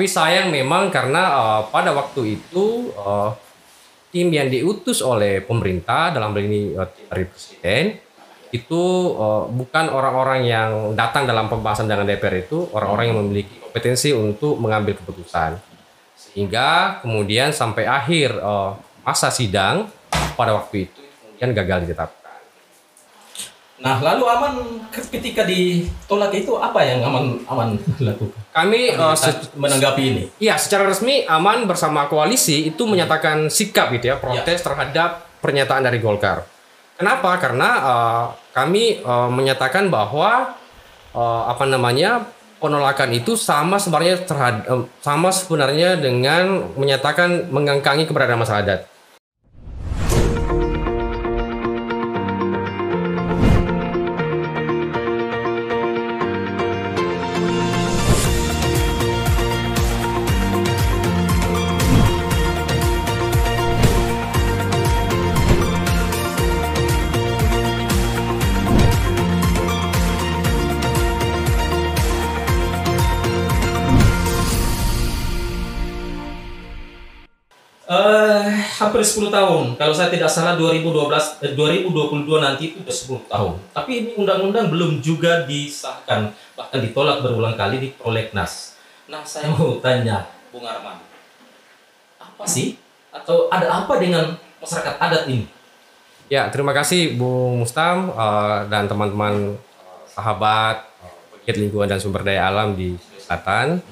Tapi 0.00 0.08
sayang 0.08 0.48
memang 0.48 0.88
karena 0.88 1.28
uh, 1.28 1.62
pada 1.68 1.92
waktu 1.92 2.40
itu 2.40 2.88
uh, 2.96 3.36
tim 4.08 4.32
yang 4.32 4.48
diutus 4.48 5.04
oleh 5.04 5.44
pemerintah 5.44 6.08
dalam 6.08 6.32
hal 6.32 6.40
ini 6.40 6.72
uh, 6.72 6.88
dari 6.88 7.28
presiden 7.28 8.00
itu 8.48 8.80
uh, 9.20 9.44
bukan 9.52 9.92
orang-orang 9.92 10.48
yang 10.48 10.70
datang 10.96 11.28
dalam 11.28 11.52
pembahasan 11.52 11.84
dengan 11.84 12.08
DPR 12.08 12.48
itu 12.48 12.64
orang-orang 12.72 13.12
yang 13.12 13.18
memiliki 13.20 13.60
kompetensi 13.60 14.16
untuk 14.16 14.56
mengambil 14.56 14.96
keputusan 14.96 15.60
sehingga 16.16 17.04
kemudian 17.04 17.52
sampai 17.52 17.84
akhir 17.84 18.40
uh, 18.40 18.80
masa 19.04 19.28
sidang 19.28 19.84
pada 20.32 20.56
waktu 20.56 20.88
itu 20.88 21.00
kemudian 21.28 21.52
gagal 21.52 21.84
ditetapkan. 21.84 22.19
Nah, 23.80 23.96
lalu 24.04 24.28
aman 24.28 24.52
ketika 24.92 25.48
ditolak 25.48 26.36
itu 26.36 26.52
apa 26.60 26.84
yang 26.84 27.00
aman 27.00 27.40
aman 27.48 27.68
lakukan? 27.96 28.36
Kami 28.52 28.92
uh, 28.92 29.16
menanggapi 29.56 30.02
ini. 30.04 30.24
Iya, 30.36 30.60
secara 30.60 30.84
resmi 30.84 31.24
aman 31.24 31.64
bersama 31.64 32.04
koalisi 32.04 32.68
itu 32.68 32.84
menyatakan 32.84 33.48
sikap 33.48 33.88
gitu 33.96 34.12
ya 34.12 34.16
protes 34.20 34.60
ya. 34.60 34.64
terhadap 34.68 35.10
pernyataan 35.40 35.88
dari 35.88 35.96
Golkar. 35.96 36.44
Kenapa? 37.00 37.40
Karena 37.40 37.68
uh, 37.80 38.24
kami 38.52 39.00
uh, 39.00 39.32
menyatakan 39.32 39.88
bahwa 39.88 40.52
uh, 41.16 41.42
apa 41.48 41.64
namanya 41.64 42.28
penolakan 42.60 43.16
itu 43.16 43.32
sama 43.40 43.80
sebenarnya 43.80 44.20
terhadap 44.28 44.92
sama 45.00 45.32
sebenarnya 45.32 45.96
dengan 45.96 46.76
menyatakan 46.76 47.48
mengangkangi 47.48 48.04
keberadaan 48.04 48.44
masyarakat. 48.44 48.99
Hampir 78.80 79.04
10 79.04 79.28
tahun. 79.28 79.64
Kalau 79.76 79.92
saya 79.92 80.08
tidak 80.08 80.32
salah 80.32 80.56
2012 80.56 81.44
eh, 81.44 81.52
2022 81.52 82.40
nanti 82.40 82.72
itu 82.72 82.80
sudah 82.80 83.28
10 83.28 83.32
tahun. 83.32 83.52
Tapi 83.76 83.90
ini 83.92 84.10
undang-undang 84.16 84.72
belum 84.72 85.04
juga 85.04 85.44
disahkan, 85.44 86.32
bahkan 86.56 86.80
ditolak 86.80 87.20
berulang 87.20 87.60
kali 87.60 87.76
di 87.76 87.88
prolegnas. 87.92 88.80
Nah, 89.12 89.20
saya 89.20 89.52
mau 89.52 89.76
tanya 89.84 90.24
Bung 90.48 90.64
Arman. 90.64 90.96
Apa 92.16 92.48
sih 92.48 92.80
atau 93.12 93.52
ada 93.52 93.84
apa 93.84 94.00
dengan 94.00 94.40
masyarakat 94.64 94.96
adat 94.96 95.28
ini? 95.28 95.44
Ya, 96.30 96.48
terima 96.48 96.72
kasih 96.72 97.20
Bung 97.20 97.60
Mustam 97.60 98.14
uh, 98.16 98.64
dan 98.70 98.88
teman-teman 98.88 99.60
uh, 99.60 100.02
sahabat 100.08 100.88
uh, 101.04 101.52
lingkungan 101.52 101.90
dan 101.90 102.00
sumber 102.00 102.24
daya 102.24 102.48
alam 102.48 102.72
di 102.72 102.96
Selatan. 103.18 103.82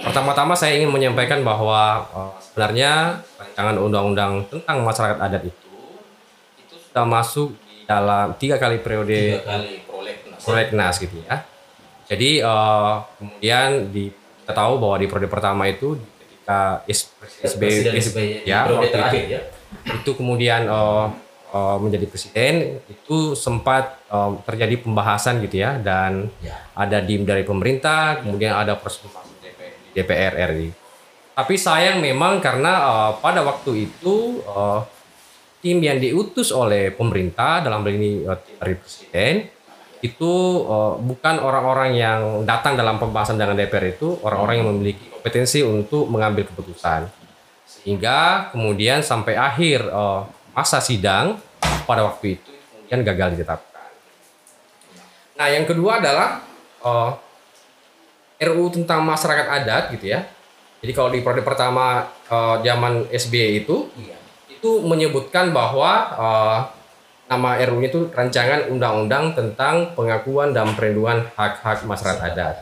Pertama-tama 0.00 0.56
saya 0.56 0.80
ingin 0.80 0.88
menyampaikan 0.88 1.44
bahwa 1.44 2.08
uh, 2.12 2.32
sebenarnya 2.40 3.20
rancangan 3.36 3.76
undang-undang 3.76 4.32
tentang 4.48 4.80
masyarakat 4.80 5.18
adat 5.20 5.42
itu 5.44 5.68
itu 6.64 6.76
sudah 6.88 7.04
masuk 7.04 7.52
di 7.60 7.84
dalam 7.84 8.32
tiga 8.40 8.56
kali 8.56 8.80
periode 8.80 9.40
tiga 9.40 9.44
kali 9.44 9.72
prolegnas, 9.84 10.40
prolegnas 10.40 10.94
gitu 10.96 11.16
ya. 11.24 11.44
Jadi 12.10 12.42
uh, 12.42 13.06
kemudian 13.20 13.92
di, 13.92 14.10
kita 14.42 14.52
tahu 14.56 14.80
bahwa 14.82 14.96
di 14.98 15.06
periode 15.06 15.30
pertama 15.30 15.68
itu 15.68 15.94
ketika 15.94 16.82
SBY 16.88 18.42
ya, 18.48 18.66
waktu 18.66 18.98
itu, 18.98 19.18
ya 19.36 19.40
itu 19.86 20.10
kemudian 20.18 20.66
uh, 20.66 21.06
uh, 21.54 21.76
menjadi 21.78 22.06
presiden 22.10 22.82
itu 22.90 23.38
sempat 23.38 24.02
uh, 24.10 24.34
terjadi 24.42 24.82
pembahasan 24.82 25.38
gitu 25.46 25.62
ya 25.62 25.78
dan 25.78 26.26
ya. 26.42 26.58
ada 26.74 26.98
dim 26.98 27.22
dari 27.22 27.46
pemerintah 27.46 28.18
kemudian 28.22 28.54
ada 28.54 28.74
proses 28.74 29.06
DPR 29.94 30.34
RI. 30.54 30.70
Tapi 31.34 31.54
sayang 31.56 32.04
memang 32.04 32.42
karena 32.42 32.72
uh, 32.84 33.12
pada 33.18 33.40
waktu 33.40 33.88
itu 33.88 34.44
uh, 34.44 34.84
tim 35.60 35.80
yang 35.80 36.00
diutus 36.00 36.52
oleh 36.52 36.92
pemerintah 36.92 37.64
dalam 37.64 37.84
hal 37.84 37.92
ini 37.92 38.24
uh, 38.24 38.36
presiden 38.60 39.48
itu 40.00 40.64
uh, 40.64 40.96
bukan 40.96 41.36
orang-orang 41.40 41.92
yang 41.92 42.20
datang 42.48 42.72
dalam 42.72 42.96
pembahasan 42.96 43.36
dengan 43.36 43.52
DPR 43.52 43.92
itu 43.92 44.16
orang-orang 44.24 44.64
yang 44.64 44.68
memiliki 44.72 45.12
kompetensi 45.12 45.60
untuk 45.60 46.08
mengambil 46.08 46.48
keputusan 46.48 47.04
sehingga 47.68 48.48
kemudian 48.50 49.04
sampai 49.04 49.36
akhir 49.36 49.84
uh, 49.92 50.24
masa 50.56 50.80
sidang 50.80 51.36
pada 51.84 52.04
waktu 52.08 52.40
itu 52.40 52.50
kemudian 52.88 53.00
gagal 53.04 53.28
ditetapkan. 53.36 53.88
Nah 55.36 55.48
yang 55.52 55.64
kedua 55.68 56.00
adalah 56.00 56.42
uh, 56.80 57.12
RUU 58.40 58.72
tentang 58.72 59.04
masyarakat 59.04 59.46
adat 59.46 59.92
gitu 59.94 60.10
ya 60.16 60.24
jadi 60.80 60.92
kalau 60.96 61.12
di 61.12 61.20
periode 61.20 61.44
pertama 61.44 62.08
uh, 62.32 62.56
zaman 62.64 63.04
SBY 63.12 63.64
itu 63.64 63.92
iya. 64.00 64.16
itu 64.48 64.80
menyebutkan 64.80 65.52
bahwa 65.52 65.92
uh, 66.16 66.58
nama 67.28 67.60
RUU 67.62 67.84
itu 67.84 68.00
rancangan 68.10 68.72
undang-undang 68.72 69.36
tentang 69.36 69.92
pengakuan 69.92 70.50
dan 70.56 70.72
perlindungan 70.74 71.28
hak-hak 71.38 71.86
masyarakat 71.86 72.20
adat. 72.32 72.56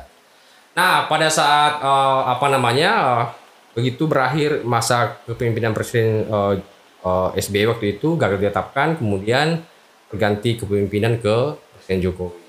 Nah, 0.76 1.08
pada 1.08 1.32
saat 1.32 1.80
uh, 1.80 2.28
apa 2.28 2.46
namanya 2.52 2.90
uh, 3.00 3.24
begitu 3.72 4.04
berakhir 4.04 4.66
masa 4.66 5.16
kepemimpinan 5.24 5.72
Presiden 5.72 6.26
uh, 6.28 6.58
uh, 7.06 7.30
SBY 7.38 7.70
waktu 7.70 7.96
itu 7.96 8.18
gagal 8.18 8.42
ditetapkan, 8.42 8.98
kemudian 8.98 9.62
berganti 10.10 10.58
kepemimpinan 10.58 11.22
ke 11.22 11.54
Presiden 11.78 12.02
Jokowi. 12.04 12.47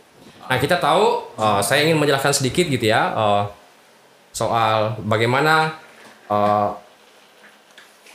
Nah, 0.49 0.57
kita 0.57 0.81
tahu 0.81 1.29
uh, 1.37 1.61
saya 1.61 1.85
ingin 1.85 2.01
menjelaskan 2.01 2.33
sedikit 2.33 2.65
gitu 2.65 2.89
ya. 2.89 3.13
Uh, 3.13 3.43
soal 4.33 4.97
bagaimana 5.05 5.77
uh, 6.29 6.69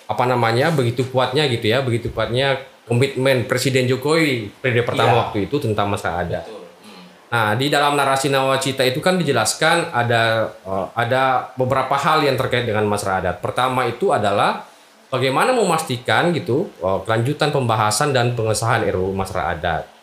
apa 0.04 0.24
namanya 0.28 0.70
begitu 0.70 1.08
kuatnya 1.08 1.48
gitu 1.48 1.68
ya 1.72 1.80
begitu 1.80 2.12
kuatnya 2.12 2.60
komitmen 2.84 3.48
Presiden 3.48 3.88
Jokowi 3.88 4.52
periode 4.60 4.84
pertama 4.84 5.12
iya. 5.16 5.20
waktu 5.26 5.38
itu 5.48 5.56
tentang 5.58 5.88
masa 5.88 6.20
ada. 6.20 6.44
Hmm. 6.44 7.04
Nah 7.32 7.48
di 7.56 7.72
dalam 7.72 7.96
narasi 7.96 8.28
nawacita 8.28 8.84
itu 8.84 9.00
kan 9.00 9.16
dijelaskan 9.16 9.90
ada 9.90 10.52
uh, 10.68 10.92
ada 10.92 11.52
beberapa 11.56 11.96
hal 11.96 12.22
yang 12.22 12.36
terkait 12.36 12.68
dengan 12.68 12.84
masyarakat 12.84 13.20
adat. 13.24 13.36
Pertama 13.40 13.88
itu 13.88 14.12
adalah 14.12 14.68
bagaimana 15.08 15.56
memastikan 15.56 16.30
gitu 16.36 16.68
uh, 16.84 17.00
kelanjutan 17.02 17.48
pembahasan 17.48 18.12
dan 18.12 18.36
pengesahan 18.36 18.84
RUU 18.92 19.16
masyarakat 19.16 19.48
adat. 19.60 19.93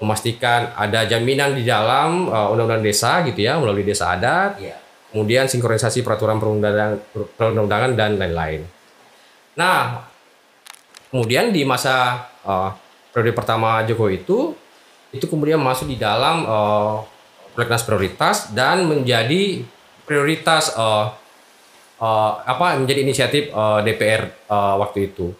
Memastikan 0.00 0.72
ada 0.74 1.04
jaminan 1.04 1.52
di 1.52 1.68
dalam 1.68 2.26
undang-undang 2.26 2.80
uh, 2.80 2.86
desa 2.88 3.20
gitu 3.28 3.44
ya 3.44 3.60
melalui 3.60 3.84
desa 3.84 4.16
adat. 4.16 4.56
Yeah 4.56 4.80
kemudian 5.10 5.50
sinkronisasi 5.50 6.06
peraturan 6.06 6.38
perundang-undangan 7.36 7.98
dan 7.98 8.16
lain-lain. 8.16 8.62
Nah, 9.58 10.06
kemudian 11.10 11.50
di 11.50 11.66
masa 11.66 12.26
uh, 12.46 12.70
periode 13.10 13.34
pertama 13.34 13.82
Jokowi 13.84 14.22
itu 14.22 14.54
itu 15.10 15.26
kemudian 15.26 15.58
masuk 15.58 15.90
di 15.90 15.98
dalam 15.98 16.46
uh, 16.46 17.02
prolegnas 17.52 17.82
prioritas 17.82 18.54
dan 18.54 18.86
menjadi 18.86 19.66
prioritas 20.06 20.70
uh, 20.78 21.10
uh, 21.98 22.32
apa 22.46 22.78
menjadi 22.78 23.02
inisiatif 23.02 23.50
uh, 23.50 23.82
DPR 23.82 24.30
uh, 24.46 24.78
waktu 24.78 25.10
itu. 25.10 25.34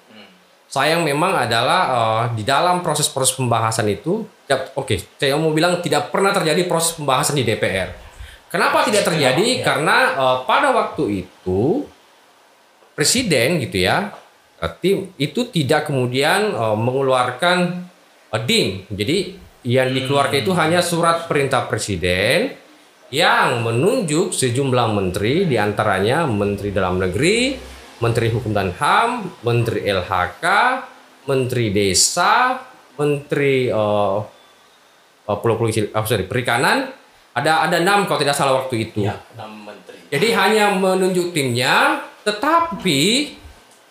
Sayang 0.70 1.02
memang 1.02 1.34
adalah 1.34 1.80
uh, 1.90 2.22
di 2.30 2.46
dalam 2.46 2.78
proses-proses 2.78 3.34
pembahasan 3.34 3.90
itu, 3.90 4.22
ya, 4.46 4.70
oke, 4.78 4.86
okay, 4.86 4.98
saya 5.18 5.34
mau 5.34 5.50
bilang 5.50 5.82
tidak 5.82 6.14
pernah 6.14 6.30
terjadi 6.30 6.62
proses 6.70 6.94
pembahasan 6.94 7.34
di 7.34 7.42
DPR 7.42 8.10
Kenapa 8.50 8.82
tidak 8.82 9.06
terjadi? 9.06 9.62
Ya. 9.62 9.62
Karena 9.62 9.96
uh, 10.18 10.36
pada 10.42 10.74
waktu 10.74 11.22
itu 11.22 11.86
presiden 12.98 13.62
gitu 13.62 13.86
ya, 13.86 14.10
tim 14.82 15.14
itu 15.16 15.46
tidak 15.54 15.86
kemudian 15.86 16.50
uh, 16.52 16.74
mengeluarkan 16.74 17.86
uh, 18.34 18.42
DIM. 18.42 18.90
Jadi 18.90 19.38
yang 19.70 19.94
dikeluarkan 19.94 20.42
itu 20.42 20.52
hanya 20.58 20.82
surat 20.82 21.30
perintah 21.30 21.70
presiden 21.70 22.58
yang 23.14 23.62
menunjuk 23.62 24.34
sejumlah 24.34 24.98
menteri 24.98 25.46
di 25.46 25.54
antaranya 25.54 26.26
Menteri 26.26 26.74
Dalam 26.74 26.98
Negeri, 26.98 27.54
Menteri 28.00 28.32
Hukum 28.32 28.56
dan 28.56 28.72
HAM, 28.72 29.28
Menteri 29.44 29.84
LHK, 29.84 30.46
Menteri 31.28 31.68
Desa, 31.68 32.56
Menteri 32.96 33.68
uh, 33.68 34.18
Pulau 35.38 35.56
Pulau 35.60 35.70
oh, 35.70 36.04
sorry, 36.08 36.26
Perikanan, 36.26 36.90
ada 37.36 37.68
ada 37.68 37.76
enam 37.78 38.08
kalau 38.08 38.18
tidak 38.18 38.34
salah 38.34 38.64
waktu 38.64 38.90
itu. 38.90 39.06
Ya, 39.06 39.20
menteri. 39.38 40.00
Jadi 40.10 40.28
hanya 40.34 40.74
menunjuk 40.74 41.30
timnya, 41.30 42.02
tetapi 42.26 43.36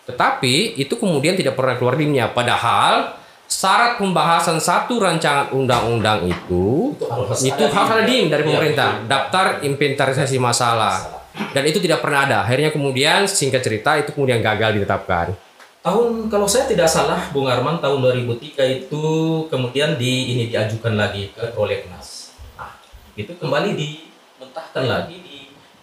tetapi 0.04 0.76
itu 0.76 0.94
kemudian 0.98 1.38
tidak 1.38 1.56
pernah 1.56 1.78
keluar 1.78 1.96
timnya. 1.96 2.28
Padahal 2.28 3.16
syarat 3.50 3.98
pembahasan 3.98 4.62
satu 4.62 5.02
rancangan 5.02 5.50
undang-undang 5.50 6.22
itu 6.30 6.94
itu 7.42 7.50
itu 7.50 7.62
harus 7.66 7.90
ada 7.90 8.04
dim 8.06 8.30
dari 8.30 8.46
iya, 8.46 8.50
pemerintah, 8.52 8.90
ya, 9.02 9.06
daftar 9.10 9.46
inventarisasi 9.66 10.36
masalah. 10.38 11.19
Dan 11.34 11.62
itu 11.66 11.78
tidak 11.78 12.02
pernah 12.02 12.26
ada. 12.26 12.38
Akhirnya 12.46 12.70
kemudian 12.74 13.26
singkat 13.26 13.62
cerita 13.62 13.98
itu 13.98 14.10
kemudian 14.14 14.42
gagal 14.42 14.76
ditetapkan. 14.78 15.34
Tahun 15.80 16.28
kalau 16.28 16.44
saya 16.44 16.68
tidak 16.68 16.92
salah 16.92 17.32
Bung 17.32 17.48
Arman 17.48 17.80
tahun 17.80 18.04
2003 18.28 18.84
itu 18.84 19.04
kemudian 19.48 19.96
di 19.96 20.36
ini 20.36 20.52
diajukan 20.52 20.92
lagi 20.92 21.32
ke 21.32 21.56
prolegnas. 21.56 22.36
Nah, 22.60 22.76
itu 23.16 23.32
kembali 23.32 23.72
dimentahkan 23.72 24.84
lagi 24.84 25.16
di 25.24 25.36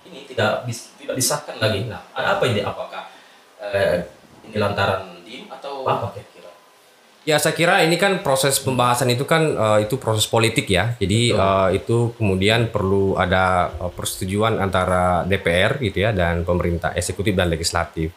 ini 0.05 0.29
tidak 0.29 0.69
bis, 0.69 0.94
tidak 1.01 1.17
disahkan 1.17 1.57
lagi. 1.57 1.89
Nah, 1.89 2.05
ada 2.13 2.38
apa 2.38 2.44
ini 2.45 2.61
apakah 2.61 3.09
eh, 3.57 4.05
ini 4.45 4.61
lantaran 4.61 5.17
dim 5.25 5.49
atau 5.49 5.81
apa? 5.81 6.13
Ya 7.27 7.35
saya 7.44 7.51
kira 7.51 7.83
ini 7.83 8.00
kan 8.00 8.24
proses 8.24 8.56
pembahasan 8.56 9.12
itu 9.12 9.27
kan 9.27 9.51
uh, 9.51 9.83
itu 9.83 10.00
proses 10.00 10.24
politik 10.24 10.71
ya. 10.71 10.95
Jadi 10.95 11.35
uh, 11.35 11.68
itu 11.75 12.15
kemudian 12.15 12.71
perlu 12.71 13.19
ada 13.19 13.68
uh, 13.83 13.91
persetujuan 13.91 14.56
antara 14.63 15.27
DPR 15.27 15.75
gitu 15.83 16.07
ya 16.07 16.15
dan 16.15 16.47
pemerintah 16.47 16.95
eksekutif 16.95 17.35
dan 17.35 17.51
legislatif. 17.51 18.15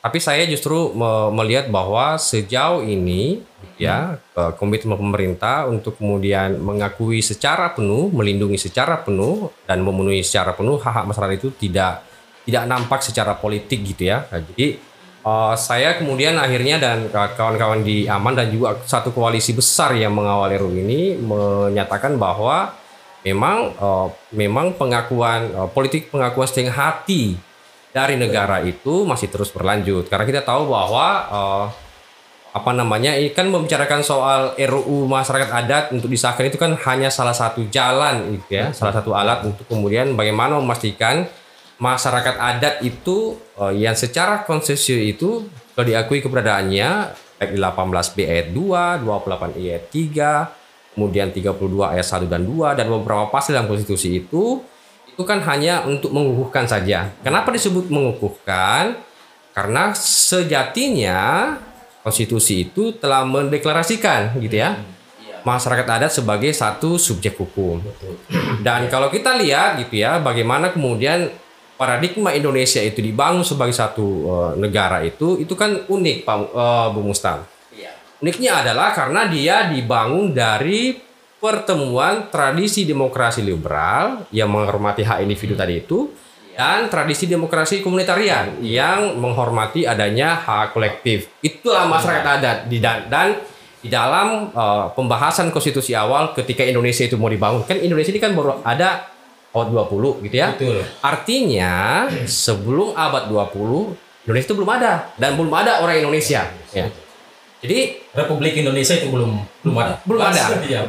Tapi 0.00 0.16
saya 0.24 0.48
justru 0.48 0.96
me 0.96 1.28
melihat 1.36 1.68
bahwa 1.68 2.16
sejauh 2.16 2.80
ini 2.80 3.44
ya 3.76 4.16
uh, 4.32 4.56
komitmen 4.56 4.96
pemerintah 4.96 5.68
untuk 5.68 6.00
kemudian 6.00 6.56
mengakui 6.64 7.20
secara 7.20 7.76
penuh, 7.76 8.08
melindungi 8.08 8.56
secara 8.56 9.04
penuh 9.04 9.52
dan 9.68 9.84
memenuhi 9.84 10.24
secara 10.24 10.56
penuh 10.56 10.80
hak-hak 10.80 11.04
masyarakat 11.04 11.36
itu 11.44 11.52
tidak 11.60 12.08
tidak 12.48 12.64
nampak 12.64 13.04
secara 13.04 13.36
politik 13.36 13.84
gitu 13.84 14.08
ya. 14.08 14.24
Jadi 14.32 14.80
uh, 15.24 15.54
saya 15.56 15.96
kemudian 15.96 16.36
akhirnya 16.36 16.80
dan 16.80 17.08
kawan-kawan 17.10 17.84
di 17.84 18.08
Aman 18.08 18.36
dan 18.36 18.48
juga 18.48 18.78
satu 18.84 19.12
koalisi 19.12 19.52
besar 19.52 19.96
yang 19.96 20.14
mengawal 20.16 20.52
RUU 20.52 20.80
ini 20.80 21.16
menyatakan 21.20 22.16
bahwa 22.16 22.72
memang 23.24 23.76
uh, 23.76 24.08
memang 24.32 24.76
pengakuan 24.76 25.52
uh, 25.52 25.68
politik 25.68 26.08
pengakuan 26.08 26.48
setengah 26.48 26.72
hati 26.72 27.36
dari 27.90 28.14
negara 28.14 28.62
itu 28.62 29.02
masih 29.02 29.26
terus 29.28 29.50
berlanjut. 29.50 30.06
Karena 30.06 30.24
kita 30.24 30.42
tahu 30.46 30.70
bahwa 30.70 31.06
uh, 31.26 31.66
apa 32.50 32.74
namanya 32.74 33.14
ini 33.14 33.30
kan 33.30 33.46
membicarakan 33.46 34.02
soal 34.02 34.40
RUU 34.58 35.06
masyarakat 35.06 35.50
adat 35.54 35.84
untuk 35.94 36.10
disahkan 36.10 36.50
itu 36.50 36.58
kan 36.58 36.74
hanya 36.90 37.06
salah 37.06 37.34
satu 37.34 37.62
jalan 37.70 38.34
gitu 38.34 38.58
ya 38.58 38.74
salah 38.74 38.90
satu 38.90 39.14
alat 39.14 39.46
untuk 39.46 39.70
kemudian 39.70 40.18
bagaimana 40.18 40.58
memastikan 40.58 41.30
masyarakat 41.80 42.36
adat 42.36 42.74
itu 42.84 43.40
uh, 43.56 43.72
yang 43.72 43.96
secara 43.96 44.44
konsesi 44.44 45.16
itu 45.16 45.48
kalau 45.72 45.86
diakui 45.88 46.20
keberadaannya 46.20 47.16
baik 47.40 47.56
di 47.56 47.58
18 47.58 48.14
B 48.14 48.18
ayat 48.28 48.48
2, 48.52 49.00
28 49.00 49.56
I 49.56 49.64
ayat 49.72 49.84
3, 49.88 50.92
kemudian 50.92 51.32
32 51.32 51.56
ayat 51.80 52.04
1 52.04 52.28
dan 52.28 52.44
2 52.44 52.76
dan 52.76 52.86
beberapa 52.92 53.32
pasal 53.32 53.56
dalam 53.56 53.66
konstitusi 53.72 54.20
itu 54.20 54.60
itu 55.08 55.22
kan 55.24 55.40
hanya 55.48 55.88
untuk 55.88 56.12
mengukuhkan 56.12 56.68
saja. 56.68 57.16
Kenapa 57.24 57.48
disebut 57.48 57.88
mengukuhkan? 57.88 59.00
Karena 59.56 59.96
sejatinya 59.96 61.56
konstitusi 62.04 62.68
itu 62.68 62.92
telah 62.96 63.24
mendeklarasikan 63.24 64.36
gitu 64.40 64.56
ya 64.56 64.80
iya. 65.20 65.36
masyarakat 65.44 65.84
adat 65.84 66.12
sebagai 66.12 66.52
satu 66.52 67.00
subjek 67.00 67.40
hukum. 67.40 67.80
Dan 68.64 68.88
kalau 68.92 69.08
kita 69.08 69.36
lihat 69.40 69.80
gitu 69.80 70.00
ya, 70.00 70.20
bagaimana 70.20 70.72
kemudian 70.72 71.28
paradigma 71.80 72.36
Indonesia 72.36 72.84
itu 72.84 73.00
dibangun 73.00 73.40
sebagai 73.40 73.72
satu 73.72 74.06
uh, 74.28 74.52
negara 74.52 75.00
itu 75.00 75.40
itu 75.40 75.56
kan 75.56 75.88
unik 75.88 76.28
Pak 76.28 76.36
uh, 76.52 76.88
Bu 76.92 77.00
Mustam. 77.00 77.40
Iya. 77.72 77.96
Uniknya 78.20 78.60
adalah 78.60 78.92
karena 78.92 79.24
dia 79.32 79.64
dibangun 79.72 80.36
dari 80.36 80.92
pertemuan 81.40 82.28
tradisi 82.28 82.84
demokrasi 82.84 83.40
liberal 83.40 84.28
yang 84.28 84.52
menghormati 84.52 85.08
hak 85.08 85.24
individu 85.24 85.56
hmm. 85.56 85.62
tadi 85.64 85.74
itu 85.80 86.12
iya. 86.52 86.84
dan 86.84 86.92
tradisi 86.92 87.24
demokrasi 87.24 87.80
komunitarian 87.80 88.60
yang 88.60 89.16
menghormati 89.16 89.88
adanya 89.88 90.36
hak 90.36 90.76
kolektif. 90.76 91.32
Itulah 91.40 91.88
masyarakat 91.88 92.28
iya. 92.28 92.40
adat 92.44 92.58
di 92.68 92.76
dan, 92.76 93.08
dan 93.08 93.28
di 93.80 93.88
dalam 93.88 94.52
uh, 94.52 94.92
pembahasan 94.92 95.48
konstitusi 95.48 95.96
awal 95.96 96.36
ketika 96.36 96.60
Indonesia 96.60 97.08
itu 97.08 97.16
mau 97.16 97.32
dibangun 97.32 97.64
kan 97.64 97.80
Indonesia 97.80 98.12
ini 98.12 98.20
kan 98.20 98.36
baru 98.36 98.60
ada 98.60 99.08
abad 99.50 99.68
20 99.90 100.24
gitu 100.30 100.36
ya. 100.38 100.54
Betul. 100.54 100.82
Artinya 101.02 102.06
sebelum 102.26 102.94
abad 102.94 103.26
20 103.26 104.26
Indonesia 104.26 104.46
itu 104.46 104.56
belum 104.56 104.70
ada 104.70 105.10
dan 105.18 105.34
belum 105.34 105.50
ada 105.50 105.82
orang 105.82 105.98
Indonesia 105.98 106.46
ya. 106.70 106.86
Jadi 107.60 108.00
Republik 108.16 108.56
Indonesia 108.56 108.96
itu 108.96 109.12
belum 109.12 109.36
belum 109.60 109.76
ada. 109.76 109.94
Belum 110.08 110.22
ada. 110.22 110.44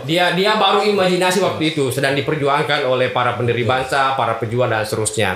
Dia 0.08 0.32
dia 0.38 0.52
baru 0.56 0.88
imajinasi 0.88 1.44
waktu 1.44 1.76
itu 1.76 1.92
sedang 1.92 2.16
diperjuangkan 2.16 2.88
oleh 2.88 3.12
para 3.12 3.36
pendiri 3.36 3.68
bangsa, 3.68 4.16
para 4.16 4.40
pejuang 4.40 4.72
dan 4.72 4.88
seterusnya. 4.88 5.36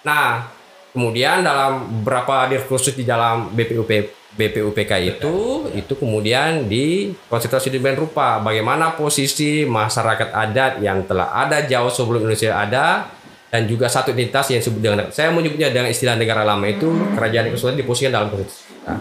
Nah, 0.00 0.48
kemudian 0.96 1.44
dalam 1.44 2.00
beberapa 2.00 2.48
diskursus 2.48 2.96
di 2.96 3.04
dalam 3.04 3.52
BPUP 3.52 4.19
BPUPK 4.30 4.92
itu 5.02 5.66
itu 5.74 5.92
kemudian 5.98 6.70
di 6.70 7.10
konsentrasi 7.26 7.74
demikian 7.74 7.98
rupa 7.98 8.38
bagaimana 8.38 8.94
posisi 8.94 9.66
masyarakat 9.66 10.30
adat 10.30 10.72
yang 10.78 11.02
telah 11.02 11.34
ada 11.34 11.66
jauh 11.66 11.90
sebelum 11.90 12.22
Indonesia 12.22 12.54
ada 12.54 13.10
dan 13.50 13.66
juga 13.66 13.90
satu 13.90 14.14
identitas 14.14 14.46
yang 14.54 14.62
disebut 14.62 14.80
dengan 14.80 14.98
saya 15.10 15.34
menyebutnya 15.34 15.74
dengan 15.74 15.90
istilah 15.90 16.14
negara 16.14 16.46
lama 16.46 16.62
itu 16.70 16.86
kerajaan 17.18 17.50
kesultanan 17.50 17.82
diposisikan 17.82 18.12
dalam 18.14 18.28
konstitusi 18.30 18.62
kita. 18.70 18.94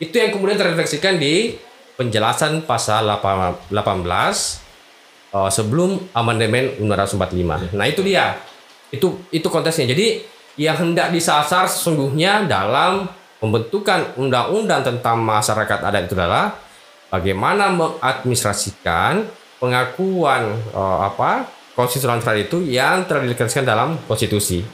Itu 0.00 0.14
yang 0.16 0.30
kemudian 0.32 0.56
terrefleksikan 0.56 1.20
di 1.20 1.56
penjelasan 2.00 2.64
pasal 2.64 3.04
18 3.04 3.72
uh, 3.72 5.50
sebelum 5.52 6.08
amandemen 6.16 6.80
Undang-Undang 6.80 7.72
45. 7.72 7.76
Nah, 7.76 7.86
itu 7.88 8.00
dia. 8.00 8.40
Itu 8.88 9.20
itu 9.28 9.44
konteksnya. 9.48 9.92
Jadi 9.92 10.24
yang 10.56 10.76
hendak 10.80 11.12
disasar 11.12 11.68
sesungguhnya 11.68 12.48
dalam 12.48 13.08
pembentukan 13.40 14.16
undang-undang 14.16 14.80
tentang 14.82 15.20
masyarakat 15.20 15.78
adat 15.84 16.08
itu 16.08 16.14
adalah 16.16 16.56
bagaimana 17.12 17.70
mengadministrasikan 17.70 19.28
pengakuan 19.60 20.56
uh, 20.72 21.06
apa 21.06 21.48
konstitusional 21.76 22.20
itu 22.36 22.64
yang 22.64 23.04
dideklarasikan 23.04 23.68
dalam 23.68 24.00
konstitusi. 24.08 24.64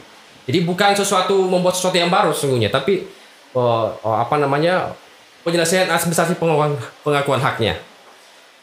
Jadi 0.47 0.59
bukan 0.67 0.95
sesuatu 0.95 1.47
membuat 1.47 1.79
sesuatu 1.79 1.99
yang 1.99 2.11
baru 2.11 2.35
sesungguhnya, 2.35 2.71
tapi 2.71 3.07
uh, 3.55 3.95
uh, 3.95 4.17
apa 4.23 4.39
namanya 4.39 4.95
penyelesaian 5.43 5.91
administrasi 5.91 6.39
pengakuan 6.39 6.75
pengakuan 7.03 7.43
haknya. 7.43 7.79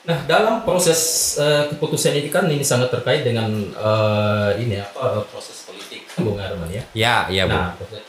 Nah, 0.07 0.15
dalam 0.25 0.63
proses 0.63 1.35
uh, 1.37 1.67
keputusan 1.71 2.15
ini 2.15 2.31
kan 2.31 2.47
ini 2.47 2.63
sangat 2.63 2.89
terkait 2.89 3.27
dengan 3.27 3.51
uh, 3.75 4.55
ini 4.55 4.79
apa 4.79 5.23
proses 5.27 5.67
politik, 5.67 6.07
Bung 6.23 6.39
Arman 6.39 6.71
ya. 6.71 6.83
Ya, 6.95 7.15
ya, 7.27 7.43
Bu. 7.47 7.55
Nah, 7.55 7.75
proses 7.75 8.03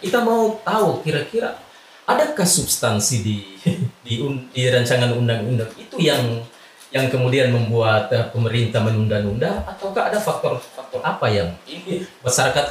kita 0.00 0.24
mau 0.24 0.56
tahu 0.64 1.04
kira-kira 1.04 1.60
adakah 2.08 2.48
substansi 2.48 3.16
di 3.22 3.36
di, 4.06 4.14
di 4.50 4.62
rancangan 4.66 5.12
undang-undang 5.14 5.70
itu 5.76 5.96
yang 6.00 6.42
yang 6.90 7.06
kemudian 7.06 7.54
membuat 7.54 8.10
uh, 8.10 8.26
pemerintah 8.34 8.82
menunda-nunda? 8.82 9.62
Ataukah 9.62 10.10
ada 10.10 10.18
faktor-faktor 10.18 10.98
apa 11.06 11.26
yang 11.30 11.54
ini 11.70 12.02
masyarakat 12.26 12.66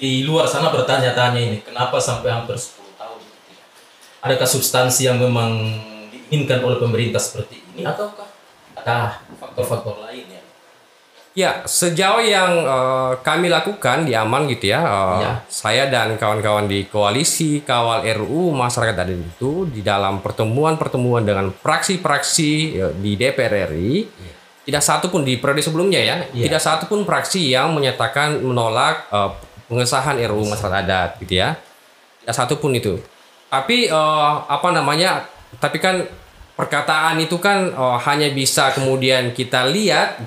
di 0.00 0.24
luar 0.24 0.48
sana 0.48 0.72
bertanya-tanya 0.72 1.36
ini 1.36 1.58
kenapa 1.60 2.00
sampai 2.00 2.32
hampir 2.32 2.56
10 2.56 2.80
tahun? 2.96 3.20
Adakah 4.24 4.48
substansi 4.48 5.04
yang 5.04 5.20
memang 5.20 5.52
diinginkan 6.08 6.64
oleh 6.64 6.80
pemerintah 6.80 7.20
seperti 7.20 7.60
ini 7.74 7.84
ataukah 7.84 8.24
ada 8.72 9.20
faktor-faktor 9.36 10.00
lain 10.00 10.24
ya 10.32 10.37
Ya, 11.38 11.62
sejauh 11.62 12.18
yang 12.18 12.66
uh, 12.66 13.14
kami 13.22 13.46
lakukan 13.46 14.02
di 14.02 14.10
Aman 14.10 14.50
gitu 14.50 14.74
ya, 14.74 14.82
uh, 14.82 15.22
ya. 15.22 15.32
saya 15.46 15.86
dan 15.86 16.18
kawan-kawan 16.18 16.66
di 16.66 16.90
koalisi 16.90 17.62
kawal 17.62 18.02
RUU 18.02 18.50
masyarakat 18.58 19.06
adat 19.06 19.14
itu 19.14 19.70
di 19.70 19.86
dalam 19.86 20.18
pertemuan-pertemuan 20.18 21.22
dengan 21.22 21.54
fraksi-fraksi 21.54 22.50
uh, 22.82 22.90
di 22.90 23.14
DPR 23.14 23.70
RI, 23.70 24.02
ya. 24.02 24.34
tidak 24.66 24.82
satu 24.82 25.14
pun 25.14 25.22
di 25.22 25.38
periode 25.38 25.62
sebelumnya 25.62 26.02
ya, 26.02 26.26
ya, 26.34 26.50
tidak 26.50 26.58
satu 26.58 26.90
pun 26.90 27.06
fraksi 27.06 27.54
yang 27.54 27.70
menyatakan 27.70 28.42
menolak 28.42 29.06
uh, 29.14 29.30
pengesahan 29.70 30.18
RUU 30.18 30.42
masyarakat 30.42 30.90
adat 30.90 31.10
gitu 31.22 31.38
ya, 31.38 31.54
tidak 32.26 32.34
satu 32.34 32.58
pun 32.58 32.74
itu. 32.74 32.98
Tapi 33.46 33.86
uh, 33.86 34.42
apa 34.42 34.74
namanya? 34.74 35.22
Tapi 35.62 35.78
kan 35.78 36.02
perkataan 36.58 37.22
itu 37.22 37.38
kan 37.38 37.70
uh, 37.78 37.94
hanya 38.10 38.26
bisa 38.34 38.74
kemudian 38.74 39.30
kita 39.30 39.70
lihat 39.70 40.18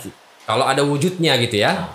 kalau 0.51 0.65
ada 0.67 0.83
wujudnya 0.83 1.39
gitu 1.39 1.63
ya. 1.63 1.87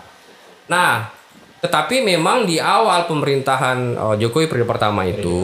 Nah, 0.67 1.13
tetapi 1.61 2.05
memang 2.05 2.45
di 2.45 2.61
awal 2.61 3.09
pemerintahan 3.09 3.79
uh, 3.97 4.15
Jokowi 4.17 4.47
periode 4.47 4.71
pertama 4.71 5.03
itu, 5.09 5.41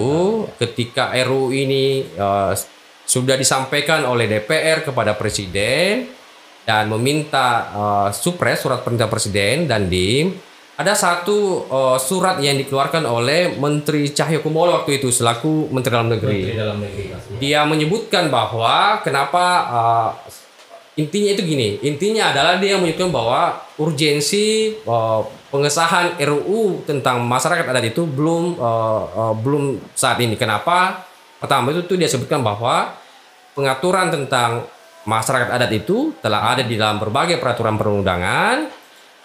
ketika 0.61 1.11
RUU 1.17 1.51
ini 1.51 2.05
uh, 2.17 2.53
sudah 3.03 3.35
disampaikan 3.35 4.07
oleh 4.07 4.31
DPR 4.31 4.87
kepada 4.87 5.19
Presiden 5.19 6.09
dan 6.63 6.87
meminta 6.87 7.47
uh, 7.75 8.09
supres 8.15 8.63
surat 8.63 8.87
perintah 8.87 9.11
Presiden 9.11 9.67
dan 9.67 9.91
DIM, 9.91 10.37
ada 10.79 10.97
satu 10.97 11.69
uh, 11.69 11.99
surat 12.01 12.41
yang 12.41 12.57
dikeluarkan 12.59 13.05
oleh 13.05 13.55
Menteri 13.61 14.09
Cahyokumolo 14.11 14.83
waktu 14.83 15.03
itu 15.03 15.13
selaku 15.13 15.69
Menteri 15.71 15.93
Dalam 15.95 16.11
Negeri. 16.11 16.39
Menteri 16.43 16.59
Dalam 16.59 16.79
Negeri. 16.81 17.05
Dia 17.39 17.61
menyebutkan 17.69 18.33
bahwa 18.33 19.01
kenapa 19.05 19.45
uh, 19.69 20.09
intinya 20.99 21.31
itu 21.33 21.43
gini, 21.45 21.69
intinya 21.81 22.31
adalah 22.35 22.61
dia 22.61 22.77
menyebutkan 22.77 23.09
bahwa 23.09 23.57
urgensi 23.81 24.77
uh, 24.85 25.25
pengesahan 25.49 26.21
RUU 26.21 26.85
tentang 26.85 27.25
masyarakat 27.25 27.65
adat 27.65 27.93
itu 27.93 28.05
belum 28.05 28.61
uh, 28.61 29.03
uh, 29.13 29.35
belum 29.37 29.81
saat 29.97 30.21
ini. 30.21 30.37
Kenapa? 30.37 31.09
Pertama 31.41 31.73
itu 31.73 31.85
tuh 31.89 31.97
dia 31.97 32.07
sebutkan 32.07 32.45
bahwa 32.45 32.93
pengaturan 33.57 34.13
tentang 34.13 34.69
masyarakat 35.09 35.51
adat 35.51 35.71
itu 35.75 36.15
telah 36.23 36.55
ada 36.55 36.63
di 36.63 36.79
dalam 36.79 37.03
berbagai 37.03 37.43
peraturan 37.43 37.75
perundangan 37.75 38.83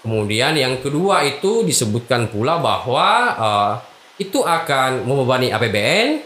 Kemudian 0.07 0.55
yang 0.55 0.79
kedua 0.79 1.25
itu 1.27 1.67
disebutkan 1.67 2.31
pula 2.31 2.61
bahwa 2.63 3.07
uh, 3.35 3.73
itu 4.15 4.39
akan 4.39 5.03
membebani 5.03 5.51
APBN. 5.51 6.23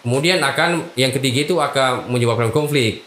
Kemudian 0.00 0.40
akan 0.40 0.94
yang 0.96 1.12
ketiga 1.12 1.44
itu 1.44 1.60
akan 1.60 2.08
menyebabkan 2.08 2.48
konflik. 2.48 3.04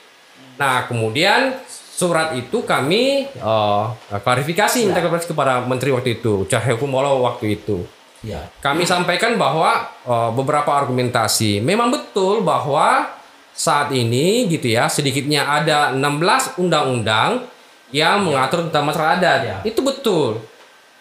Nah, 0.61 0.85
kemudian 0.85 1.57
surat 2.01 2.34
itu 2.34 2.65
kami 2.65 3.29
uh, 3.38 3.93
klarifikasi 4.10 4.89
minta 4.89 4.98
ya. 4.98 5.05
klarifikasi 5.05 5.29
kepada 5.29 5.62
menteri 5.70 5.93
waktu 5.93 6.17
itu, 6.17 6.50
Cahyokumolo 6.50 7.22
waktu 7.22 7.62
itu. 7.62 7.86
Ya. 8.25 8.50
Kami 8.62 8.86
sampaikan 8.89 9.38
bahwa 9.38 9.86
uh, 10.05 10.34
beberapa 10.34 10.74
argumentasi 10.74 11.62
memang 11.62 11.93
betul 11.93 12.41
bahwa 12.41 13.10
saat 13.53 13.93
ini 13.93 14.50
gitu 14.50 14.74
ya 14.74 14.89
sedikitnya 14.89 15.46
ada 15.46 15.93
16 15.93 16.58
undang-undang 16.58 17.46
yang 17.93 18.25
mengatur 18.25 18.65
tentang 18.65 18.89
masalah 18.89 19.20
adat. 19.20 19.39
Ya. 19.46 19.58
Itu 19.67 19.86
betul. 19.86 20.41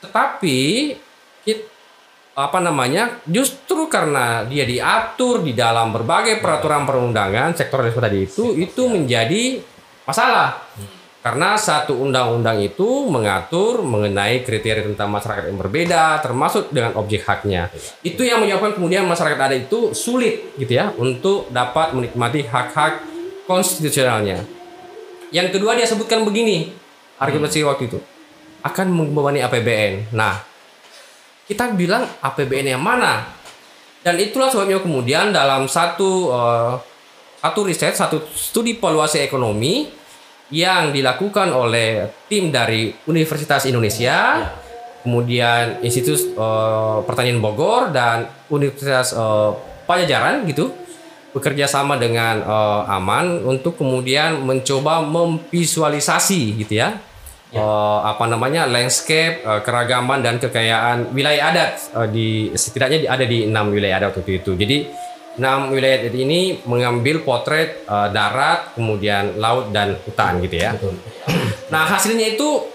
Tetapi 0.04 0.60
kita, 1.44 1.64
apa 2.34 2.58
namanya? 2.58 3.20
Justru 3.28 3.86
karena 3.86 4.44
dia 4.48 4.64
diatur 4.64 5.44
di 5.44 5.52
dalam 5.52 5.92
berbagai 5.94 6.40
peraturan 6.40 6.84
perundangan 6.84 7.54
sektor 7.54 7.84
tadi 7.84 8.26
itu 8.26 8.56
itu 8.56 8.82
menjadi 8.88 9.62
masalah. 10.10 10.58
Hmm. 10.74 11.00
Karena 11.20 11.52
satu 11.52 12.00
undang-undang 12.00 12.64
itu 12.64 13.04
mengatur 13.04 13.84
mengenai 13.84 14.40
kriteria 14.40 14.88
tentang 14.88 15.12
masyarakat 15.12 15.52
yang 15.52 15.60
berbeda, 15.60 16.24
termasuk 16.24 16.72
dengan 16.72 16.96
objek 16.96 17.28
haknya. 17.28 17.68
Itu 18.00 18.24
yang 18.24 18.40
menyebabkan 18.40 18.80
kemudian 18.80 19.04
masyarakat 19.04 19.36
adat 19.36 19.68
itu 19.68 19.92
sulit 19.92 20.56
gitu 20.56 20.80
ya 20.80 20.88
untuk 20.96 21.52
dapat 21.52 21.92
menikmati 21.92 22.48
hak-hak 22.48 23.04
konstitusionalnya. 23.44 24.40
Yang 25.28 25.60
kedua 25.60 25.76
dia 25.76 25.84
sebutkan 25.84 26.24
begini, 26.24 26.72
argumentasi 27.20 27.60
hmm. 27.62 27.68
waktu 27.68 27.84
itu 27.92 28.00
akan 28.64 28.86
membebani 28.88 29.44
APBN. 29.44 30.16
Nah, 30.16 30.40
kita 31.44 31.72
bilang 31.76 32.08
APBN 32.24 32.76
yang 32.76 32.82
mana? 32.82 33.28
Dan 34.00 34.16
itulah 34.16 34.48
sebabnya 34.48 34.80
kemudian 34.80 35.36
dalam 35.36 35.68
satu 35.68 36.32
uh, 36.32 36.80
satu 37.40 37.60
riset, 37.64 37.92
satu 37.92 38.24
studi 38.32 38.76
valuasi 38.76 39.20
ekonomi 39.20 39.99
yang 40.50 40.90
dilakukan 40.90 41.54
oleh 41.54 42.10
tim 42.26 42.50
dari 42.50 42.90
Universitas 43.06 43.66
Indonesia, 43.70 44.18
ya. 44.42 44.50
kemudian 45.06 45.82
Institut 45.86 46.34
uh, 46.34 47.06
Pertanian 47.06 47.38
Bogor 47.38 47.94
dan 47.94 48.26
Universitas 48.50 49.14
uh, 49.14 49.54
Pajajaran 49.86 50.46
gitu 50.46 50.70
bekerja 51.30 51.70
sama 51.70 51.94
dengan 51.94 52.42
uh, 52.42 52.82
Aman 52.90 53.46
untuk 53.46 53.78
kemudian 53.78 54.42
mencoba 54.42 55.02
memvisualisasi 55.06 56.58
gitu 56.58 56.82
ya 56.82 56.98
ya. 57.54 57.62
uh, 57.62 58.00
apa 58.06 58.26
namanya 58.26 58.66
landscape 58.66 59.42
uh, 59.46 59.62
keragaman 59.62 60.22
dan 60.22 60.42
kekayaan 60.42 61.14
wilayah 61.14 61.54
adat 61.54 61.72
uh, 61.94 62.08
di 62.10 62.50
setidaknya 62.54 63.06
ada 63.06 63.24
di 63.26 63.46
enam 63.46 63.70
wilayah 63.70 64.02
adat 64.02 64.22
waktu 64.22 64.42
itu 64.42 64.54
jadi 64.58 64.90
enam 65.38 65.70
wilayah 65.70 66.02
adat 66.02 66.14
ini 66.16 66.58
mengambil 66.66 67.22
potret 67.22 67.86
uh, 67.86 68.10
darat 68.10 68.74
kemudian 68.74 69.38
laut 69.38 69.70
dan 69.70 69.94
hutan 70.02 70.42
gitu 70.42 70.56
ya 70.58 70.74
Betul. 70.74 70.98
nah 71.70 71.86
hasilnya 71.86 72.34
itu 72.34 72.66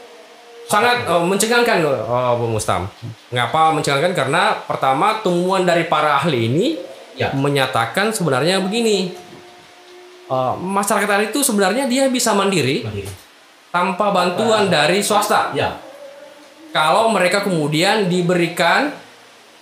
sangat 0.66 1.06
uh, 1.06 1.22
mencengangkan 1.22 1.84
uh, 1.84 2.34
Bu 2.40 2.48
Mustam 2.48 2.88
mengapa 3.30 3.76
mencengangkan 3.76 4.14
karena 4.16 4.44
pertama 4.66 5.20
temuan 5.22 5.68
dari 5.68 5.86
para 5.86 6.18
ahli 6.18 6.48
ini 6.48 6.68
ya. 7.20 7.36
menyatakan 7.36 8.16
sebenarnya 8.16 8.64
begini 8.64 9.14
uh, 10.32 10.56
masyarakat 10.58 11.30
itu 11.30 11.46
sebenarnya 11.46 11.86
dia 11.86 12.10
bisa 12.10 12.34
mandiri, 12.34 12.82
mandiri 12.82 13.26
tanpa 13.76 14.16
bantuan 14.16 14.72
dari 14.72 15.04
swasta. 15.04 15.52
Ya. 15.52 15.76
Kalau 16.72 17.12
mereka 17.12 17.44
kemudian 17.44 18.08
diberikan 18.08 18.96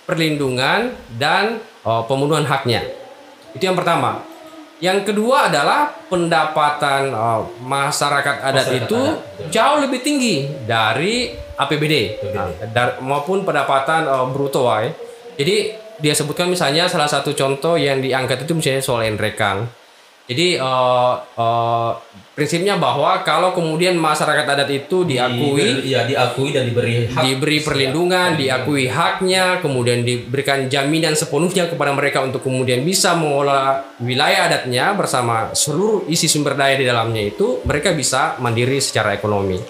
perlindungan 0.06 0.94
dan 1.18 1.58
oh, 1.84 2.02
pemenuhan 2.08 2.44
haknya. 2.48 2.82
Itu 3.54 3.64
yang 3.70 3.78
pertama. 3.78 4.24
Yang 4.82 5.14
kedua 5.14 5.48
adalah 5.48 5.94
pendapatan 6.10 7.14
oh, 7.14 7.46
masyarakat 7.62 8.42
adat 8.42 8.66
masyarakat 8.68 8.84
itu 8.84 9.00
adat, 9.00 9.48
jauh 9.54 9.78
lebih 9.80 10.00
tinggi 10.02 10.50
dari 10.66 11.30
APBD, 11.54 12.18
Nah, 12.34 12.50
dar, 12.74 12.98
maupun 12.98 13.46
pendapatan 13.46 14.10
oh, 14.10 14.26
bruto. 14.34 14.66
Ya. 14.66 14.90
Jadi 15.38 15.56
dia 16.02 16.10
sebutkan 16.10 16.50
misalnya 16.50 16.90
salah 16.90 17.06
satu 17.06 17.30
contoh 17.38 17.78
yang 17.78 18.02
diangkat 18.02 18.42
itu 18.42 18.52
misalnya 18.58 18.82
soal 18.82 19.06
enrekang 19.06 19.70
jadi 20.24 20.56
uh, 20.56 21.20
uh, 21.36 21.92
prinsipnya 22.34 22.74
bahwa 22.74 23.22
kalau 23.22 23.54
kemudian 23.54 23.94
masyarakat 23.94 24.42
adat 24.42 24.70
itu 24.74 25.06
diakui, 25.06 25.86
Di, 25.86 25.94
ya 25.94 26.02
diakui 26.02 26.50
dan 26.50 26.66
diberi 26.66 27.06
hak, 27.06 27.22
diberi 27.22 27.58
perlindungan, 27.62 28.34
ya. 28.34 28.58
diakui 28.58 28.90
haknya, 28.90 29.62
kemudian 29.62 30.02
diberikan 30.02 30.66
jaminan 30.66 31.14
sepenuhnya 31.14 31.70
kepada 31.70 31.94
mereka 31.94 32.26
untuk 32.26 32.42
kemudian 32.42 32.82
bisa 32.82 33.14
mengelola 33.14 33.86
wilayah 34.02 34.50
adatnya 34.50 34.98
bersama 34.98 35.54
seluruh 35.54 36.10
isi 36.10 36.26
sumber 36.26 36.58
daya 36.58 36.74
di 36.74 36.82
dalamnya 36.82 37.22
itu, 37.22 37.62
mereka 37.62 37.94
bisa 37.94 38.34
mandiri 38.42 38.82
secara 38.82 39.14
ekonomi. 39.14 39.62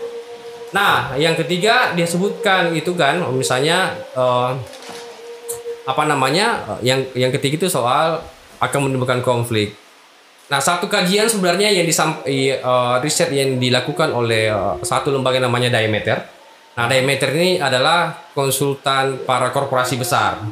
Nah, 0.72 1.14
yang 1.20 1.36
ketiga 1.36 1.92
dia 1.92 2.08
sebutkan 2.08 2.72
itu 2.72 2.96
kan, 2.96 3.20
misalnya 3.36 3.92
uh, 4.16 4.56
apa 5.84 6.02
namanya, 6.08 6.80
yang 6.80 7.04
yang 7.12 7.28
ketiga 7.28 7.60
itu 7.60 7.68
soal 7.68 8.24
akan 8.58 8.88
menimbulkan 8.88 9.20
konflik 9.20 9.83
Nah, 10.44 10.60
satu 10.60 10.92
kajian 10.92 11.24
sebenarnya 11.24 11.72
yang 11.72 11.88
disam, 11.88 12.20
uh, 12.20 12.96
riset 13.00 13.32
yang 13.32 13.56
dilakukan 13.56 14.12
oleh 14.12 14.52
uh, 14.52 14.76
satu 14.84 15.08
lembaga 15.08 15.40
namanya 15.40 15.72
Diameter. 15.72 16.20
Nah, 16.76 16.84
Diameter 16.84 17.32
ini 17.32 17.56
adalah 17.56 18.12
konsultan 18.36 19.24
para 19.24 19.48
korporasi 19.48 19.96
besar. 19.96 20.44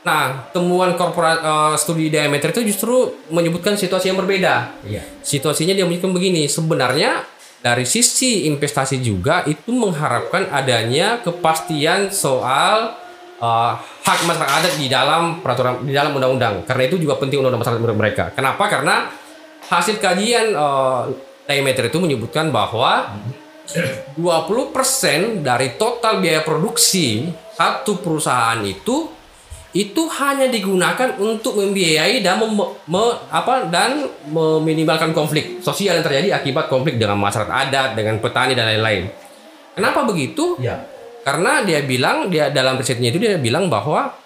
Nah, 0.00 0.48
temuan 0.54 0.96
korporat 0.96 1.42
uh, 1.42 1.74
studi 1.76 2.08
Diameter 2.08 2.54
itu 2.54 2.72
justru 2.72 3.20
menyebutkan 3.28 3.74
situasi 3.76 4.14
yang 4.14 4.18
berbeda. 4.20 4.78
Iya. 4.86 5.02
Situasinya 5.20 5.74
dia 5.74 5.84
menyebutkan 5.84 6.14
begini, 6.14 6.48
sebenarnya 6.48 7.26
dari 7.60 7.84
sisi 7.84 8.48
investasi 8.48 9.04
juga 9.04 9.44
itu 9.44 9.68
mengharapkan 9.74 10.48
adanya 10.48 11.20
kepastian 11.20 12.08
soal 12.08 12.96
uh, 13.40 13.72
hak 13.80 14.20
masyarakat 14.28 14.54
adat 14.62 14.74
di 14.76 14.86
dalam 14.86 15.40
peraturan 15.40 15.82
di 15.82 15.92
dalam 15.96 16.14
undang-undang. 16.14 16.62
Karena 16.68 16.86
itu 16.86 17.00
juga 17.00 17.18
penting 17.18 17.40
undang-undang 17.40 17.64
masyarakat 17.64 17.82
menurut 17.82 17.98
mereka. 17.98 18.24
Kenapa? 18.36 18.64
Karena 18.68 19.08
hasil 19.66 19.98
kajian 19.98 20.54
uh, 20.54 21.08
itu 21.50 21.98
menyebutkan 21.98 22.54
bahwa 22.54 23.10
20% 24.14 25.42
dari 25.42 25.74
total 25.74 26.22
biaya 26.22 26.46
produksi 26.46 27.26
satu 27.58 27.98
perusahaan 27.98 28.62
itu 28.62 29.10
itu 29.70 30.02
hanya 30.18 30.50
digunakan 30.50 31.14
untuk 31.18 31.54
membiayai 31.58 32.22
dan 32.26 32.42
mem, 32.42 32.58
me, 32.90 33.02
apa 33.30 33.70
dan 33.70 34.10
meminimalkan 34.26 35.14
konflik 35.14 35.62
sosial 35.62 35.98
yang 35.98 36.06
terjadi 36.06 36.42
akibat 36.42 36.66
konflik 36.66 36.98
dengan 36.98 37.14
masyarakat 37.18 37.70
adat, 37.70 37.88
dengan 37.94 38.18
petani 38.18 38.58
dan 38.58 38.66
lain-lain. 38.66 39.06
Kenapa 39.78 40.02
begitu? 40.02 40.58
Ya 40.58 40.82
karena 41.20 41.60
dia 41.64 41.80
bilang 41.84 42.32
dia 42.32 42.48
dalam 42.48 42.80
risetnya 42.80 43.12
itu 43.12 43.20
dia 43.20 43.36
bilang 43.36 43.68
bahwa 43.68 44.16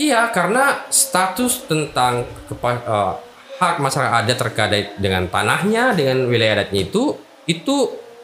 iya 0.00 0.32
karena 0.32 0.88
status 0.88 1.68
tentang 1.68 2.24
kepa, 2.48 2.70
uh, 2.88 3.12
hak 3.60 3.76
masyarakat 3.78 4.12
adat 4.24 4.38
terkait 4.40 4.86
dengan 4.96 5.28
tanahnya 5.28 5.92
dengan 5.92 6.26
wilayah 6.26 6.64
adatnya 6.64 6.88
itu 6.88 7.14
itu 7.44 7.76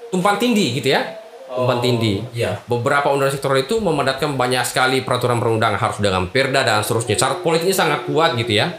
tumpang 0.09 0.41
tindih 0.41 0.81
gitu 0.81 0.97
ya 0.97 1.05
tumpang 1.49 1.81
oh, 1.81 1.85
tinggi. 1.85 2.21
Iya. 2.37 2.61
Beberapa 2.69 3.09
undang 3.09 3.33
sektor 3.33 3.57
itu 3.57 3.81
memadatkan 3.81 4.37
banyak 4.37 4.69
sekali 4.69 5.01
peraturan 5.01 5.41
perundangan 5.41 5.81
harus 5.81 5.99
dengan 5.99 6.29
perda 6.29 6.61
dan 6.61 6.85
seterusnya. 6.85 7.17
Syarat 7.17 7.41
politiknya 7.41 7.73
sangat 7.73 8.05
kuat 8.05 8.37
gitu 8.37 8.53
ya. 8.53 8.77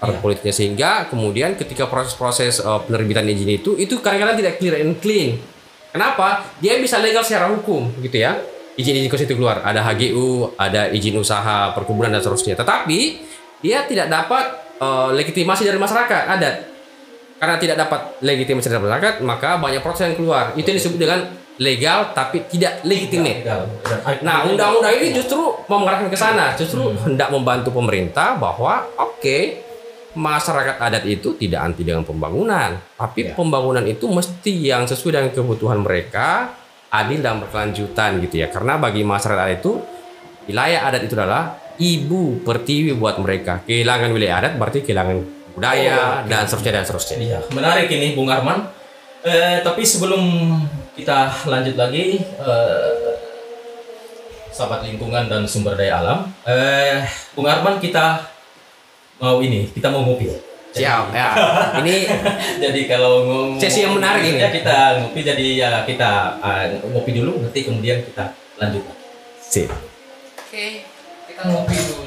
Syarat 0.00 0.16
iya. 0.16 0.24
politiknya 0.24 0.54
sehingga 0.56 0.90
kemudian 1.12 1.60
ketika 1.60 1.84
proses-proses 1.86 2.64
uh, 2.64 2.80
penerbitan 2.88 3.28
izin 3.28 3.60
itu 3.60 3.76
itu 3.76 4.00
kadang-kadang 4.00 4.40
tidak 4.40 4.56
clear 4.56 4.80
and 4.80 4.96
clean. 4.98 5.36
Kenapa? 5.92 6.48
Dia 6.64 6.80
bisa 6.80 6.98
legal 7.04 7.20
secara 7.20 7.52
hukum 7.52 7.92
gitu 8.00 8.16
ya 8.16 8.55
izin-izin 8.76 9.08
khusus 9.10 9.26
itu 9.26 9.36
keluar. 9.36 9.64
Ada 9.64 9.82
HGU, 9.82 10.56
ada 10.56 10.92
izin 10.92 11.16
usaha 11.16 11.72
perkebunan 11.72 12.12
dan 12.12 12.20
seterusnya. 12.20 12.54
Tetapi 12.56 12.98
dia 13.64 13.88
tidak 13.88 14.06
dapat 14.12 14.44
uh, 14.78 15.10
legitimasi 15.16 15.64
dari 15.64 15.80
masyarakat 15.80 16.22
adat. 16.28 16.56
Karena 17.36 17.56
tidak 17.60 17.76
dapat 17.76 18.00
legitimasi 18.24 18.72
dari 18.72 18.80
masyarakat, 18.80 19.14
maka 19.20 19.60
banyak 19.60 19.84
proses 19.84 20.08
yang 20.08 20.16
keluar. 20.16 20.56
Itu 20.56 20.72
yang 20.72 20.78
disebut 20.80 21.00
dengan 21.00 21.20
legal 21.56 22.12
tapi 22.12 22.44
tidak 22.48 22.84
legitimate. 22.84 23.44
Nah, 24.20 24.44
undang-undang 24.44 24.92
ini 25.00 25.16
justru 25.16 25.40
mengarahkan 25.68 26.12
ke 26.12 26.16
sana, 26.16 26.52
justru 26.52 26.84
hmm. 26.84 27.12
hendak 27.12 27.28
membantu 27.32 27.72
pemerintah 27.72 28.36
bahwa 28.36 28.84
oke, 29.00 29.20
okay, 29.20 29.64
masyarakat 30.16 30.76
adat 30.80 31.04
itu 31.08 31.36
tidak 31.36 31.60
anti 31.64 31.84
dengan 31.84 32.04
pembangunan, 32.04 32.76
tapi 32.96 33.32
ya. 33.32 33.32
pembangunan 33.36 33.84
itu 33.84 34.08
mesti 34.08 34.52
yang 34.52 34.84
sesuai 34.88 35.12
dengan 35.12 35.30
kebutuhan 35.32 35.80
mereka, 35.80 36.52
adil 37.04 37.20
dan 37.20 37.42
berkelanjutan 37.42 38.22
gitu 38.24 38.44
ya. 38.44 38.48
Karena 38.48 38.80
bagi 38.80 39.02
masyarakat 39.04 39.42
adat 39.42 39.58
itu 39.60 39.72
wilayah 40.48 40.80
adat 40.88 41.02
itu 41.04 41.14
adalah 41.16 41.58
ibu 41.76 42.40
pertiwi 42.40 42.96
buat 42.96 43.20
mereka. 43.20 43.64
Kehilangan 43.64 44.10
wilayah 44.12 44.40
adat 44.40 44.52
berarti 44.56 44.80
kehilangan 44.84 45.18
budaya 45.56 46.24
oh, 46.24 46.28
dan 46.28 46.44
seterusnya 46.44 46.72
dan 46.72 46.84
seterusnya. 46.84 47.16
Iya, 47.16 47.38
menarik 47.52 47.88
ini 47.88 48.12
Bung 48.12 48.28
Arman. 48.28 48.68
Eh, 49.26 49.58
tapi 49.64 49.82
sebelum 49.82 50.22
kita 50.96 51.28
lanjut 51.44 51.76
lagi 51.76 52.16
uh, 52.40 53.16
sahabat 54.48 54.88
lingkungan 54.88 55.28
dan 55.28 55.44
sumber 55.44 55.76
daya 55.76 56.00
alam 56.00 56.18
eh 56.48 57.04
Bung 57.36 57.44
Arman 57.44 57.76
kita 57.76 58.24
mau 59.20 59.44
ini 59.44 59.68
kita 59.68 59.92
mau 59.92 60.00
ngopi 60.00 60.32
siap 60.76 61.04
ya. 61.16 61.28
Ini 61.80 61.96
jadi 62.60 62.80
kalau 62.84 63.24
ngomong 63.24 63.56
sesi 63.56 63.88
yang 63.88 63.96
menarik 63.96 64.22
ini. 64.28 64.42
ya 64.44 64.48
kita 64.52 65.00
ngopi 65.00 65.20
jadi 65.24 65.46
ya 65.56 65.70
kita 65.88 66.36
uh, 66.38 66.64
ngopi 66.92 67.16
dulu 67.16 67.40
nanti 67.40 67.64
kemudian 67.64 68.04
kita 68.04 68.36
lanjut 68.60 68.84
sip. 69.40 69.72
Oke 70.36 70.84
kita 71.26 71.42
ngopi 71.52 71.74
dulu 71.74 72.05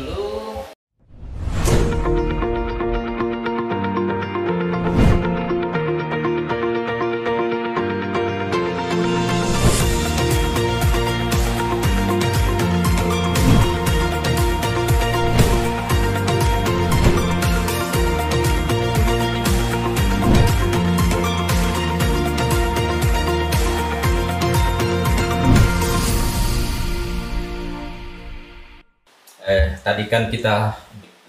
tadi 29.82 30.08
kan 30.12 30.28
kita 30.28 30.76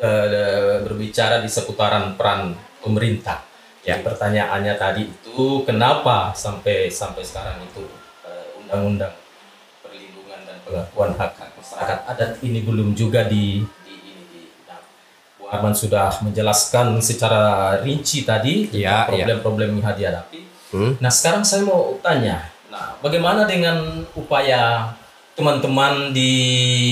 uh, 0.00 0.78
berbicara 0.85 1.40
di 1.40 1.49
seputaran 1.49 2.14
peran 2.19 2.54
pemerintah. 2.80 3.45
Ya. 3.80 3.97
Jadi 3.97 4.04
pertanyaannya 4.04 4.75
tadi 4.76 5.09
itu 5.09 5.64
kenapa 5.64 6.37
sampai 6.37 6.92
sampai 6.92 7.25
sekarang 7.25 7.64
itu 7.64 7.88
uh, 8.28 8.61
undang-undang 8.61 9.16
perlindungan 9.80 10.40
dan 10.45 10.57
pengakuan 10.69 11.16
hak 11.16 11.33
hak 11.33 11.50
masyarakat 11.57 11.99
adat 12.04 12.33
ini 12.45 12.61
belum 12.61 12.92
juga 12.92 13.25
di 13.25 13.64
di 13.64 13.95
ini 14.04 14.23
di 14.28 14.42
nah, 14.69 14.85
Bu 15.40 15.49
Arman 15.49 15.73
sudah 15.73 16.12
menjelaskan 16.21 17.00
secara 17.00 17.76
rinci 17.80 18.28
tadi 18.28 18.69
ya, 18.69 19.09
problem-problem 19.09 19.80
yang 19.80 19.97
dihadapi. 19.97 20.40
Hmm. 20.71 20.92
Nah 21.00 21.11
sekarang 21.11 21.42
saya 21.42 21.64
mau 21.66 21.97
tanya, 22.04 22.47
nah 22.69 22.95
bagaimana 23.00 23.49
dengan 23.49 24.07
upaya 24.14 24.92
teman-teman 25.40 26.12
di 26.12 26.32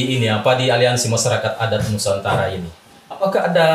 ini 0.09 0.25
apa 0.25 0.57
di 0.57 0.73
Aliansi 0.73 1.13
Masyarakat 1.13 1.61
Adat 1.61 1.85
Nusantara 1.93 2.49
ini? 2.49 2.73
Apakah 3.13 3.53
ada 3.53 3.69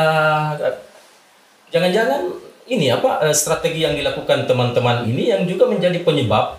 jangan-jangan 1.70 2.26
ini 2.66 2.90
apa 2.90 3.22
eh, 3.22 3.36
strategi 3.38 3.86
yang 3.86 3.94
dilakukan 3.94 4.50
teman-teman 4.50 5.06
ini 5.06 5.30
yang 5.30 5.46
juga 5.46 5.70
menjadi 5.70 6.02
penyebab 6.02 6.58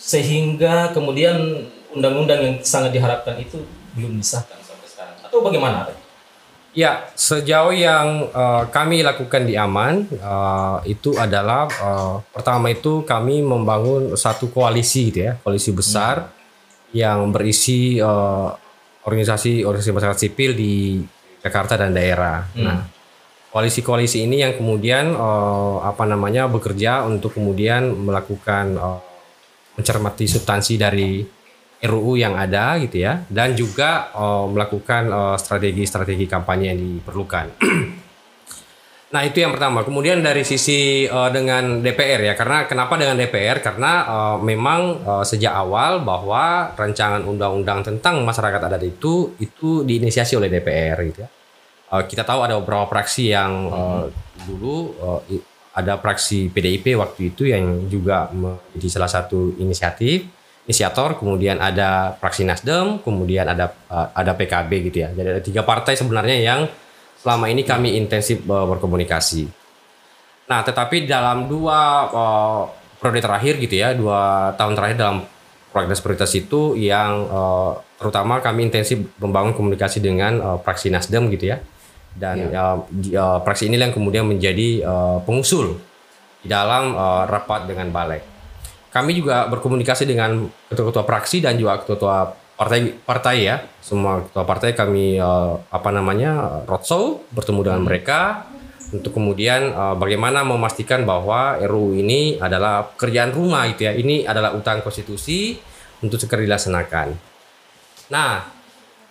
sehingga 0.00 0.96
kemudian 0.96 1.68
undang-undang 1.92 2.40
yang 2.40 2.54
sangat 2.64 2.96
diharapkan 2.96 3.36
itu 3.36 3.60
belum 3.92 4.16
disahkan 4.16 4.56
sampai 4.64 4.88
sekarang 4.88 5.16
atau 5.20 5.44
bagaimana? 5.44 5.92
Ya, 6.74 7.06
sejauh 7.14 7.70
yang 7.70 8.34
uh, 8.34 8.66
kami 8.66 9.06
lakukan 9.06 9.46
di 9.46 9.54
Aman 9.54 10.10
uh, 10.18 10.82
itu 10.82 11.14
adalah 11.14 11.70
uh, 11.70 12.18
pertama 12.34 12.72
itu 12.74 13.06
kami 13.06 13.46
membangun 13.46 14.18
satu 14.18 14.50
koalisi 14.50 15.12
gitu 15.12 15.20
ya, 15.28 15.32
koalisi 15.44 15.70
besar. 15.70 16.24
Hmm 16.24 16.43
yang 16.94 17.34
berisi 17.34 17.98
uh, 17.98 18.54
organisasi 19.04 19.66
organisasi 19.66 19.92
masyarakat 19.92 20.18
sipil 20.18 20.54
di 20.56 21.02
Jakarta 21.44 21.76
dan 21.76 21.92
daerah. 21.92 22.46
Hmm. 22.54 22.64
Nah, 22.64 22.78
koalisi-koalisi 23.52 24.24
ini 24.24 24.40
yang 24.40 24.56
kemudian 24.56 25.12
uh, 25.12 25.84
apa 25.84 26.08
namanya 26.08 26.48
bekerja 26.48 27.04
untuk 27.04 27.36
kemudian 27.36 27.92
melakukan 27.92 28.78
uh, 28.78 29.00
mencermati 29.74 30.24
substansi 30.30 30.78
dari 30.78 31.26
RUU 31.84 32.16
yang 32.16 32.38
ada 32.38 32.80
gitu 32.80 33.04
ya 33.04 33.26
dan 33.28 33.52
juga 33.52 34.08
uh, 34.16 34.48
melakukan 34.48 35.36
strategi-strategi 35.36 36.24
uh, 36.24 36.30
kampanye 36.30 36.72
yang 36.72 36.80
diperlukan. 36.80 37.46
Nah 39.12 39.22
itu 39.22 39.44
yang 39.44 39.52
pertama. 39.52 39.84
Kemudian 39.84 40.24
dari 40.24 40.42
sisi 40.42 41.04
uh, 41.04 41.28
dengan 41.28 41.84
DPR 41.84 42.32
ya, 42.32 42.34
karena 42.34 42.64
kenapa 42.64 42.96
dengan 42.96 43.20
DPR? 43.20 43.60
Karena 43.60 43.92
uh, 44.08 44.36
memang 44.40 45.04
uh, 45.04 45.24
sejak 45.26 45.52
awal 45.52 46.02
bahwa 46.02 46.72
rancangan 46.74 47.22
undang-undang 47.22 47.84
tentang 47.84 48.24
masyarakat 48.24 48.60
adat 48.64 48.82
itu 48.82 49.38
itu 49.38 49.84
diinisiasi 49.84 50.34
oleh 50.34 50.50
DPR 50.50 50.98
gitu 51.10 51.20
ya. 51.22 51.30
Uh, 51.92 52.02
kita 52.08 52.24
tahu 52.24 52.42
ada 52.42 52.58
beberapa 52.58 52.90
fraksi 52.90 53.30
yang 53.30 53.70
uh, 53.70 54.04
dulu 54.48 54.96
uh, 54.98 55.20
ada 55.74 55.98
fraksi 55.98 56.50
PDIP 56.50 56.94
waktu 56.98 57.34
itu 57.34 57.50
yang 57.50 57.90
juga 57.90 58.30
menjadi 58.30 58.88
salah 58.88 59.10
satu 59.10 59.58
inisiatif 59.58 60.26
inisiator, 60.64 61.20
kemudian 61.20 61.60
ada 61.60 62.16
fraksi 62.16 62.42
Nasdem, 62.44 62.98
kemudian 63.04 63.44
ada 63.44 63.68
uh, 63.92 64.08
ada 64.16 64.32
PKB 64.32 64.70
gitu 64.90 65.04
ya. 65.04 65.08
Jadi 65.12 65.28
ada 65.28 65.42
tiga 65.44 65.62
partai 65.62 65.92
sebenarnya 65.94 66.36
yang 66.40 66.60
selama 67.24 67.48
ini 67.48 67.64
kami 67.64 67.96
intensif 67.96 68.44
uh, 68.44 68.68
berkomunikasi. 68.68 69.48
Nah, 70.44 70.60
tetapi 70.60 71.08
dalam 71.08 71.48
dua 71.48 72.04
uh, 72.12 72.62
periode 73.00 73.24
terakhir 73.24 73.56
gitu 73.64 73.80
ya, 73.80 73.96
dua 73.96 74.52
tahun 74.60 74.76
terakhir 74.76 74.96
dalam 75.00 75.24
prioritas-prioritas 75.72 76.30
itu 76.36 76.76
yang 76.76 77.24
uh, 77.32 77.80
terutama 77.96 78.44
kami 78.44 78.68
intensif 78.68 79.00
membangun 79.16 79.56
komunikasi 79.56 80.04
dengan 80.04 80.36
uh, 80.44 80.58
praksi 80.60 80.92
Nasdem 80.92 81.32
gitu 81.32 81.48
ya. 81.48 81.64
Dan 82.12 82.52
ya. 82.52 82.76
uh, 82.76 82.78
uh, 82.92 83.38
praksi 83.40 83.72
ini 83.72 83.80
yang 83.80 83.90
kemudian 83.90 84.28
menjadi 84.28 84.84
uh, 84.84 85.18
pengusul 85.24 85.80
di 86.44 86.52
dalam 86.52 86.92
uh, 86.92 87.24
rapat 87.24 87.64
dengan 87.64 87.88
Balek. 87.88 88.22
Kami 88.92 89.16
juga 89.16 89.48
berkomunikasi 89.48 90.06
dengan 90.06 90.44
ketua-ketua 90.68 91.02
praksi 91.08 91.40
dan 91.40 91.56
juga 91.56 91.80
ketua-ketua 91.82 92.43
partai 92.54 92.94
partai 92.94 93.36
ya. 93.46 93.56
Semua 93.82 94.24
ketua 94.24 94.44
partai 94.46 94.72
kami 94.72 95.18
uh, 95.18 95.60
apa 95.68 95.90
namanya 95.90 96.62
roadshow 96.64 97.22
bertemu 97.34 97.60
dengan 97.62 97.80
hmm. 97.82 97.88
mereka. 97.88 98.20
Untuk 98.94 99.16
kemudian 99.16 99.74
uh, 99.74 99.98
bagaimana 99.98 100.46
memastikan 100.46 101.02
bahwa 101.02 101.58
RUU 101.58 101.98
ini 101.98 102.38
adalah 102.38 102.94
pekerjaan 102.94 103.34
rumah 103.34 103.66
gitu 103.74 103.90
ya. 103.90 103.92
Ini 103.96 104.28
adalah 104.28 104.54
utang 104.54 104.86
konstitusi 104.86 105.58
untuk 105.98 106.20
segera 106.22 106.46
dilaksanakan. 106.46 107.08
Nah 108.14 108.46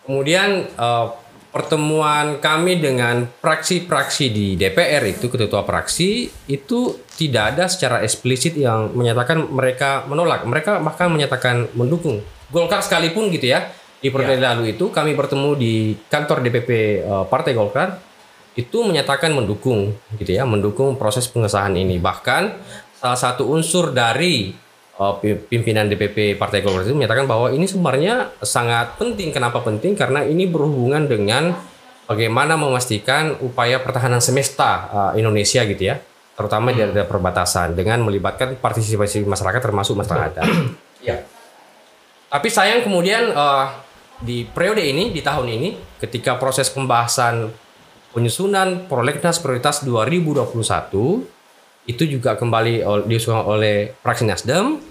kemudian 0.08 0.72
uh, 0.80 1.24
pertemuan 1.54 2.42
kami 2.42 2.82
dengan 2.82 3.30
praksi-praksi 3.30 4.26
di 4.34 4.58
DPR 4.58 5.06
itu 5.06 5.30
ketua 5.30 5.62
praksi 5.62 6.26
itu 6.50 6.98
tidak 7.14 7.54
ada 7.54 7.70
secara 7.70 8.02
eksplisit 8.02 8.58
yang 8.58 8.90
menyatakan 8.98 9.46
mereka 9.52 10.02
menolak. 10.10 10.50
Mereka 10.50 10.82
bahkan 10.82 11.14
menyatakan 11.14 11.70
mendukung 11.78 12.26
Golkar 12.54 12.86
sekalipun 12.86 13.34
gitu 13.34 13.50
ya 13.50 13.74
di 14.04 14.12
periode 14.14 14.38
ya. 14.38 14.54
lalu 14.54 14.78
itu 14.78 14.94
kami 14.94 15.18
bertemu 15.18 15.58
di 15.58 15.98
kantor 16.12 16.44
DPP 16.46 16.70
uh, 16.70 17.24
eh, 17.24 17.26
Partai 17.26 17.58
Golkar 17.58 17.98
itu 18.54 18.86
menyatakan 18.86 19.34
mendukung 19.34 19.98
gitu 20.22 20.30
ya 20.30 20.46
mendukung 20.46 20.94
proses 21.00 21.26
pengesahan 21.26 21.74
ini 21.74 21.98
bahkan 21.98 22.54
salah 22.94 23.18
satu 23.18 23.50
unsur 23.50 23.90
dari 23.90 24.54
uh, 25.02 25.18
pimpinan 25.24 25.90
DPP 25.90 26.38
Partai 26.38 26.62
Golkar 26.62 26.86
itu 26.86 26.94
menyatakan 26.94 27.26
bahwa 27.26 27.50
ini 27.50 27.66
sebenarnya 27.66 28.38
sangat 28.46 29.02
penting 29.02 29.34
kenapa 29.34 29.66
penting 29.66 29.98
karena 29.98 30.22
ini 30.22 30.46
berhubungan 30.46 31.10
dengan 31.10 31.58
bagaimana 32.06 32.54
memastikan 32.60 33.34
upaya 33.42 33.82
pertahanan 33.82 34.22
semesta 34.22 34.72
uh, 34.94 35.12
Indonesia 35.18 35.66
gitu 35.66 35.90
ya 35.90 35.98
terutama 36.34 36.70
hmm. 36.70 36.76
di 36.76 36.80
daerah 36.92 37.08
perbatasan 37.10 37.78
dengan 37.78 38.04
melibatkan 38.06 38.58
partisipasi 38.58 39.24
masyarakat 39.26 39.62
termasuk 39.62 39.96
masyarakat. 39.98 40.46
Ya. 41.04 41.26
Tapi 42.34 42.50
sayang 42.50 42.82
kemudian 42.82 43.30
uh, 43.30 43.70
di 44.18 44.42
periode 44.42 44.82
ini, 44.82 45.14
di 45.14 45.22
tahun 45.22 45.54
ini, 45.54 46.02
ketika 46.02 46.42
proses 46.42 46.74
pembahasan 46.74 47.54
penyusunan 48.10 48.90
prolegnas 48.90 49.38
prioritas 49.38 49.86
2021 49.86 51.30
itu 51.84 52.04
juga 52.08 52.34
kembali 52.34 53.06
diusulkan 53.06 53.46
oleh 53.46 53.94
fraksi 54.02 54.26
Nasdem. 54.26 54.82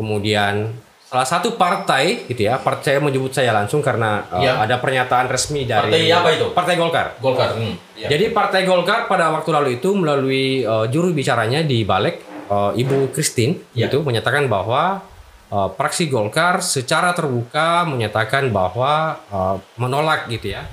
Kemudian 0.00 0.72
salah 1.04 1.28
satu 1.28 1.60
partai 1.60 2.24
gitu 2.32 2.48
ya, 2.48 2.56
partai 2.56 2.96
menyebut 2.96 3.34
saya 3.36 3.52
langsung 3.52 3.84
karena 3.84 4.24
uh, 4.32 4.40
ya. 4.40 4.64
ada 4.64 4.80
pernyataan 4.80 5.28
resmi 5.28 5.68
dari 5.68 6.08
Partai 6.08 6.16
apa 6.16 6.28
itu? 6.32 6.46
Partai 6.56 6.74
Golkar. 6.80 7.06
Golkar. 7.20 7.60
Hmm. 7.60 7.76
Ya. 7.92 8.08
Jadi 8.08 8.32
Partai 8.32 8.64
Golkar 8.64 9.04
pada 9.04 9.28
waktu 9.28 9.52
lalu 9.52 9.70
itu 9.76 9.92
melalui 9.92 10.64
uh, 10.64 10.88
juru 10.88 11.12
bicaranya 11.12 11.60
di 11.60 11.84
Balik 11.84 12.48
uh, 12.48 12.72
Ibu 12.72 13.12
Christine 13.12 13.76
ya. 13.76 13.92
itu 13.92 14.00
menyatakan 14.00 14.48
bahwa 14.48 15.09
uh, 15.50 15.68
praksi 15.74 16.06
Golkar 16.06 16.62
secara 16.64 17.12
terbuka 17.12 17.84
menyatakan 17.84 18.48
bahwa 18.48 19.20
uh, 19.28 19.56
menolak 19.76 20.30
gitu 20.30 20.54
ya 20.56 20.64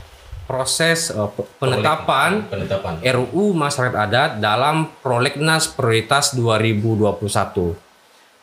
proses 0.48 1.12
uh, 1.12 1.28
penetapan, 1.60 2.48
penetapan 2.48 3.04
RUU 3.04 3.52
masyarakat 3.52 3.98
adat 4.00 4.32
dalam 4.40 4.88
prolegnas 5.04 5.68
prioritas 5.68 6.32
2021. 6.38 7.76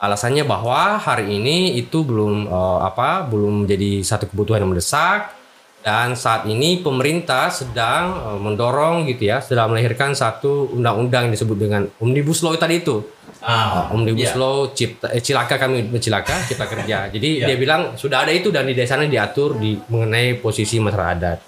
Alasannya 0.05 0.45
bahwa 0.45 1.01
hari 1.01 1.41
ini 1.41 1.81
itu 1.81 2.05
belum 2.05 2.45
uh, 2.51 2.85
apa 2.85 3.25
belum 3.25 3.65
menjadi 3.65 4.05
satu 4.05 4.29
kebutuhan 4.29 4.61
yang 4.61 4.77
mendesak 4.77 5.33
dan 5.85 6.17
saat 6.17 6.49
ini 6.49 6.81
pemerintah 6.81 7.53
sedang 7.53 8.17
uh, 8.17 8.41
mendorong 8.41 9.05
gitu 9.05 9.29
ya 9.29 9.45
sedang 9.45 9.69
melahirkan 9.69 10.17
satu 10.17 10.73
undang-undang 10.73 11.29
yang 11.29 11.37
disebut 11.37 11.59
dengan 11.61 11.83
omnibus 12.01 12.41
law 12.41 12.57
tadi 12.57 12.81
itu 12.81 13.05
ah, 13.45 13.93
uh, 13.93 13.95
omnibus 13.95 14.33
yeah. 14.33 14.41
law 14.41 14.73
cipta 14.73 15.13
eh, 15.13 15.21
cilaka 15.21 15.61
kami 15.61 15.93
cilaka 16.01 16.41
cipta 16.49 16.65
kerja 16.65 16.99
jadi 17.15 17.29
yeah. 17.45 17.49
dia 17.53 17.57
bilang 17.61 18.01
sudah 18.01 18.25
ada 18.25 18.33
itu 18.33 18.49
dan 18.49 18.65
di 18.65 18.73
sana 18.89 19.05
diatur 19.05 19.61
di 19.61 19.77
mengenai 19.93 20.41
posisi 20.41 20.81
masyarakat 20.81 21.13
adat 21.21 21.41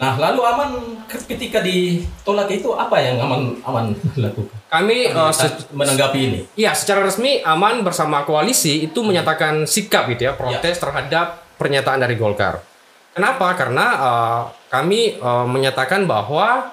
Nah, 0.00 0.16
lalu 0.16 0.40
aman 0.40 0.70
ketika 1.04 1.60
ditolak 1.60 2.48
itu 2.48 2.72
apa 2.72 2.96
yang 3.04 3.20
aman 3.20 3.60
aman 3.60 3.92
lakukan? 4.24 4.56
Kami 4.72 5.12
uh, 5.12 5.28
menanggapi 5.76 6.20
ini. 6.24 6.40
Iya, 6.56 6.72
secara 6.72 7.04
resmi 7.04 7.44
aman 7.44 7.84
bersama 7.84 8.24
koalisi 8.24 8.88
itu 8.88 9.04
menyatakan 9.04 9.68
sikap 9.68 10.08
gitu 10.08 10.24
ya, 10.24 10.32
protes 10.32 10.80
ya. 10.80 10.80
terhadap 10.80 11.44
pernyataan 11.60 12.00
dari 12.00 12.16
Golkar. 12.16 12.69
Kenapa? 13.10 13.52
Karena 13.58 13.86
uh, 13.98 14.40
kami 14.70 15.18
uh, 15.18 15.46
menyatakan 15.46 16.06
bahwa 16.06 16.70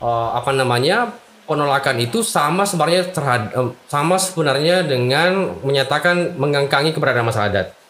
uh, 0.00 0.28
apa 0.36 0.52
namanya 0.52 1.16
penolakan 1.48 1.98
itu 2.04 2.20
sama 2.20 2.68
sebenarnya 2.68 3.08
terhadap 3.10 3.50
uh, 3.56 3.72
sama 3.88 4.20
sebenarnya 4.20 4.84
dengan 4.84 5.56
menyatakan 5.64 6.36
mengangkangi 6.36 6.92
keberadaan 6.92 7.26
masyarakat 7.32 7.80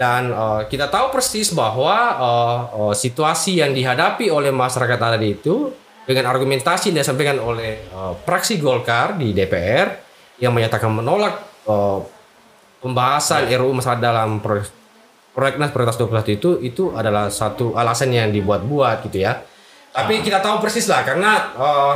dan 0.00 0.32
uh, 0.32 0.64
kita 0.64 0.88
tahu 0.88 1.12
persis 1.12 1.52
bahwa 1.52 1.96
uh, 2.16 2.58
uh, 2.72 2.94
situasi 2.96 3.60
yang 3.60 3.76
dihadapi 3.76 4.32
oleh 4.32 4.48
masyarakat 4.48 4.96
tadi 4.96 5.36
itu 5.36 5.76
dengan 6.08 6.32
argumentasi 6.32 6.88
yang 6.88 7.04
disampaikan 7.04 7.36
oleh 7.36 7.84
uh, 7.92 8.16
praksi 8.16 8.56
Golkar 8.56 9.20
di 9.20 9.36
DPR 9.36 10.00
yang 10.40 10.56
menyatakan 10.56 10.88
menolak 10.88 11.44
uh, 11.68 12.00
pembahasan 12.80 13.52
ya. 13.52 13.60
RUU 13.60 13.76
masalah 13.76 14.00
dalam 14.00 14.40
proyek 14.40 14.79
prolegnas 15.30 15.70
prioritas 15.70 15.98
21 15.98 16.36
itu 16.38 16.50
itu 16.62 16.84
adalah 16.92 17.30
satu 17.30 17.78
alasan 17.78 18.10
yang 18.14 18.30
dibuat-buat 18.34 19.06
gitu 19.10 19.22
ya. 19.22 19.40
Tapi 19.90 20.14
ah. 20.18 20.22
kita 20.22 20.38
tahu 20.38 20.62
persis 20.62 20.86
lah 20.86 21.02
karena 21.02 21.54
uh, 21.58 21.94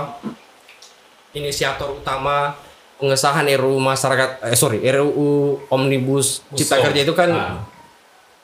inisiator 1.34 1.98
utama 1.98 2.54
pengesahan 2.98 3.46
RUU 3.58 3.82
masyarakat 3.82 4.46
eh 4.50 4.58
sorry 4.58 4.82
RUU 4.86 5.58
Omnibus 5.70 6.46
Cipta 6.54 6.78
Kerja 6.78 7.02
itu 7.02 7.14
kan 7.14 7.30
ah 7.30 7.74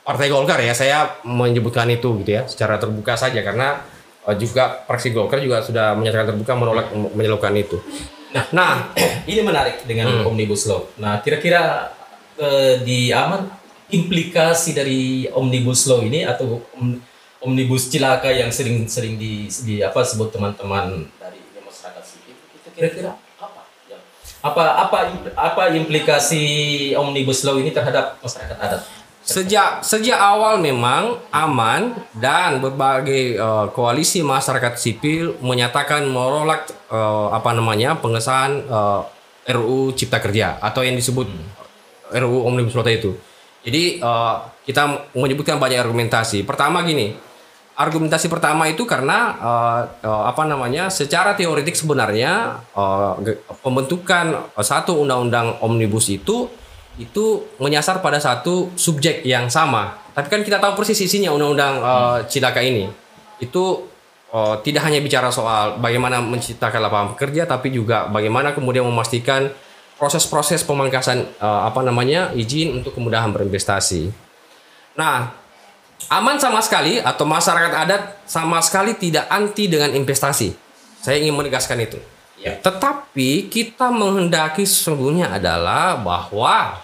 Partai 0.01 0.27
Golkar 0.27 0.59
ya 0.59 0.75
saya 0.75 1.23
menyebutkan 1.23 1.87
itu 1.87 2.19
gitu 2.25 2.31
ya 2.35 2.43
secara 2.49 2.81
terbuka 2.81 3.15
saja 3.15 3.45
karena 3.47 3.85
uh, 4.27 4.35
juga 4.35 4.83
fraksi 4.89 5.15
Golkar 5.15 5.39
juga 5.39 5.63
sudah 5.63 5.95
menyatakan 5.95 6.35
terbuka 6.35 6.53
menolak 6.59 6.91
menyalurkan 7.15 7.55
itu. 7.55 7.79
Nah, 8.35 8.45
nah 8.51 8.73
ini 9.31 9.45
menarik 9.45 9.87
dengan 9.87 10.11
hmm. 10.11 10.27
omnibus 10.27 10.67
law. 10.67 10.83
Nah, 10.99 11.23
kira-kira 11.23 11.93
uh, 12.41 12.75
di 12.83 13.15
aman 13.15 13.45
implikasi 13.91 14.75
dari 14.75 15.27
omnibus 15.31 15.87
law 15.91 16.03
ini 16.03 16.23
atau 16.27 16.63
om, 16.75 16.99
omnibus 17.41 17.89
cilaka 17.89 18.31
yang 18.31 18.53
sering-sering 18.53 19.17
di, 19.17 19.49
di 19.65 19.81
apa 19.81 20.05
sebut 20.05 20.31
teman-teman 20.31 21.09
dari 21.17 21.41
masyarakat 21.65 22.05
sipil 22.05 22.37
itu 22.37 22.69
kira-kira 22.77 23.17
apa? 23.41 23.61
Ya. 23.89 23.99
Apa 24.45 24.65
apa 24.87 24.99
apa 25.35 25.63
implikasi 25.73 26.45
omnibus 26.95 27.43
law 27.43 27.57
ini 27.57 27.73
terhadap 27.73 28.21
masyarakat 28.21 28.57
adat? 28.61 28.83
Sejak 29.21 29.85
sejak 29.85 30.17
awal 30.17 30.59
memang 30.59 31.21
aman 31.29 31.93
dan 32.17 32.57
berbagai 32.59 33.37
uh, 33.37 33.69
koalisi 33.71 34.25
masyarakat 34.25 34.81
sipil 34.81 35.37
menyatakan 35.45 36.09
menolak 36.09 36.73
uh, 36.89 37.29
apa 37.31 37.53
namanya 37.53 38.01
pengesahan 38.01 38.65
uh, 38.65 39.05
eh, 39.45 39.53
RUU 39.55 39.93
Cipta 39.93 40.25
Kerja 40.25 40.57
atau 40.59 40.81
yang 40.81 40.97
disebut 40.97 41.29
hmm. 41.29 42.17
RUU 42.17 42.49
Omnibus 42.49 42.75
Law 42.75 42.89
itu. 42.89 43.13
Jadi 43.61 44.01
uh, 44.01 44.41
kita 44.65 45.13
menyebutkan 45.13 45.61
banyak 45.61 45.81
argumentasi. 45.81 46.49
Pertama 46.49 46.81
gini, 46.81 47.13
argumentasi 47.77 48.29
pertama 48.29 48.69
itu 48.69 48.85
karena 48.85 49.37
uh, 49.41 49.81
uh, 50.05 50.25
apa 50.29 50.45
namanya 50.45 50.93
secara 50.93 51.33
teoretik 51.33 51.77
sebenarnya 51.77 52.61
uh, 52.77 53.17
pembentukan 53.61 54.53
satu 54.61 55.01
undang-undang 55.01 55.61
omnibus 55.65 56.13
itu 56.13 56.49
itu 57.01 57.49
menyasar 57.57 58.05
pada 58.05 58.21
satu 58.21 58.73
subjek 58.77 59.25
yang 59.25 59.49
sama. 59.49 59.97
Tapi 60.13 60.29
kan 60.29 60.41
kita 60.45 60.61
tahu 60.61 60.77
persis 60.77 61.01
isinya 61.01 61.33
undang-undang 61.33 61.75
uh, 61.81 62.19
Cilaka 62.29 62.61
ini. 62.61 62.85
Itu 63.41 63.89
uh, 64.33 64.61
tidak 64.61 64.85
hanya 64.85 65.01
bicara 65.01 65.33
soal 65.33 65.81
bagaimana 65.81 66.21
menciptakan 66.21 66.85
lapangan 66.85 67.09
pekerja, 67.17 67.49
tapi 67.49 67.73
juga 67.73 68.05
bagaimana 68.13 68.53
kemudian 68.53 68.85
memastikan 68.85 69.49
proses-proses 70.01 70.65
pemangkasan 70.65 71.29
uh, 71.45 71.69
apa 71.69 71.85
namanya 71.85 72.33
izin 72.33 72.81
untuk 72.81 72.97
kemudahan 72.97 73.29
berinvestasi. 73.37 74.09
Nah, 74.97 75.37
aman 76.09 76.41
sama 76.41 76.65
sekali 76.65 76.97
atau 76.97 77.29
masyarakat 77.29 77.73
adat 77.77 78.03
sama 78.25 78.65
sekali 78.65 78.97
tidak 78.97 79.29
anti 79.29 79.69
dengan 79.69 79.93
investasi. 79.93 80.57
Saya 81.05 81.21
ingin 81.21 81.37
menegaskan 81.37 81.85
itu. 81.85 82.01
Ya. 82.41 82.57
Tetapi 82.57 83.53
kita 83.53 83.93
menghendaki 83.93 84.65
sesungguhnya 84.65 85.37
adalah 85.37 86.01
bahwa 86.01 86.81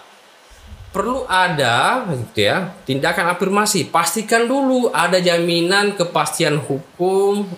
perlu 0.93 1.25
ada 1.25 2.05
gitu 2.13 2.45
ya 2.45 2.77
tindakan 2.85 3.33
afirmasi. 3.33 3.89
Pastikan 3.89 4.45
dulu 4.45 4.93
ada 4.93 5.17
jaminan 5.17 5.97
kepastian 5.97 6.61
hukum, 6.61 7.49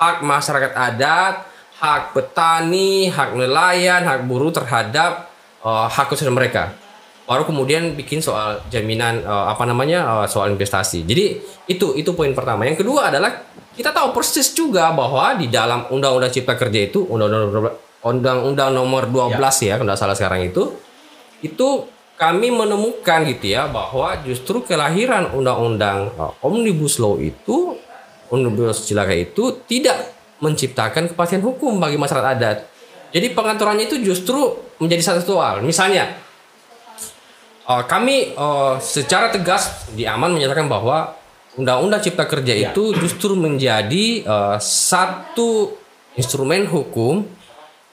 hak 0.00 0.24
masyarakat 0.24 0.72
adat, 0.72 1.51
hak 1.82 2.14
petani, 2.14 3.10
hak 3.10 3.34
nelayan, 3.34 4.06
hak 4.06 4.30
buruh 4.30 4.54
terhadap 4.54 5.26
uh, 5.66 5.90
hak 5.90 6.06
khusus 6.06 6.30
mereka. 6.30 6.78
Baru 7.26 7.42
kemudian 7.42 7.98
bikin 7.98 8.22
soal 8.22 8.62
jaminan 8.70 9.26
uh, 9.26 9.50
apa 9.50 9.66
namanya 9.66 10.06
uh, 10.06 10.26
soal 10.30 10.54
investasi. 10.54 11.02
Jadi 11.02 11.42
itu 11.66 11.98
itu 11.98 12.10
poin 12.14 12.30
pertama. 12.30 12.70
Yang 12.70 12.86
kedua 12.86 13.10
adalah 13.10 13.42
kita 13.74 13.90
tahu 13.90 14.14
persis 14.14 14.54
juga 14.54 14.94
bahwa 14.94 15.34
di 15.34 15.50
dalam 15.50 15.90
Undang-Undang 15.90 16.30
Cipta 16.30 16.54
Kerja 16.54 16.86
itu 16.86 17.02
Undang-Undang 18.02 18.70
nomor 18.70 19.10
12 19.10 19.34
ya, 19.66 19.74
ya 19.74 19.74
kalau 19.82 19.98
salah 19.98 20.14
sekarang 20.14 20.46
itu 20.46 20.70
itu 21.42 21.88
kami 22.14 22.54
menemukan 22.54 23.26
gitu 23.26 23.58
ya 23.58 23.66
bahwa 23.66 24.14
justru 24.22 24.62
kelahiran 24.62 25.34
Undang-Undang 25.34 26.14
Omnibus 26.44 27.02
Law 27.02 27.18
itu 27.18 27.74
Omnibus 28.30 28.86
Cilaka 28.86 29.16
itu 29.16 29.64
tidak 29.66 30.11
menciptakan 30.42 31.14
kepastian 31.14 31.40
hukum 31.40 31.78
bagi 31.78 31.94
masyarakat 31.94 32.30
adat. 32.34 32.58
Jadi 33.14 33.30
pengaturannya 33.30 33.86
itu 33.86 34.02
justru 34.02 34.58
menjadi 34.82 35.14
satu 35.14 35.38
soal. 35.38 35.62
Misalnya 35.62 36.18
uh, 37.70 37.86
kami 37.86 38.34
uh, 38.34 38.76
secara 38.82 39.30
tegas 39.30 39.86
di 39.94 40.02
Aman 40.04 40.34
menyatakan 40.34 40.66
bahwa 40.66 41.14
Undang-Undang 41.52 42.00
Cipta 42.00 42.24
Kerja 42.24 42.54
ya. 42.56 42.72
itu 42.72 42.96
justru 42.96 43.36
menjadi 43.36 44.24
uh, 44.24 44.56
satu 44.56 45.76
instrumen 46.16 46.64
hukum 46.64 47.28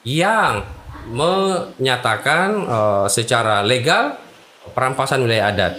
yang 0.00 0.64
menyatakan 1.12 2.56
uh, 2.64 3.06
secara 3.08 3.60
legal 3.60 4.16
perampasan 4.72 5.20
wilayah 5.20 5.52
adat. 5.52 5.76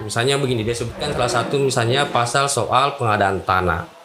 Misalnya 0.00 0.40
begini, 0.40 0.64
dia 0.64 0.76
sebutkan 0.76 1.12
salah 1.12 1.28
satu 1.28 1.60
misalnya 1.60 2.08
pasal 2.08 2.48
soal 2.48 2.96
pengadaan 2.96 3.44
tanah. 3.44 4.01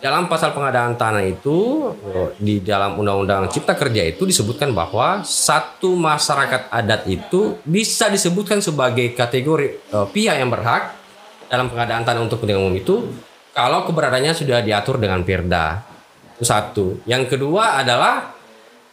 Dalam 0.00 0.32
pasal 0.32 0.56
pengadaan 0.56 0.96
tanah 0.96 1.20
itu 1.28 1.92
di 2.40 2.64
dalam 2.64 2.96
Undang-Undang 2.96 3.52
Cipta 3.52 3.76
Kerja 3.76 4.08
itu 4.08 4.24
disebutkan 4.24 4.72
bahwa 4.72 5.20
satu 5.20 5.92
masyarakat 5.92 6.72
adat 6.72 7.04
itu 7.04 7.60
bisa 7.68 8.08
disebutkan 8.08 8.64
sebagai 8.64 9.12
kategori 9.12 9.92
uh, 9.92 10.08
pihak 10.08 10.40
yang 10.40 10.48
berhak 10.48 10.96
dalam 11.52 11.68
pengadaan 11.68 12.08
tanah 12.08 12.24
untuk 12.24 12.40
kepentingan 12.40 12.64
umum 12.64 12.76
itu 12.80 13.12
kalau 13.52 13.84
keberadaannya 13.84 14.32
sudah 14.32 14.64
diatur 14.64 14.96
dengan 14.96 15.20
perda. 15.20 15.84
Itu 16.32 16.48
satu. 16.48 17.04
Yang 17.04 17.36
kedua 17.36 17.84
adalah 17.84 18.32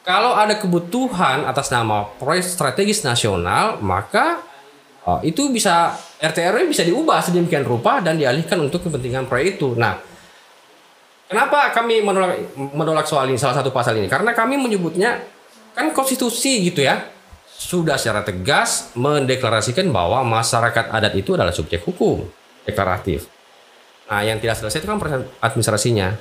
kalau 0.04 0.36
ada 0.36 0.60
kebutuhan 0.60 1.48
atas 1.48 1.72
nama 1.72 2.04
proyek 2.20 2.43
strategis 2.43 3.08
nasional, 3.08 3.80
maka 3.80 4.43
uh, 5.08 5.24
itu 5.24 5.56
bisa 5.56 5.96
RT 6.20 6.52
RW 6.52 6.67
bisa 6.67 6.84
diubah 6.84 7.24
sedemikian 7.24 7.63
rupa 7.63 8.04
dan 8.04 8.20
dialihkan 8.20 8.60
untuk 8.60 8.84
kepentingan 8.84 9.24
proyek 9.24 9.56
itu. 9.56 9.72
Nah, 9.80 10.16
kenapa 11.28 11.72
kami 11.76 12.02
menolak 12.02 12.40
menolak 12.56 13.06
soal 13.08 13.28
ini 13.30 13.40
salah 13.40 13.60
satu 13.60 13.72
pasal 13.72 14.00
ini? 14.00 14.08
Karena 14.08 14.34
kami 14.34 14.58
menyebutnya 14.58 15.24
kan 15.78 15.94
konstitusi 15.94 16.66
gitu 16.66 16.82
ya 16.82 17.06
sudah 17.58 17.98
secara 17.98 18.22
tegas 18.22 18.94
mendeklarasikan 18.94 19.90
bahwa 19.90 20.22
masyarakat 20.22 20.94
adat 20.94 21.13
itu 21.18 21.34
adalah 21.34 21.54
subjek 21.54 21.82
hukum 21.86 22.26
deklaratif. 22.66 23.26
Nah, 24.08 24.24
yang 24.24 24.38
tidak 24.40 24.62
selesai 24.62 24.80
itu 24.80 24.88
kan 24.88 25.02
proses 25.02 25.26
administrasinya. 25.42 26.16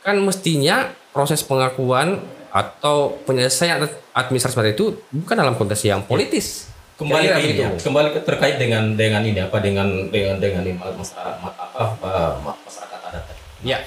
Kan 0.00 0.16
mestinya 0.24 0.88
proses 1.12 1.44
pengakuan 1.44 2.18
atau 2.50 3.20
penyelesaian 3.28 3.86
administrasi 4.16 4.74
itu 4.74 4.98
bukan 5.12 5.38
dalam 5.38 5.54
konteks 5.54 5.86
yang 5.86 6.02
politis, 6.02 6.66
kembali 6.98 7.26
ke 7.30 7.40
ini 7.46 7.62
ya, 7.62 7.70
kembali 7.78 8.08
ke 8.10 8.20
terkait 8.26 8.56
dengan 8.58 8.92
dengan 8.98 9.22
ini 9.22 9.40
apa 9.40 9.56
dengan 9.62 9.86
dengan 10.10 10.36
dengan 10.42 10.62
ini 10.66 10.74
masyarakat 10.74 11.38
apa 11.78 12.12
masyarakat 12.42 13.00
adat. 13.06 13.24
Ya. 13.62 13.78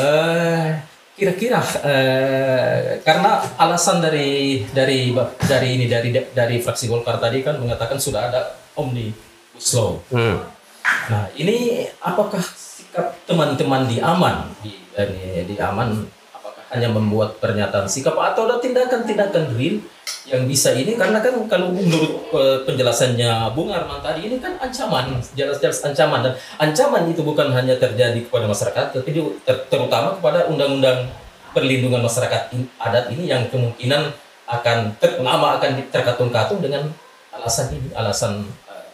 Uh, 0.00 0.80
kira-kira 1.12 1.60
uh, 1.60 2.96
karena 3.04 3.44
alasan 3.60 4.00
dari 4.00 4.64
dari 4.72 5.12
dari 5.44 5.68
ini 5.76 5.84
dari 5.84 6.08
dari 6.32 6.56
fraksi 6.64 6.88
Golkar 6.88 7.20
tadi 7.20 7.44
kan 7.44 7.60
mengatakan 7.60 8.00
sudah 8.00 8.32
ada 8.32 8.56
omnibus 8.80 9.68
law. 9.76 10.00
Hmm. 10.08 10.40
Nah 11.12 11.28
ini 11.36 11.84
apakah 12.00 12.40
sikap 12.40 13.12
teman-teman 13.28 13.84
di 13.84 14.00
Aman 14.00 14.48
di 14.64 14.72
di, 14.96 15.44
di 15.44 15.56
Aman 15.60 16.08
hanya 16.70 16.88
membuat 16.90 17.42
pernyataan 17.42 17.90
sikap 17.90 18.14
atau 18.14 18.46
ada 18.46 18.62
tindakan-tindakan 18.62 19.58
real 19.58 19.82
yang 20.30 20.46
bisa 20.46 20.70
ini? 20.70 20.94
Karena 20.94 21.18
kan 21.18 21.34
kalau 21.50 21.74
menurut 21.74 22.30
uh, 22.30 22.62
penjelasannya 22.62 23.50
Bung 23.52 23.74
Arman 23.74 23.98
tadi 23.98 24.30
ini 24.30 24.38
kan 24.38 24.54
ancaman 24.62 25.18
jelas-jelas 25.34 25.82
ancaman. 25.82 26.30
Dan 26.30 26.32
ancaman 26.62 27.10
itu 27.10 27.26
bukan 27.26 27.50
hanya 27.50 27.74
terjadi 27.74 28.22
kepada 28.22 28.46
masyarakat 28.46 28.94
tapi 28.94 29.10
ter 29.42 29.56
terutama 29.66 30.14
kepada 30.14 30.46
undang-undang 30.46 31.10
perlindungan 31.50 32.06
masyarakat 32.06 32.54
adat 32.78 33.10
ini 33.10 33.26
yang 33.26 33.42
kemungkinan 33.50 34.14
akan 34.46 34.94
ter 35.02 35.18
lama 35.18 35.58
akan 35.58 35.82
terkatung-katung 35.90 36.62
dengan 36.62 36.86
alasan 37.34 37.74
ini 37.74 37.88
alasan 37.94 38.46
uh, 38.70 38.86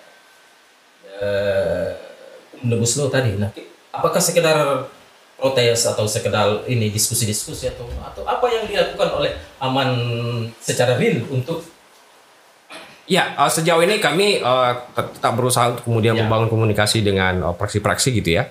uh, 2.64 3.08
tadi. 3.12 3.36
Nah 3.36 3.52
apakah 3.92 4.20
sekedar 4.20 4.88
protes 5.36 5.84
atau 5.84 6.08
sekedar 6.08 6.64
ini 6.64 6.88
diskusi-diskusi 6.88 7.68
atau 7.68 7.84
atau 8.00 8.24
apa 8.24 8.46
yang 8.48 8.64
dilakukan 8.64 9.08
oleh 9.20 9.32
Aman 9.60 9.88
secara 10.60 10.96
real 10.96 11.24
untuk 11.28 11.60
Ya, 13.06 13.38
uh, 13.38 13.46
sejauh 13.46 13.78
ini 13.86 14.02
kami 14.02 14.42
uh, 14.42 14.74
tetap 14.90 15.38
berusaha 15.38 15.70
untuk 15.70 15.86
kemudian 15.86 16.18
ya. 16.18 16.26
membangun 16.26 16.50
komunikasi 16.50 17.06
dengan 17.06 17.38
uh, 17.38 17.54
praksi-praksi 17.54 18.10
gitu 18.18 18.42
ya. 18.42 18.50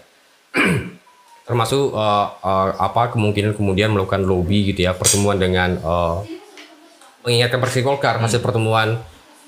Termasuk 1.48 1.92
uh, 1.92 2.28
uh, 2.40 2.72
apa 2.80 3.12
kemungkinan 3.12 3.52
kemudian 3.52 3.92
melakukan 3.92 4.24
lobby 4.24 4.72
gitu 4.72 4.88
ya, 4.88 4.96
pertemuan 4.96 5.36
dengan 5.36 5.76
uh, 5.84 6.24
mengingatkan 7.28 7.60
praksi 7.60 7.84
Golkar 7.84 8.16
hasil 8.24 8.40
pertemuan 8.40 8.96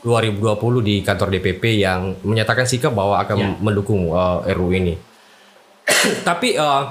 2020 0.04 0.84
di 0.84 0.96
kantor 1.00 1.32
DPP 1.40 1.88
yang 1.88 2.20
menyatakan 2.28 2.68
sikap 2.68 2.92
bahwa 2.92 3.16
akan 3.24 3.38
ya. 3.40 3.48
mendukung 3.64 4.12
uh, 4.12 4.44
RU 4.44 4.76
ini. 4.76 5.00
Tapi 6.28 6.60
uh, 6.60 6.84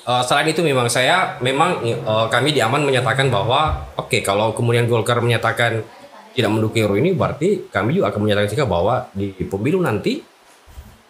Uh, 0.00 0.24
selain 0.24 0.48
itu 0.48 0.64
memang 0.64 0.88
saya 0.88 1.36
memang 1.44 1.84
uh, 2.08 2.26
kami 2.32 2.56
di 2.56 2.64
Aman 2.64 2.88
menyatakan 2.88 3.28
bahwa 3.28 3.84
oke 4.00 4.08
okay, 4.08 4.20
kalau 4.24 4.56
kemudian 4.56 4.88
Golkar 4.88 5.20
menyatakan 5.20 5.84
tidak 6.32 6.50
mendukung 6.50 6.80
RU 6.88 6.96
ini 6.96 7.12
berarti 7.12 7.68
kami 7.68 8.00
juga 8.00 8.08
akan 8.08 8.20
menyatakan 8.24 8.48
sikap 8.48 8.68
bahwa 8.70 9.12
di 9.12 9.34
pemilu 9.44 9.82
nanti 9.82 10.24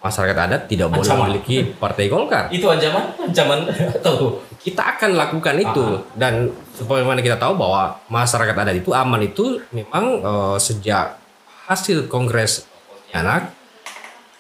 masyarakat 0.01 0.37
adat 0.37 0.63
tidak 0.65 0.89
boleh 0.89 1.07
memiliki 1.07 1.77
partai 1.77 2.09
Golkar. 2.09 2.49
Itu 2.49 2.73
ancaman, 2.73 3.05
ancaman. 3.21 3.69
Atau 4.01 4.41
kita 4.57 4.97
akan 4.97 5.17
lakukan 5.17 5.55
itu. 5.61 5.85
Aha. 6.01 6.17
dan 6.17 6.49
sebagaimana 6.73 7.21
kita 7.21 7.37
tahu 7.37 7.61
bahwa 7.61 8.01
masyarakat 8.09 8.57
adat 8.57 8.77
itu 8.81 8.91
aman 8.97 9.21
itu 9.21 9.61
memang 9.71 10.05
uh, 10.25 10.57
sejak 10.57 11.21
hasil 11.69 12.09
Kongres 12.09 12.65
anak 13.13 13.53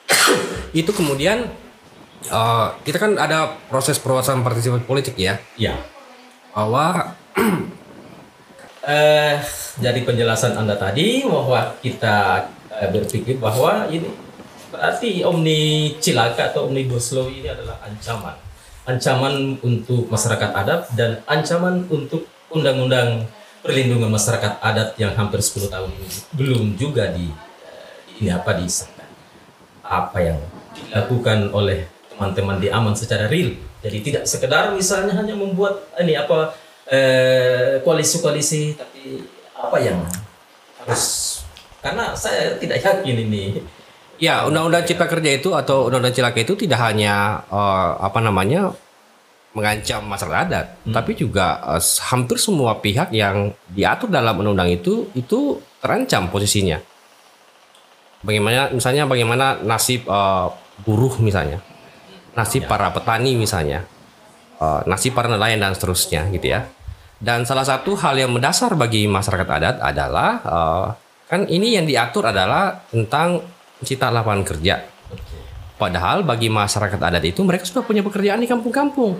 itu 0.80 0.90
kemudian 0.96 1.46
uh, 2.28 2.76
kita 2.84 3.00
kan 3.00 3.16
ada 3.16 3.56
proses 3.72 3.96
perluasan 3.96 4.44
partisipasi 4.44 4.84
politik 4.84 5.16
ya. 5.16 5.40
Iya. 5.56 5.80
Bahwa 6.52 7.16
eh 8.84 9.40
dari 9.80 10.00
penjelasan 10.04 10.60
Anda 10.60 10.76
tadi 10.76 11.24
bahwa 11.24 11.80
kita 11.80 12.44
uh, 12.68 12.88
berpikir 12.92 13.40
bahwa 13.40 13.88
ini 13.88 14.12
berarti 14.70 15.24
omni 15.24 15.94
cilaka 15.98 16.52
atau 16.52 16.68
omnibus 16.68 17.16
law 17.16 17.26
ini 17.30 17.48
adalah 17.48 17.80
ancaman. 17.80 18.36
Ancaman 18.84 19.60
untuk 19.62 20.10
masyarakat 20.10 20.50
adat 20.52 20.82
dan 20.98 21.22
ancaman 21.24 21.86
untuk 21.88 22.26
undang-undang 22.50 23.24
perlindungan 23.60 24.08
masyarakat 24.08 24.58
adat 24.58 24.96
yang 24.96 25.12
hampir 25.14 25.38
10 25.38 25.68
tahun 25.68 25.90
ini 25.92 26.08
belum 26.32 26.64
juga 26.80 27.12
di 27.12 27.28
ini 28.20 28.30
apa 28.32 28.56
disahkan. 28.56 29.08
Apa 29.84 30.18
yang 30.22 30.38
dilakukan 30.74 31.50
oleh 31.50 31.99
teman-teman 32.20 32.60
di 32.60 32.68
aman 32.68 32.92
secara 32.92 33.24
real. 33.32 33.56
Jadi 33.80 33.98
tidak 34.04 34.28
sekedar 34.28 34.76
misalnya 34.76 35.16
hanya 35.16 35.32
membuat 35.32 35.88
ini 35.96 36.12
apa 36.12 36.52
eh, 36.84 37.80
koalisi-koalisi, 37.80 38.76
tapi 38.76 39.24
apa 39.56 39.76
yang 39.80 40.04
harus 40.84 41.04
karena 41.80 42.12
saya 42.12 42.60
tidak 42.60 42.84
yakin 42.84 43.16
ini. 43.24 43.64
Ya, 44.20 44.44
undang-undang 44.44 44.84
cipta 44.84 45.08
kerja 45.08 45.32
itu 45.32 45.56
atau 45.56 45.88
undang-undang 45.88 46.12
cilaka 46.12 46.44
itu 46.44 46.52
tidak 46.52 46.76
hanya 46.84 47.40
uh, 47.48 47.96
apa 48.04 48.20
namanya 48.20 48.68
mengancam 49.56 50.04
masyarakat 50.04 50.40
adat, 50.44 50.66
hmm. 50.84 50.92
tapi 50.92 51.16
juga 51.16 51.56
uh, 51.64 51.80
hampir 52.12 52.36
semua 52.36 52.76
pihak 52.84 53.16
yang 53.16 53.56
diatur 53.72 54.12
dalam 54.12 54.36
undang-undang 54.36 54.76
itu 54.76 55.08
itu 55.16 55.56
terancam 55.80 56.28
posisinya. 56.28 56.84
Bagaimana 58.20 58.68
misalnya 58.76 59.08
bagaimana 59.08 59.56
nasib 59.64 60.04
uh, 60.04 60.52
buruh 60.84 61.16
misalnya 61.24 61.64
nasib 62.34 62.66
para 62.70 62.90
petani 62.94 63.34
misalnya, 63.34 63.86
uh, 64.62 64.82
nasib 64.86 65.14
para 65.14 65.26
nelayan 65.26 65.58
dan 65.58 65.74
seterusnya 65.74 66.30
gitu 66.34 66.52
ya. 66.54 66.66
Dan 67.20 67.44
salah 67.44 67.68
satu 67.68 67.92
hal 68.00 68.16
yang 68.16 68.32
mendasar 68.32 68.72
bagi 68.80 69.04
masyarakat 69.04 69.48
adat 69.48 69.76
adalah 69.84 70.30
uh, 70.40 70.86
kan 71.28 71.44
ini 71.46 71.76
yang 71.76 71.84
diatur 71.84 72.32
adalah 72.32 72.80
tentang 72.88 73.44
cita 73.84 74.08
lapangan 74.08 74.44
kerja. 74.46 74.80
Padahal 75.76 76.24
bagi 76.24 76.52
masyarakat 76.52 77.00
adat 77.00 77.24
itu 77.24 77.40
mereka 77.44 77.64
sudah 77.64 77.84
punya 77.84 78.04
pekerjaan 78.04 78.40
di 78.40 78.48
kampung-kampung. 78.48 79.16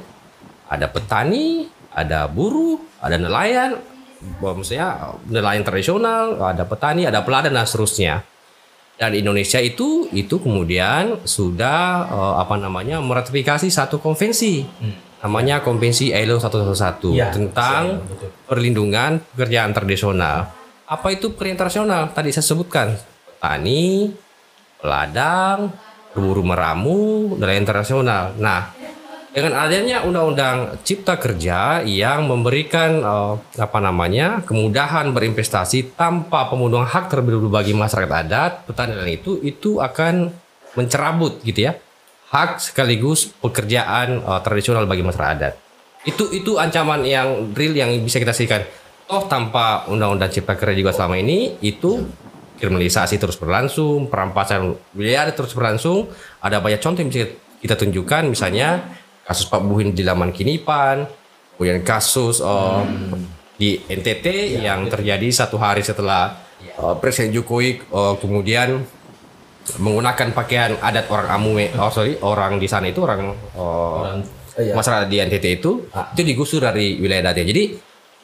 Ada 0.68 0.88
petani, 0.88 1.68
ada 1.92 2.28
buruh, 2.28 2.80
ada 3.00 3.16
nelayan, 3.16 3.80
maksudnya 4.40 5.16
nelayan 5.28 5.64
tradisional, 5.64 6.36
ada 6.40 6.64
petani, 6.68 7.08
ada 7.08 7.24
peladan 7.24 7.56
dan 7.56 7.64
seterusnya 7.64 8.24
dan 9.00 9.16
Indonesia 9.16 9.56
itu 9.64 10.12
itu 10.12 10.36
kemudian 10.36 11.24
sudah 11.24 12.04
uh, 12.12 12.34
apa 12.36 12.60
namanya 12.60 13.00
meratifikasi 13.00 13.64
satu 13.72 13.96
konvensi 13.96 14.60
hmm. 14.60 15.24
namanya 15.24 15.64
konvensi 15.64 16.12
ILO 16.12 16.36
111 16.36 17.16
ya, 17.16 17.32
tentang 17.32 17.96
ya, 17.96 18.28
perlindungan 18.44 19.24
pekerjaan 19.32 19.72
tradisional. 19.72 20.52
Apa 20.84 21.16
itu 21.16 21.32
pekerjaan 21.32 21.56
tradisional? 21.64 22.02
Tadi 22.12 22.28
saya 22.28 22.44
sebutkan 22.44 22.92
petani, 23.40 24.12
peladang, 24.84 25.72
buruh 26.12 26.44
meramu, 26.44 27.32
nelayan 27.40 27.64
internasional. 27.64 28.36
Nah, 28.36 28.74
dengan 29.30 29.62
adanya 29.62 30.02
undang-undang 30.02 30.74
cipta 30.82 31.14
kerja 31.14 31.86
yang 31.86 32.26
memberikan 32.26 32.98
uh, 33.06 33.34
apa 33.62 33.78
namanya 33.78 34.42
kemudahan 34.42 35.14
berinvestasi 35.14 35.94
tanpa 35.94 36.50
pemenuhan 36.50 36.86
hak 36.86 37.06
terlebih 37.06 37.38
dahulu 37.38 37.50
bagi 37.54 37.70
masyarakat 37.70 38.10
adat 38.26 38.52
petani 38.66 38.98
dan 38.98 39.06
itu 39.06 39.38
itu 39.46 39.78
akan 39.78 40.34
mencerabut 40.74 41.38
gitu 41.46 41.70
ya 41.70 41.78
hak 42.30 42.58
sekaligus 42.58 43.30
pekerjaan 43.38 44.22
uh, 44.22 44.42
tradisional 44.42 44.86
bagi 44.86 45.02
masyarakat 45.02 45.34
adat. 45.38 45.54
Itu 46.06 46.30
itu 46.34 46.58
ancaman 46.58 47.06
yang 47.06 47.54
real 47.54 47.74
yang 47.74 47.90
bisa 48.02 48.18
kita 48.18 48.34
saksikan 48.34 48.66
toh 49.10 49.26
tanpa 49.26 49.86
undang-undang 49.90 50.30
cipta 50.30 50.54
kerja 50.54 50.74
juga 50.74 50.94
selama 50.94 51.18
ini 51.18 51.58
itu 51.62 52.06
kriminalisasi 52.62 53.18
terus 53.18 53.34
berlangsung 53.34 54.06
perampasan 54.06 54.78
wilayah 54.94 55.26
terus 55.34 55.50
berlangsung 55.54 56.06
ada 56.38 56.62
banyak 56.62 56.78
contoh 56.78 57.02
yang 57.02 57.10
bisa 57.10 57.26
kita 57.58 57.74
tunjukkan. 57.74 58.30
Misalnya 58.30 58.86
kasus 59.24 59.46
Pak 59.46 59.62
Buhin 59.62 59.94
di 59.94 60.02
Laman 60.02 60.34
Kinipan, 60.34 61.06
kemudian 61.54 61.84
kasus 61.84 62.40
uh, 62.40 62.82
hmm. 62.82 63.56
di 63.60 63.76
NTT 63.84 64.56
ya, 64.56 64.72
yang 64.72 64.88
betul. 64.88 65.00
terjadi 65.00 65.28
satu 65.30 65.60
hari 65.60 65.84
setelah 65.84 66.40
ya. 66.60 66.74
uh, 66.80 66.94
Presiden 66.96 67.36
Jokowi 67.36 67.84
uh, 67.92 68.16
kemudian 68.16 68.80
menggunakan 69.78 70.34
pakaian 70.34 70.72
adat 70.80 71.06
orang 71.12 71.28
Amume, 71.30 71.70
oh 71.76 71.92
sorry 71.92 72.16
orang 72.24 72.58
di 72.58 72.66
sana 72.66 72.90
itu 72.90 73.04
orang, 73.04 73.36
uh, 73.54 73.94
orang 74.02 74.18
ya. 74.56 74.74
masyarakat 74.74 75.06
di 75.06 75.16
NTT 75.20 75.46
itu 75.62 75.86
ah. 75.94 76.10
itu 76.16 76.22
digusur 76.26 76.64
dari 76.64 76.98
wilayah 76.98 77.30
adatnya. 77.30 77.46
Jadi 77.46 77.64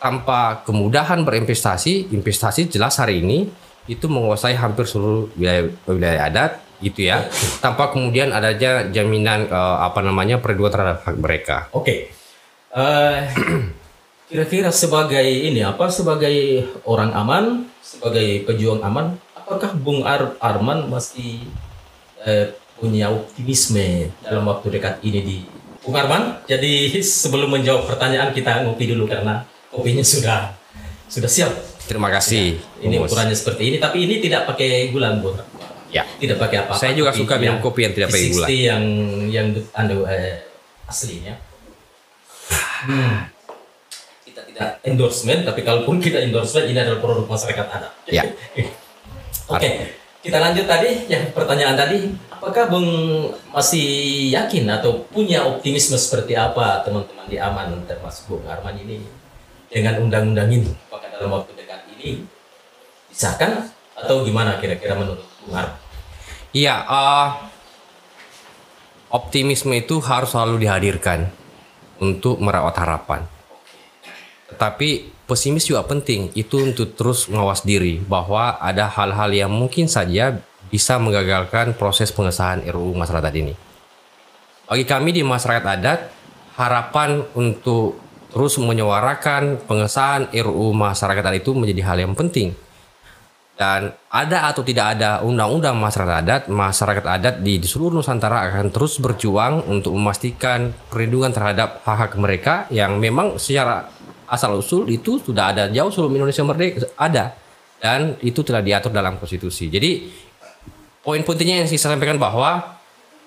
tanpa 0.00 0.64
kemudahan 0.66 1.22
berinvestasi, 1.22 2.12
investasi 2.12 2.68
jelas 2.72 2.98
hari 2.98 3.22
ini 3.22 3.46
itu 3.86 4.10
menguasai 4.10 4.58
hampir 4.58 4.84
seluruh 4.84 5.30
wilayah, 5.38 5.70
wilayah 5.86 6.22
adat 6.26 6.50
gitu 6.80 7.08
ya 7.08 7.24
tanpa 7.64 7.88
kemudian 7.88 8.32
adanya 8.36 8.88
jaminan 8.92 9.48
uh, 9.48 9.80
apa 9.84 10.04
namanya 10.04 10.40
perlindungan 10.40 10.72
terhadap 10.72 10.98
hak 11.04 11.16
mereka. 11.16 11.56
Oke. 11.72 11.84
Okay. 11.84 11.98
Uh, 12.76 13.24
eh, 13.24 13.64
kira-kira 14.28 14.68
sebagai 14.68 15.24
ini 15.24 15.64
apa 15.64 15.88
sebagai 15.88 16.66
orang 16.84 17.14
aman, 17.16 17.44
sebagai 17.80 18.44
pejuang 18.44 18.84
aman, 18.84 19.16
apakah 19.32 19.72
Bung 19.78 20.04
Ar 20.04 20.36
Arman 20.42 20.90
masih 20.90 21.46
uh, 22.26 22.52
punya 22.76 23.08
optimisme 23.08 24.12
dalam 24.20 24.44
waktu 24.44 24.76
dekat 24.76 25.00
ini 25.00 25.20
di 25.24 25.36
Bung 25.80 25.96
Arman? 25.96 26.44
Jadi 26.44 26.92
sebelum 27.24 27.54
menjawab 27.56 27.88
pertanyaan 27.88 28.34
kita 28.36 28.66
ngopi 28.66 28.92
dulu 28.92 29.08
karena 29.08 29.46
kopinya 29.72 30.04
sudah 30.04 30.52
sudah 31.06 31.30
siap. 31.30 31.52
Terima 31.86 32.10
kasih. 32.10 32.58
Ya, 32.82 32.90
ini 32.90 32.98
ukurannya 32.98 33.38
seperti 33.38 33.70
ini, 33.70 33.76
tapi 33.78 34.10
ini 34.10 34.18
tidak 34.18 34.50
pakai 34.50 34.90
gula, 34.90 35.14
Bu. 35.22 35.38
Ya. 35.96 36.04
Tidak 36.04 36.36
pakai 36.36 36.56
apa-apa. 36.60 36.76
Saya 36.76 36.92
juga 36.92 37.16
suka 37.16 37.40
minum 37.40 37.56
kopi 37.64 37.88
yang 37.88 37.94
tidak 37.96 38.12
pakai 38.12 38.28
gula. 38.28 38.46
yang 38.52 38.84
yang 39.32 39.46
anu 39.72 40.04
eh, 40.04 40.44
aslinya. 40.84 41.40
Hmm. 42.84 43.32
Kita 44.28 44.40
tidak 44.44 44.68
endorsement, 44.84 45.40
tapi 45.48 45.64
kalaupun 45.64 45.96
kita 45.96 46.20
endorsement, 46.20 46.68
ini 46.68 46.76
adalah 46.76 47.00
produk 47.00 47.24
masyarakat 47.24 47.66
adat. 47.72 47.92
Ya. 48.12 48.22
Oke. 49.48 49.56
Okay. 49.56 49.72
Kita 50.20 50.42
lanjut 50.42 50.66
tadi, 50.66 51.06
yang 51.06 51.30
pertanyaan 51.30 51.78
tadi, 51.78 52.10
apakah 52.34 52.66
Bung 52.66 52.90
masih 53.54 53.86
yakin 54.34 54.66
atau 54.66 55.06
punya 55.06 55.46
optimisme 55.46 55.94
seperti 55.94 56.34
apa 56.34 56.82
teman-teman 56.82 57.30
di 57.30 57.38
Aman 57.38 57.86
termasuk 57.86 58.34
Bung 58.34 58.42
Arman 58.50 58.74
ini 58.74 59.06
dengan 59.70 60.02
undang-undang 60.02 60.50
ini? 60.50 60.74
Apakah 60.90 61.14
dalam 61.14 61.30
waktu 61.30 61.54
dekat 61.54 61.78
ini 61.94 62.26
disahkan 63.06 63.70
atau 63.94 64.26
gimana 64.26 64.58
kira-kira 64.58 64.98
menurut 64.98 65.22
Bung 65.46 65.54
Arman? 65.54 65.85
Iya, 66.56 66.88
uh, 66.88 67.28
optimisme 69.12 69.76
itu 69.76 70.00
harus 70.00 70.32
selalu 70.32 70.64
dihadirkan 70.64 71.28
untuk 72.00 72.40
merawat 72.40 72.80
harapan. 72.80 73.28
Tetapi 74.48 75.12
pesimis 75.28 75.68
juga 75.68 75.84
penting 75.84 76.32
itu 76.32 76.56
untuk 76.64 76.96
terus 76.96 77.28
mengawas 77.28 77.60
diri 77.60 78.00
bahwa 78.00 78.56
ada 78.56 78.88
hal-hal 78.88 79.36
yang 79.36 79.52
mungkin 79.52 79.84
saja 79.84 80.40
bisa 80.72 80.96
menggagalkan 80.96 81.76
proses 81.76 82.08
pengesahan 82.08 82.64
RUU 82.64 82.96
masyarakat 82.96 83.32
ini. 83.36 83.52
Bagi 84.64 84.88
kami 84.88 85.12
di 85.12 85.20
masyarakat 85.20 85.60
adat, 85.60 86.08
harapan 86.56 87.20
untuk 87.36 88.00
terus 88.32 88.56
menyuarakan 88.56 89.60
pengesahan 89.68 90.32
RUU 90.32 90.72
masyarakat 90.72 91.20
adat 91.20 91.36
itu 91.36 91.52
menjadi 91.52 91.84
hal 91.84 92.00
yang 92.00 92.16
penting. 92.16 92.56
Dan 93.56 93.88
ada 94.12 94.52
atau 94.52 94.60
tidak 94.60 95.00
ada 95.00 95.24
undang-undang 95.24 95.80
masyarakat 95.80 96.16
adat, 96.20 96.42
masyarakat 96.52 97.04
adat 97.08 97.34
di, 97.40 97.56
seluruh 97.64 98.04
Nusantara 98.04 98.44
akan 98.52 98.68
terus 98.68 99.00
berjuang 99.00 99.64
untuk 99.64 99.96
memastikan 99.96 100.76
perlindungan 100.92 101.32
terhadap 101.32 101.80
hak-hak 101.80 102.20
mereka 102.20 102.68
yang 102.68 103.00
memang 103.00 103.40
secara 103.40 103.88
asal 104.28 104.60
usul 104.60 104.84
itu 104.92 105.24
sudah 105.24 105.56
ada 105.56 105.72
jauh 105.72 105.88
sebelum 105.88 106.20
Indonesia 106.20 106.44
merdeka 106.44 106.84
ada 107.00 107.32
dan 107.80 108.20
itu 108.20 108.44
telah 108.44 108.60
diatur 108.60 108.92
dalam 108.92 109.16
konstitusi. 109.16 109.72
Jadi 109.72 110.04
poin 111.00 111.24
pentingnya 111.24 111.64
yang 111.64 111.68
saya 111.72 111.96
sampaikan 111.96 112.20
bahwa 112.20 112.76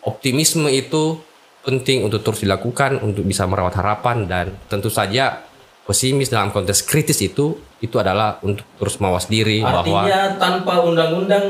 optimisme 0.06 0.70
itu 0.70 1.18
penting 1.66 2.06
untuk 2.06 2.22
terus 2.22 2.46
dilakukan 2.46 3.02
untuk 3.02 3.26
bisa 3.26 3.50
merawat 3.50 3.82
harapan 3.82 4.30
dan 4.30 4.46
tentu 4.70 4.94
saja 4.94 5.49
pesimis 5.90 6.30
dalam 6.30 6.54
konteks 6.54 6.86
kritis 6.86 7.18
itu 7.26 7.58
itu 7.82 7.96
adalah 7.98 8.38
untuk 8.46 8.62
terus 8.78 9.02
mawas 9.02 9.26
diri 9.26 9.66
Artinya 9.66 10.06
bahwa 10.06 10.38
tanpa 10.38 10.74
undang-undang 10.86 11.46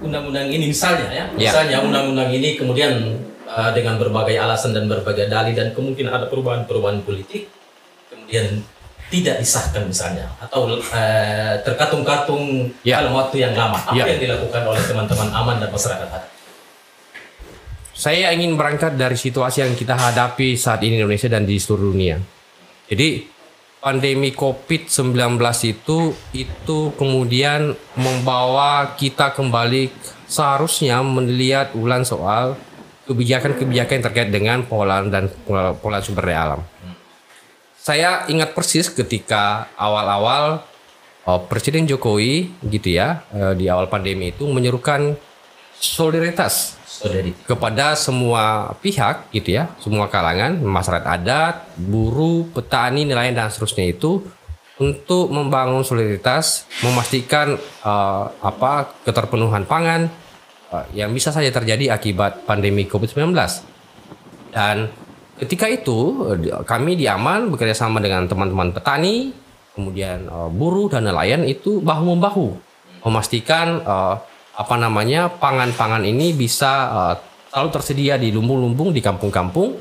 undang-undang 0.00 0.48
ini 0.48 0.72
misalnya 0.72 1.08
ya, 1.12 1.24
ya. 1.36 1.52
misalnya 1.52 1.84
undang-undang 1.84 2.32
ini 2.32 2.56
kemudian 2.56 3.20
uh, 3.44 3.76
dengan 3.76 4.00
berbagai 4.00 4.40
alasan 4.40 4.72
dan 4.72 4.88
berbagai 4.88 5.28
dalih 5.28 5.52
dan 5.52 5.76
kemungkinan 5.76 6.08
ada 6.08 6.26
perubahan-perubahan 6.32 7.04
politik 7.04 7.52
kemudian 8.08 8.64
tidak 9.12 9.44
disahkan 9.44 9.84
misalnya 9.84 10.32
atau 10.40 10.72
uh, 10.72 11.54
terkatung-katung 11.60 12.72
ya. 12.80 13.04
dalam 13.04 13.12
waktu 13.12 13.44
yang 13.44 13.52
lama 13.52 13.76
apa 13.76 14.00
ya. 14.00 14.16
yang 14.16 14.32
dilakukan 14.32 14.64
oleh 14.64 14.80
teman-teman 14.80 15.28
aman 15.28 15.60
dan 15.60 15.68
masyarakat 15.68 16.08
adat 16.08 16.32
saya 17.92 18.32
ingin 18.34 18.56
berangkat 18.56 18.96
dari 18.96 19.14
situasi 19.14 19.62
yang 19.62 19.76
kita 19.76 19.94
hadapi 19.94 20.56
saat 20.56 20.80
ini 20.80 20.96
di 20.96 21.04
Indonesia 21.04 21.28
dan 21.28 21.46
di 21.46 21.54
seluruh 21.54 21.92
dunia. 21.94 22.18
Jadi 22.92 23.24
pandemi 23.80 24.36
COVID-19 24.36 25.16
itu 25.64 26.12
itu 26.36 26.78
kemudian 27.00 27.72
membawa 27.96 28.92
kita 29.00 29.32
kembali 29.32 29.88
seharusnya 30.28 31.00
melihat 31.00 31.72
ulang 31.72 32.04
soal 32.04 32.60
kebijakan-kebijakan 33.08 34.04
terkait 34.04 34.28
dengan 34.28 34.60
pengolahan 34.68 35.08
dan 35.08 35.24
pengolahan 35.48 36.04
sumber 36.04 36.28
daya 36.28 36.40
alam. 36.44 36.60
Saya 37.80 38.28
ingat 38.28 38.52
persis 38.52 38.92
ketika 38.92 39.72
awal-awal 39.74 40.62
uh, 41.24 41.40
Presiden 41.48 41.88
Jokowi 41.88 42.52
gitu 42.68 42.92
ya 42.92 43.24
uh, 43.32 43.56
di 43.56 43.72
awal 43.72 43.88
pandemi 43.88 44.30
itu 44.36 44.44
menyerukan 44.46 45.16
solidaritas 45.80 46.78
kepada 47.48 47.98
semua 47.98 48.74
pihak 48.78 49.30
gitu 49.34 49.58
ya, 49.58 49.70
semua 49.82 50.06
kalangan, 50.06 50.58
masyarakat 50.62 51.08
adat, 51.08 51.54
buruh, 51.78 52.46
petani, 52.54 53.02
nelayan 53.02 53.34
dan 53.34 53.50
seterusnya 53.50 53.90
itu 53.90 54.22
untuk 54.78 55.30
membangun 55.30 55.82
solidaritas, 55.86 56.66
memastikan 56.82 57.58
uh, 57.86 58.24
apa 58.42 58.94
keterpenuhan 59.06 59.66
pangan 59.66 60.10
uh, 60.70 60.86
yang 60.94 61.10
bisa 61.10 61.30
saja 61.30 61.50
terjadi 61.50 61.94
akibat 61.94 62.46
pandemi 62.46 62.86
Covid-19. 62.86 63.34
Dan 64.52 64.90
Ketika 65.42 65.66
itu 65.66 66.22
kami 66.62 66.94
di 66.94 67.10
Aman 67.10 67.50
bekerja 67.50 67.74
sama 67.74 67.98
dengan 67.98 68.30
teman-teman 68.30 68.70
petani, 68.70 69.34
kemudian 69.74 70.30
uh, 70.30 70.46
buruh 70.46 70.86
dan 70.86 71.02
nelayan 71.02 71.42
itu 71.42 71.82
bahu 71.82 72.14
membahu 72.14 72.54
memastikan 73.02 73.82
uh, 73.82 74.22
apa 74.52 74.74
namanya 74.76 75.32
pangan-pangan 75.32 76.04
ini 76.04 76.36
bisa 76.36 76.72
uh, 76.92 77.14
selalu 77.52 77.68
tersedia 77.72 78.14
di 78.20 78.32
lumbung-lumbung 78.32 78.92
di 78.92 79.00
kampung-kampung 79.00 79.80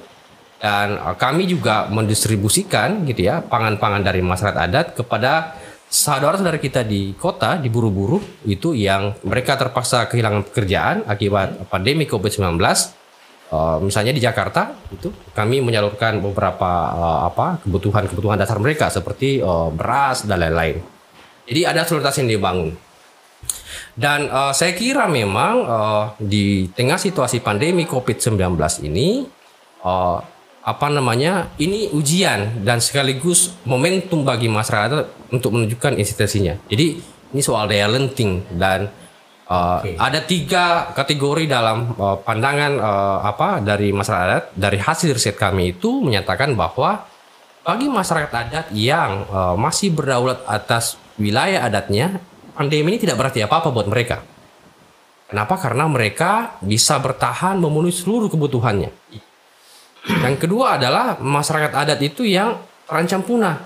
dan 0.62 0.96
uh, 0.96 1.16
kami 1.20 1.48
juga 1.48 1.92
mendistribusikan 1.92 3.04
gitu 3.08 3.28
ya 3.28 3.44
pangan-pangan 3.44 4.04
dari 4.04 4.24
masyarakat 4.24 4.60
adat 4.60 4.88
kepada 4.96 5.60
saudara-saudara 5.92 6.56
kita 6.56 6.88
di 6.88 7.12
kota 7.20 7.60
di 7.60 7.68
buru-buru 7.68 8.24
itu 8.48 8.72
yang 8.72 9.12
mereka 9.28 9.60
terpaksa 9.60 10.08
kehilangan 10.08 10.48
pekerjaan 10.48 11.04
akibat 11.04 11.68
pandemi 11.68 12.08
Covid-19 12.08 12.56
uh, 13.52 13.78
misalnya 13.84 14.16
di 14.16 14.24
Jakarta 14.24 14.72
itu 14.88 15.12
kami 15.36 15.60
menyalurkan 15.60 16.24
beberapa 16.24 16.72
uh, 16.96 17.20
apa 17.28 17.60
kebutuhan-kebutuhan 17.68 18.40
dasar 18.40 18.58
mereka 18.58 18.88
seperti 18.88 19.44
uh, 19.44 19.68
beras 19.70 20.24
dan 20.24 20.40
lain-lain. 20.40 20.80
Jadi 21.44 21.68
ada 21.68 21.84
solidaritas 21.84 22.24
yang 22.24 22.32
dibangun. 22.32 22.72
Dan 23.92 24.32
uh, 24.32 24.56
saya 24.56 24.72
kira 24.72 25.08
memang 25.12 25.56
uh, 25.68 26.04
di 26.16 26.72
tengah 26.72 26.96
situasi 26.96 27.44
pandemi 27.44 27.84
COVID-19 27.84 28.56
ini 28.88 29.28
uh, 29.84 30.20
apa 30.62 30.88
namanya 30.94 31.50
ini 31.58 31.90
ujian 31.92 32.62
dan 32.62 32.78
sekaligus 32.80 33.58
momentum 33.66 34.22
bagi 34.22 34.48
masyarakat 34.48 35.34
untuk 35.34 35.58
menunjukkan 35.58 35.98
institusinya. 35.98 36.56
Jadi 36.70 37.02
ini 37.32 37.42
soal 37.42 37.68
daya 37.68 37.92
lenting 37.92 38.46
dan 38.56 38.92
Uh, 39.52 39.84
okay. 39.84 40.00
Ada 40.00 40.24
tiga 40.24 40.66
kategori 40.96 41.44
dalam 41.44 41.92
uh, 42.00 42.16
pandangan 42.24 42.72
uh, 42.80 43.20
apa 43.20 43.60
dari 43.60 43.92
masyarakat 43.92 44.56
dari 44.56 44.80
hasil 44.80 45.12
riset 45.12 45.36
kami 45.36 45.76
itu 45.76 46.00
menyatakan 46.00 46.56
bahwa 46.56 47.04
bagi 47.60 47.92
masyarakat 47.92 48.32
adat 48.32 48.68
yang 48.72 49.28
uh, 49.28 49.60
masih 49.60 49.92
berdaulat 49.92 50.40
atas 50.48 50.96
wilayah 51.20 51.68
adatnya, 51.68 52.24
pandemi 52.56 52.96
ini 52.96 53.00
tidak 53.00 53.18
berarti 53.18 53.44
apa-apa 53.44 53.70
buat 53.72 53.88
mereka. 53.88 54.24
Kenapa? 55.32 55.56
Karena 55.56 55.88
mereka 55.88 56.60
bisa 56.60 57.00
bertahan 57.00 57.56
memenuhi 57.56 57.96
seluruh 57.96 58.28
kebutuhannya. 58.28 58.92
Yang 60.02 60.36
kedua 60.44 60.76
adalah 60.76 61.22
masyarakat 61.24 61.72
adat 61.72 62.00
itu 62.04 62.28
yang 62.28 62.60
terancam 62.84 63.24
punah. 63.24 63.64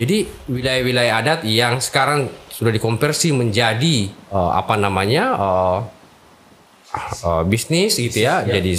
Jadi 0.00 0.24
wilayah-wilayah 0.48 1.12
adat 1.20 1.40
yang 1.44 1.76
sekarang 1.76 2.32
sudah 2.48 2.72
dikonversi 2.72 3.36
menjadi 3.36 4.08
uh, 4.32 4.56
apa 4.56 4.80
namanya 4.80 5.24
uh, 5.36 5.78
uh, 7.20 7.42
bisnis 7.44 8.00
gitu 8.00 8.24
ya, 8.24 8.40
ya. 8.40 8.56
jadi 8.56 8.72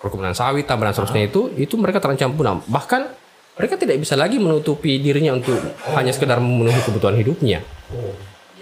perkebunan 0.00 0.32
sawit, 0.32 0.64
tambahan 0.64 0.96
seterusnya 0.96 1.28
itu 1.28 1.52
itu 1.60 1.76
mereka 1.76 2.00
terancam 2.00 2.32
punah. 2.32 2.64
Bahkan 2.64 3.23
mereka 3.54 3.78
tidak 3.78 4.02
bisa 4.02 4.18
lagi 4.18 4.42
menutupi 4.42 4.98
dirinya 4.98 5.38
untuk 5.38 5.56
hanya 5.94 6.10
sekedar 6.10 6.42
memenuhi 6.42 6.80
kebutuhan 6.82 7.14
hidupnya. 7.14 7.62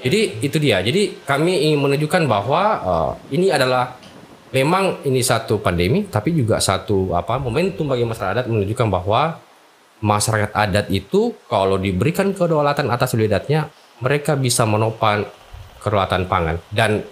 Jadi 0.03 0.45
itu 0.45 0.57
dia. 0.61 0.83
Jadi 0.85 1.25
kami 1.25 1.71
ingin 1.71 1.81
menunjukkan 1.81 2.23
bahwa 2.29 2.63
uh, 2.83 3.11
ini 3.33 3.49
adalah 3.49 3.97
memang 4.53 5.01
ini 5.09 5.25
satu 5.25 5.63
pandemi, 5.65 6.05
tapi 6.05 6.37
juga 6.37 6.61
satu 6.61 7.17
apa 7.17 7.41
momentum 7.41 7.89
bagi 7.89 8.05
masyarakat 8.05 8.45
menunjukkan 8.51 8.89
bahwa 8.93 9.41
masyarakat 10.03 10.51
adat 10.53 10.87
itu 10.91 11.33
kalau 11.47 11.79
diberikan 11.79 12.35
kedaulatan 12.35 12.91
atas 12.91 13.15
wilayahnya 13.15 13.71
mereka 14.03 14.35
bisa 14.35 14.67
menopang 14.67 15.23
kedaulatan 15.79 16.27
pangan 16.27 16.59
dan 16.75 17.07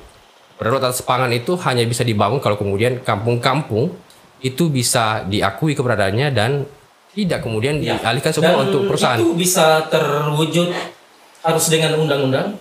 kedaulatan 0.59 0.91
pangan 1.07 1.31
itu 1.31 1.55
hanya 1.63 1.87
bisa 1.87 2.03
dibangun 2.03 2.43
kalau 2.43 2.59
kemudian 2.59 2.99
kampung-kampung 2.99 3.95
itu 4.43 4.67
bisa 4.67 5.23
diakui 5.23 5.79
keberadaannya 5.79 6.29
dan 6.35 6.67
tidak 7.15 7.43
kemudian 7.43 7.83
ya. 7.83 7.99
dialihkan 7.99 8.31
semua 8.31 8.55
dan 8.55 8.71
untuk 8.71 8.87
perusahaan. 8.87 9.19
Itu 9.19 9.35
bisa 9.35 9.87
terwujud 9.91 10.71
harus 11.43 11.65
dengan 11.67 11.99
undang-undang. 11.99 12.55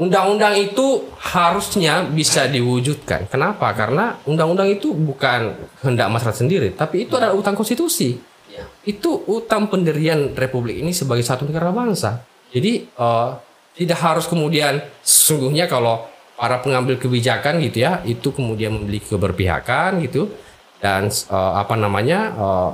Undang-undang 0.00 0.56
itu 0.56 1.12
harusnya 1.20 2.08
bisa 2.08 2.48
diwujudkan. 2.48 3.28
Kenapa? 3.28 3.68
Karena 3.76 4.16
undang-undang 4.24 4.72
itu 4.72 4.96
bukan 4.96 5.52
hendak 5.84 6.08
masyarakat 6.08 6.40
sendiri, 6.40 6.68
tapi 6.72 7.04
itu 7.04 7.20
adalah 7.20 7.36
utang 7.36 7.52
konstitusi. 7.52 8.16
ya. 8.50 8.64
itu 8.82 9.22
utang 9.30 9.70
pendirian 9.70 10.34
Republik 10.34 10.80
ini 10.80 10.96
sebagai 10.96 11.22
satu 11.22 11.44
negara 11.44 11.68
bangsa. 11.68 12.24
Jadi 12.50 12.88
uh, 12.96 13.36
tidak 13.76 13.98
harus 14.00 14.26
kemudian 14.26 14.82
sesungguhnya 15.04 15.70
kalau 15.70 16.08
para 16.34 16.58
pengambil 16.64 16.96
kebijakan 16.96 17.60
gitu 17.60 17.84
ya 17.84 18.00
itu 18.08 18.32
kemudian 18.32 18.72
memiliki 18.72 19.12
keberpihakan 19.12 20.00
gitu 20.08 20.32
dan 20.80 21.12
uh, 21.28 21.60
apa 21.60 21.76
namanya 21.76 22.20
uh, 22.34 22.70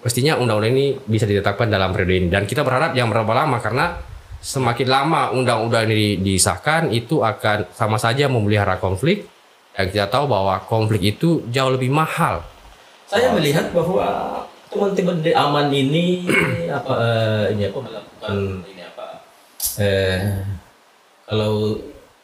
mestinya 0.00 0.40
undang-undang 0.40 0.72
ini 0.72 0.86
bisa 1.04 1.28
ditetapkan 1.28 1.68
dalam 1.68 1.92
periode 1.92 2.14
ini 2.24 2.28
dan 2.32 2.48
kita 2.48 2.64
berharap 2.64 2.96
yang 2.96 3.12
berapa 3.12 3.32
lama 3.32 3.60
karena 3.60 4.00
semakin 4.40 4.88
lama 4.88 5.22
undang-undang 5.36 5.84
ini 5.92 6.16
disahkan 6.16 6.88
itu 6.88 7.20
akan 7.20 7.68
sama 7.76 8.00
saja 8.00 8.24
memelihara 8.26 8.80
konflik 8.80 9.28
dan 9.76 9.92
kita 9.92 10.08
tahu 10.08 10.26
bahwa 10.26 10.56
konflik 10.64 11.16
itu 11.16 11.44
jauh 11.52 11.72
lebih 11.72 11.92
mahal. 11.92 12.42
Saya 13.06 13.30
melihat 13.36 13.70
bahwa 13.76 14.40
teman-teman 14.72 15.20
di 15.20 15.32
aman 15.36 15.66
ini 15.68 16.24
apa 16.78 16.92
uh, 16.94 17.44
ini 17.52 17.68
apa 17.68 17.78
melakukan 17.82 18.36
ini 18.70 18.82
apa 18.86 19.06
eh 19.82 20.20
kalau 21.26 21.76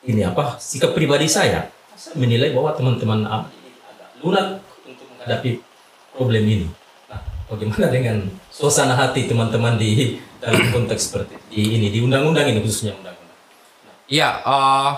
ini 0.07 0.22
apa 0.22 0.55
sikap 0.57 0.95
pribadi 0.95 1.27
saya 1.27 1.66
saya 1.99 2.14
menilai 2.16 2.55
bahwa 2.55 2.70
teman-teman 2.72 3.27
aman 3.27 3.51
ini 3.51 3.70
agak 3.83 4.11
lunak 4.22 4.47
untuk 4.87 5.07
menghadapi 5.16 5.51
problem 6.14 6.45
ini. 6.49 6.66
Bagaimana 7.47 7.87
dengan 7.95 8.27
suasana 8.51 8.99
hati 8.99 9.31
teman-teman 9.31 9.79
di 9.79 10.19
dalam 10.43 10.67
konteks 10.75 11.03
seperti 11.15 11.39
ini 11.55 11.95
di 11.95 12.03
undang-undang 12.03 12.51
ini 12.51 12.59
khususnya 12.59 12.99
undang-undang? 12.99 13.39
Iya, 14.11 14.43
uh, 14.43 14.91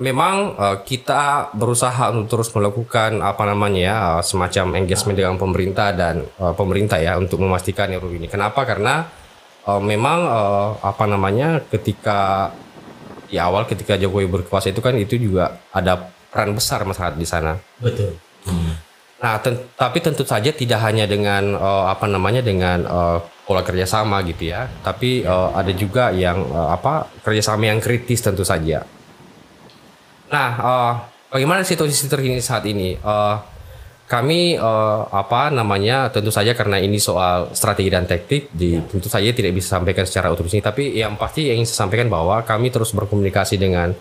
memang 0.00 0.56
uh, 0.56 0.76
kita 0.80 1.52
berusaha 1.52 2.08
untuk 2.16 2.40
terus 2.40 2.48
melakukan 2.56 3.20
apa 3.20 3.44
namanya 3.44 3.80
ya 3.80 3.96
uh, 4.16 4.22
semacam 4.24 4.80
engagement 4.80 5.16
dengan 5.20 5.36
pemerintah 5.36 5.92
dan 5.92 6.24
uh, 6.40 6.56
pemerintah 6.56 6.96
ya 6.96 7.20
untuk 7.20 7.44
memastikan 7.44 7.92
RUU 7.92 8.16
ini. 8.16 8.26
Kenapa? 8.32 8.64
Karena 8.64 9.04
uh, 9.68 9.80
memang 9.84 10.18
uh, 10.24 10.70
apa 10.80 11.04
namanya 11.04 11.60
ketika 11.68 12.50
di 13.28 13.36
awal 13.36 13.68
ketika 13.68 14.00
Jokowi 14.00 14.26
berkuasa 14.26 14.72
itu 14.72 14.80
kan 14.80 14.96
itu 14.96 15.20
juga 15.20 15.60
ada 15.70 16.08
peran 16.32 16.56
besar 16.56 16.88
masyarakat 16.88 17.20
di 17.20 17.28
sana. 17.28 17.60
Betul. 17.76 18.16
Hmm. 18.48 18.89
Nah, 19.20 19.36
ten 19.44 19.52
tapi 19.76 20.00
tentu 20.00 20.24
saja 20.24 20.48
tidak 20.48 20.80
hanya 20.80 21.04
dengan 21.04 21.52
uh, 21.52 21.92
apa 21.92 22.08
namanya 22.08 22.40
dengan 22.40 22.88
uh, 22.88 23.18
pola 23.44 23.60
kerjasama 23.60 24.24
gitu 24.24 24.48
ya, 24.48 24.64
tapi 24.80 25.20
uh, 25.28 25.52
ada 25.52 25.72
juga 25.76 26.08
yang 26.08 26.40
uh, 26.48 26.72
apa 26.72 27.04
kerjasama 27.20 27.68
yang 27.68 27.84
kritis 27.84 28.24
tentu 28.24 28.48
saja. 28.48 28.80
Nah, 30.32 30.50
uh, 30.56 30.92
bagaimana 31.28 31.60
situasi 31.68 32.08
terkini 32.08 32.40
saat 32.40 32.64
ini? 32.64 32.96
Uh, 32.96 33.36
kami 34.10 34.58
uh, 34.58 35.06
apa 35.12 35.54
namanya 35.54 36.10
tentu 36.10 36.34
saja 36.34 36.50
karena 36.50 36.82
ini 36.82 36.98
soal 36.98 37.54
strategi 37.54 37.94
dan 37.94 38.10
taktik 38.10 38.50
di 38.50 38.82
tentu 38.82 39.06
saja 39.06 39.30
tidak 39.30 39.54
bisa 39.54 39.78
sampaikan 39.78 40.02
secara 40.02 40.34
utuh 40.34 40.50
ini 40.50 40.58
tapi 40.58 40.98
yang 40.98 41.14
pasti 41.14 41.46
yang 41.46 41.62
ingin 41.62 41.70
saya 41.70 41.86
sampaikan 41.86 42.10
bahwa 42.10 42.42
kami 42.42 42.74
terus 42.74 42.90
berkomunikasi 42.90 43.54
dengan 43.54 43.94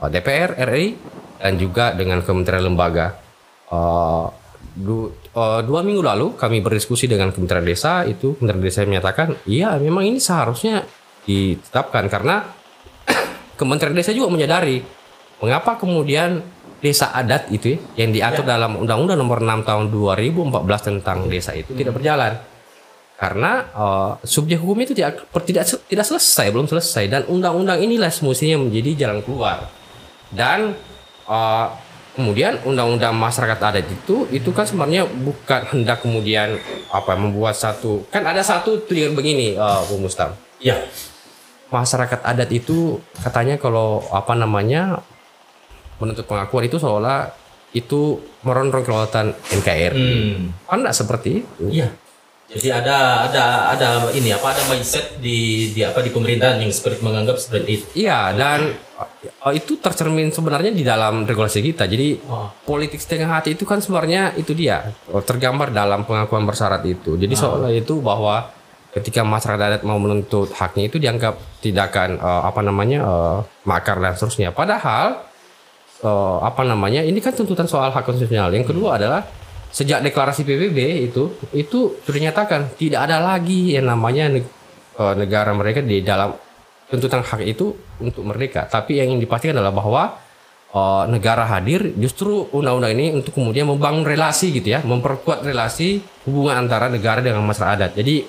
uh, 0.00 0.08
DPR 0.08 0.56
RI 0.64 0.96
dan 1.44 1.60
juga 1.60 1.92
dengan 1.92 2.24
kementerian 2.24 2.72
lembaga 2.72 3.20
uh, 3.68 4.32
du, 4.76 5.10
uh, 5.34 5.60
dua 5.64 5.80
minggu 5.82 6.02
lalu 6.02 6.26
kami 6.38 6.62
berdiskusi 6.62 7.10
dengan 7.10 7.34
kementerian 7.34 7.66
desa 7.66 8.06
itu 8.06 8.38
kementerian 8.38 8.64
desa 8.64 8.86
menyatakan 8.86 9.28
iya 9.46 9.74
memang 9.76 10.06
ini 10.06 10.18
seharusnya 10.22 10.86
ditetapkan 11.26 12.06
karena 12.06 12.46
kementerian 13.60 13.96
desa 13.96 14.14
juga 14.14 14.30
menyadari 14.32 14.80
mengapa 15.40 15.80
kemudian 15.80 16.40
desa 16.80 17.12
adat 17.12 17.52
itu 17.52 17.76
ya, 17.76 17.78
yang 18.04 18.10
diatur 18.10 18.44
ya. 18.48 18.56
dalam 18.56 18.80
Undang-Undang 18.80 19.18
Nomor 19.20 19.38
6 19.44 19.68
Tahun 19.68 19.84
2014 19.92 20.88
tentang 20.88 21.18
desa 21.28 21.52
itu 21.52 21.76
hmm. 21.76 21.78
tidak 21.80 21.94
berjalan 22.00 22.32
karena 23.20 23.68
uh, 23.76 24.12
subjek 24.24 24.56
hukum 24.56 24.80
itu 24.80 24.96
tidak 24.96 25.28
tidak 25.44 25.68
tidak 25.68 26.06
selesai 26.08 26.48
belum 26.48 26.64
selesai 26.72 27.04
dan 27.04 27.22
undang-undang 27.28 27.84
inilah 27.84 28.08
semestinya 28.08 28.64
menjadi 28.64 29.04
jalan 29.04 29.20
keluar 29.20 29.68
dan 30.32 30.72
uh, 31.28 31.68
kemudian 32.20 32.60
undang-undang 32.68 33.16
masyarakat 33.16 33.56
adat 33.56 33.88
itu 33.88 34.28
itu 34.28 34.52
kan 34.52 34.68
sebenarnya 34.68 35.08
bukan 35.08 35.64
hendak 35.72 36.04
kemudian 36.04 36.60
apa 36.92 37.16
membuat 37.16 37.56
satu 37.56 38.04
kan 38.12 38.20
ada 38.28 38.44
satu 38.44 38.84
trigger 38.84 39.16
begini 39.16 39.56
uh, 39.56 39.80
Bu 39.88 39.96
Mustam 39.96 40.36
ya 40.60 40.76
masyarakat 41.72 42.20
adat 42.20 42.50
itu 42.52 43.00
katanya 43.24 43.56
kalau 43.56 44.04
apa 44.12 44.36
namanya 44.36 45.00
menuntut 46.02 46.28
pengakuan 46.28 46.66
itu 46.66 46.76
seolah 46.76 47.30
itu 47.70 48.18
merongrong 48.42 48.82
kelewatan 48.82 49.30
NKRI. 49.62 50.10
Hmm. 50.34 50.50
Kan 50.66 50.82
seperti 50.90 51.44
itu. 51.44 51.64
Iya. 51.70 51.94
Jadi 52.50 52.66
ada 52.66 53.30
ada 53.30 53.44
ada 53.70 53.88
ini 54.10 54.34
apa 54.34 54.50
ada 54.50 54.62
mindset 54.66 55.22
di 55.22 55.70
di 55.70 55.86
apa 55.86 56.02
di 56.02 56.10
pemerintahan 56.10 56.58
yang 56.58 56.74
seperti 56.74 56.98
menganggap 57.06 57.38
seperti 57.38 57.70
itu. 57.78 57.86
Iya 57.94 58.34
dan 58.34 58.74
uh, 58.98 59.54
itu 59.54 59.78
tercermin 59.78 60.34
sebenarnya 60.34 60.74
di 60.74 60.82
dalam 60.82 61.22
regulasi 61.22 61.62
kita. 61.62 61.86
Jadi 61.86 62.18
oh. 62.26 62.50
politik 62.66 62.98
setengah 62.98 63.38
hati 63.38 63.54
itu 63.54 63.62
kan 63.62 63.78
sebenarnya 63.78 64.34
itu 64.34 64.50
dia 64.50 64.82
oh, 65.14 65.22
tergambar 65.22 65.70
dalam 65.70 66.02
pengakuan 66.02 66.42
bersyarat 66.42 66.82
itu. 66.90 67.14
Jadi 67.14 67.34
oh. 67.38 67.38
seolah 67.38 67.70
itu 67.70 68.02
bahwa 68.02 68.50
ketika 68.90 69.22
masyarakat 69.22 69.66
adat 69.70 69.82
mau 69.86 70.02
menuntut 70.02 70.50
haknya 70.50 70.90
itu 70.90 70.98
dianggap 70.98 71.38
tidak 71.62 71.94
akan 71.94 72.18
uh, 72.18 72.50
apa 72.50 72.60
namanya 72.66 72.98
uh, 73.06 73.38
makar 73.62 74.02
dan 74.02 74.18
seterusnya. 74.18 74.50
Padahal 74.50 75.22
uh, 76.02 76.42
apa 76.42 76.66
namanya 76.66 77.06
ini 77.06 77.22
kan 77.22 77.30
tuntutan 77.30 77.70
soal 77.70 77.94
hak 77.94 78.02
konstitusional 78.02 78.50
yang 78.50 78.66
kedua 78.66 78.98
adalah 78.98 79.22
sejak 79.70 80.02
deklarasi 80.02 80.42
PBB 80.42 81.08
itu 81.10 81.30
itu 81.54 81.98
dinyatakan 82.04 82.74
tidak 82.74 83.06
ada 83.06 83.22
lagi 83.22 83.78
yang 83.78 83.86
namanya 83.86 84.42
uh, 84.98 85.14
negara 85.14 85.54
mereka 85.54 85.80
di 85.80 86.02
dalam 86.02 86.34
tuntutan 86.90 87.22
hak 87.22 87.40
itu 87.46 87.72
untuk 88.02 88.26
merdeka. 88.26 88.66
Tapi 88.66 88.98
yang 88.98 89.14
ingin 89.14 89.22
dipastikan 89.22 89.54
adalah 89.56 89.70
bahwa 89.70 90.02
uh, 90.74 91.06
negara 91.06 91.46
hadir 91.46 91.94
justru 91.94 92.50
undang-undang 92.50 92.98
ini 92.98 93.06
untuk 93.14 93.38
kemudian 93.38 93.70
membangun 93.70 94.02
relasi 94.02 94.50
gitu 94.50 94.74
ya 94.74 94.82
memperkuat 94.82 95.46
relasi 95.46 96.02
hubungan 96.26 96.66
antara 96.66 96.90
negara 96.90 97.22
dengan 97.22 97.46
masyarakat 97.46 97.74
adat. 97.78 97.92
Jadi 97.94 98.26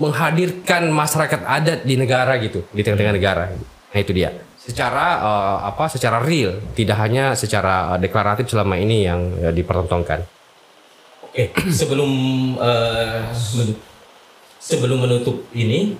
menghadirkan 0.00 0.88
masyarakat 0.88 1.40
adat 1.44 1.84
di 1.84 1.94
negara 2.00 2.40
gitu 2.40 2.64
di 2.72 2.80
tengah-tengah 2.80 3.14
negara. 3.20 3.44
Nah 3.92 3.98
itu 4.00 4.16
dia. 4.16 4.32
Secara 4.60 5.20
uh, 5.20 5.58
apa 5.68 5.92
secara 5.92 6.24
real 6.24 6.56
tidak 6.72 6.96
hanya 7.04 7.36
secara 7.36 7.96
deklaratif 8.00 8.48
selama 8.48 8.80
ini 8.80 9.04
yang 9.04 9.20
uh, 9.44 9.52
dipertontonkan. 9.52 10.39
Oke, 11.30 11.54
sebelum 11.78 12.10
uh, 12.58 13.30
menutup, 13.30 13.78
sebelum 14.58 14.98
menutup 14.98 15.36
ini 15.54 15.94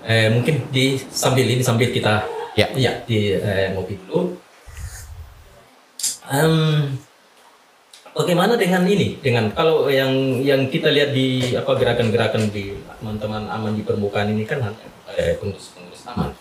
eh, 0.00 0.32
mungkin 0.32 0.64
di 0.72 0.96
sambil 0.96 1.44
ini 1.44 1.60
sambil 1.60 1.92
kita 1.92 2.24
ya 2.56 2.72
ya 2.72 3.04
di 3.04 3.36
eh, 3.36 3.76
ngopi 3.76 4.00
dulu. 4.00 4.32
Um, 6.32 6.96
bagaimana 8.16 8.56
dengan 8.56 8.88
ini? 8.88 9.20
Dengan 9.20 9.52
kalau 9.52 9.92
yang 9.92 10.40
yang 10.40 10.72
kita 10.72 10.88
lihat 10.88 11.12
di 11.12 11.52
apa 11.52 11.76
gerakan-gerakan 11.76 12.48
di 12.48 12.72
teman-teman 12.96 13.52
aman 13.52 13.76
di 13.76 13.84
permukaan 13.84 14.32
ini 14.32 14.48
kan 14.48 14.72
eh, 15.12 15.36
pengurus-pengurus 15.36 16.08
aman 16.08 16.32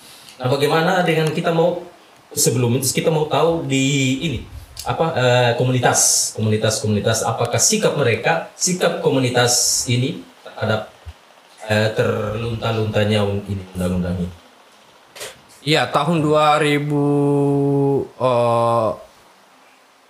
Nah, 0.42 0.50
bagaimana 0.50 1.06
dengan 1.06 1.30
kita 1.30 1.54
mau 1.54 1.86
sebelum 2.34 2.82
itu 2.82 2.98
kita 2.98 3.14
mau 3.14 3.30
tahu 3.30 3.68
di 3.70 4.18
ini 4.26 4.40
apa 4.82 5.06
uh, 5.14 5.52
komunitas 5.62 6.34
komunitas 6.34 6.82
komunitas 6.82 7.22
apakah 7.22 7.62
sikap 7.62 7.94
mereka 7.94 8.50
sikap 8.58 9.06
komunitas 9.06 9.86
ini 9.86 10.26
terhadap 10.42 10.90
uh, 11.70 11.90
terlunta-luntanya 11.94 13.22
ini 13.46 13.64
undang-undang 13.78 14.18
ini. 14.18 14.30
Iya 15.62 15.86
tahun 15.94 16.26
2000 16.26 16.90
uh, 18.18 18.90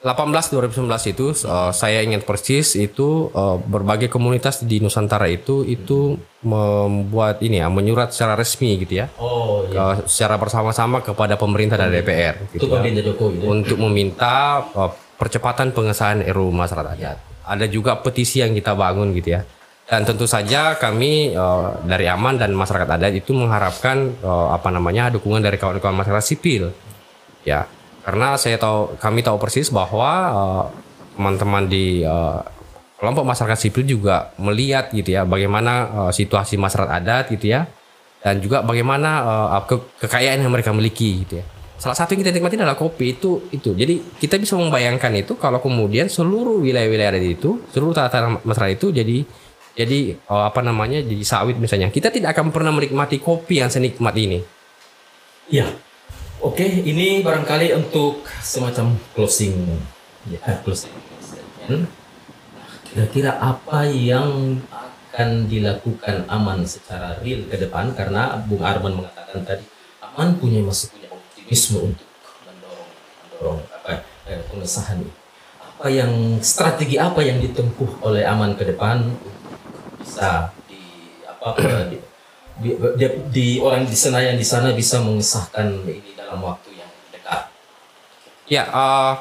18 0.01 0.57
2019 0.57 1.13
itu 1.13 1.29
uh, 1.45 1.69
saya 1.69 2.01
ingat 2.01 2.25
persis 2.25 2.73
itu 2.73 3.29
uh, 3.37 3.61
berbagai 3.61 4.09
komunitas 4.09 4.65
di 4.65 4.81
Nusantara 4.81 5.29
itu 5.29 5.61
itu 5.61 6.17
membuat 6.41 7.37
ini 7.45 7.61
ya 7.61 7.69
menyurat 7.69 8.09
secara 8.09 8.33
resmi 8.33 8.81
gitu 8.81 9.05
ya. 9.05 9.13
Oh 9.21 9.61
iya. 9.69 9.77
Uh, 9.77 9.95
secara 10.09 10.41
bersama-sama 10.41 11.05
kepada 11.05 11.37
pemerintah 11.37 11.77
dan 11.77 11.93
DPR 11.93 12.49
gitu 12.49 12.65
ya. 12.65 12.81
Jokowi, 12.81 13.45
ya. 13.45 13.47
Untuk 13.53 13.77
meminta 13.77 14.65
uh, 14.73 14.89
percepatan 15.21 15.69
pengesahan 15.69 16.25
RUU 16.33 16.49
masyarakat 16.49 16.97
adat. 16.97 17.17
Ada 17.45 17.69
juga 17.69 17.93
petisi 18.01 18.41
yang 18.41 18.57
kita 18.57 18.73
bangun 18.73 19.13
gitu 19.13 19.37
ya. 19.37 19.45
Dan 19.85 20.01
tentu 20.01 20.25
saja 20.25 20.81
kami 20.81 21.37
uh, 21.37 21.77
dari 21.85 22.09
Aman 22.09 22.41
dan 22.41 22.57
masyarakat 22.57 22.89
adat 22.89 23.13
itu 23.13 23.37
mengharapkan 23.37 24.17
uh, 24.25 24.49
apa 24.49 24.73
namanya 24.73 25.13
dukungan 25.13 25.45
dari 25.45 25.61
kawan-kawan 25.61 25.93
masyarakat 26.01 26.25
sipil. 26.25 26.73
Ya, 27.45 27.69
karena 28.01 28.35
saya 28.37 28.57
tahu 28.57 28.97
kami 28.97 29.21
tahu 29.21 29.37
persis 29.37 29.69
bahwa 29.69 30.09
uh, 30.31 30.63
teman-teman 31.17 31.69
di 31.69 32.01
uh, 32.01 32.41
kelompok 32.97 33.25
masyarakat 33.25 33.57
sipil 33.57 33.85
juga 33.85 34.33
melihat 34.41 34.89
gitu 34.93 35.13
ya 35.13 35.25
bagaimana 35.25 35.73
uh, 35.89 36.11
situasi 36.13 36.57
masyarakat 36.57 36.91
adat 36.91 37.25
gitu 37.33 37.53
ya 37.53 37.69
dan 38.21 38.37
juga 38.41 38.61
bagaimana 38.61 39.09
uh, 39.25 39.63
ke 39.65 40.05
kekayaan 40.05 40.41
yang 40.41 40.53
mereka 40.53 40.69
miliki 40.73 41.25
gitu 41.25 41.41
ya. 41.41 41.45
Salah 41.81 41.97
satu 41.97 42.13
yang 42.13 42.21
kita 42.21 42.37
nikmati 42.37 42.61
adalah 42.61 42.77
kopi 42.77 43.17
itu 43.17 43.49
itu. 43.49 43.73
Jadi 43.73 44.21
kita 44.21 44.37
bisa 44.37 44.53
membayangkan 44.53 45.17
itu 45.17 45.33
kalau 45.41 45.57
kemudian 45.57 46.05
seluruh 46.05 46.61
wilayah-wilayah 46.61 47.17
adat 47.17 47.25
itu, 47.25 47.57
seluruh 47.73 47.97
tanah-tanah 47.97 48.45
masyarakat 48.45 48.77
itu 48.77 48.93
jadi 48.93 49.17
jadi 49.75 50.19
uh, 50.27 50.51
apa 50.51 50.59
namanya 50.61 50.99
jadi 50.99 51.23
sawit 51.23 51.55
misalnya 51.55 51.87
kita 51.87 52.11
tidak 52.11 52.35
akan 52.35 52.51
pernah 52.51 52.75
menikmati 52.75 53.23
kopi 53.23 53.63
yang 53.63 53.71
senikmat 53.71 54.11
ini 54.19 54.39
iya 55.47 55.67
oke 56.41 56.65
ini 56.65 57.21
barangkali 57.21 57.77
untuk 57.77 58.25
semacam 58.41 58.97
closing. 59.13 59.55
Ya 60.27 60.41
closing. 60.65 60.93
Kira-kira 62.91 63.39
apa 63.39 63.87
yang 63.87 64.59
akan 64.67 65.47
dilakukan 65.47 66.27
aman 66.27 66.67
secara 66.67 67.15
real 67.23 67.47
ke 67.47 67.55
depan? 67.55 67.95
Karena 67.95 68.35
Bung 68.43 68.65
Arman 68.65 68.99
mengatakan 68.99 69.45
tadi 69.47 69.63
aman 70.03 70.35
punya 70.35 70.59
masih 70.65 70.91
punya 70.91 71.07
optimisme 71.13 71.77
untuk 71.93 72.09
mendorong 72.43 72.89
mendorong 73.23 73.59
apa 73.71 74.03
eh, 74.27 74.41
pengesahan 74.51 74.99
ini. 74.99 75.13
Apa 75.61 75.87
yang 75.87 76.11
strategi 76.43 76.99
apa 76.99 77.23
yang 77.23 77.39
ditempuh 77.39 78.03
oleh 78.03 78.27
aman 78.27 78.53
ke 78.59 78.67
depan 78.67 79.07
bisa 80.03 80.51
di 80.67 80.81
apa 81.25 81.55
di, 81.89 81.97
di, 82.59 82.69
di, 82.75 83.05
di 83.31 83.47
orang 83.63 83.87
di 83.87 83.95
Senayan 83.95 84.35
di 84.35 84.45
sana 84.45 84.75
bisa 84.75 84.99
mengesahkan 84.99 85.87
ini 85.87 86.10
dalam 86.31 86.55
waktu 86.55 86.69
yang 86.79 86.91
dekat 87.11 87.51
ya 88.47 88.63
uh, 88.71 89.13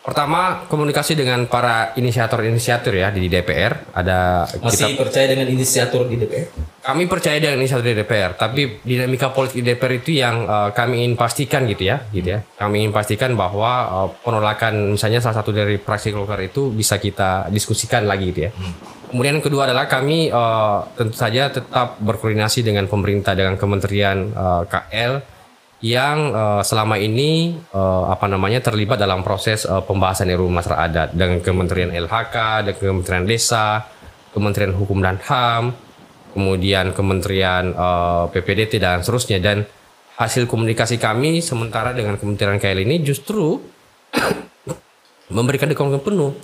Pertama 0.00 0.64
komunikasi 0.64 1.12
dengan 1.12 1.44
para 1.44 1.92
inisiator-inisiator 1.92 2.96
ya 2.96 3.12
di 3.12 3.28
DPR. 3.28 3.92
Ada 3.92 4.48
masih 4.64 4.96
kita, 4.96 5.04
percaya 5.04 5.26
dengan 5.28 5.46
inisiator 5.52 6.08
di 6.08 6.16
DPR? 6.16 6.48
Kami 6.80 7.04
percaya 7.04 7.36
dengan 7.36 7.60
inisiator 7.60 7.84
di 7.84 7.92
DPR, 7.92 8.32
tapi 8.32 8.80
dinamika 8.80 9.28
politik 9.28 9.60
di 9.60 9.64
DPR 9.68 10.00
itu 10.00 10.16
yang 10.16 10.48
uh, 10.48 10.72
kami 10.72 11.04
ingin 11.04 11.20
pastikan 11.20 11.68
gitu 11.68 11.84
ya, 11.84 12.00
gitu 12.16 12.32
ya. 12.32 12.40
Kami 12.56 12.80
ingin 12.80 12.96
pastikan 12.96 13.36
bahwa 13.36 13.70
uh, 13.92 14.08
penolakan 14.24 14.96
misalnya 14.96 15.20
salah 15.20 15.44
satu 15.44 15.52
dari 15.52 15.76
fraksi 15.76 16.16
Golkar 16.16 16.40
itu 16.40 16.72
bisa 16.72 16.96
kita 16.96 17.52
diskusikan 17.52 18.08
lagi 18.08 18.32
gitu 18.32 18.48
ya. 18.48 18.50
Hmm. 18.56 18.72
Kemudian 19.12 19.36
yang 19.36 19.44
kedua 19.44 19.68
adalah 19.68 19.84
kami 19.84 20.32
uh, 20.32 20.80
tentu 20.96 21.12
saja 21.12 21.52
tetap 21.52 22.00
berkoordinasi 22.00 22.64
dengan 22.64 22.88
pemerintah 22.88 23.36
dengan 23.36 23.60
Kementerian 23.60 24.32
uh, 24.32 24.64
KL 24.64 25.39
yang 25.80 26.36
uh, 26.36 26.60
selama 26.60 27.00
ini 27.00 27.56
uh, 27.72 28.12
apa 28.12 28.28
namanya 28.28 28.60
terlibat 28.60 29.00
dalam 29.00 29.24
proses 29.24 29.64
uh, 29.64 29.80
pembahasan 29.80 30.28
RUU 30.28 30.52
Masyarakat 30.52 30.80
Adat 30.92 31.08
dengan 31.16 31.40
Kementerian 31.40 31.88
LHK, 31.88 32.36
dan 32.68 32.74
Kementerian 32.76 33.24
Desa, 33.24 33.88
Kementerian 34.36 34.76
Hukum 34.76 35.00
dan 35.00 35.16
HAM, 35.16 35.72
kemudian 36.36 36.92
Kementerian 36.92 37.72
uh, 37.72 38.28
PPDT 38.28 38.76
dan 38.76 39.00
seterusnya 39.00 39.40
dan 39.40 39.64
hasil 40.20 40.44
komunikasi 40.44 41.00
kami 41.00 41.40
sementara 41.40 41.96
dengan 41.96 42.20
Kementerian 42.20 42.60
KL 42.60 42.84
ini 42.84 43.00
justru 43.00 43.56
memberikan 45.36 45.64
dukungan 45.64 46.04
penuh 46.04 46.36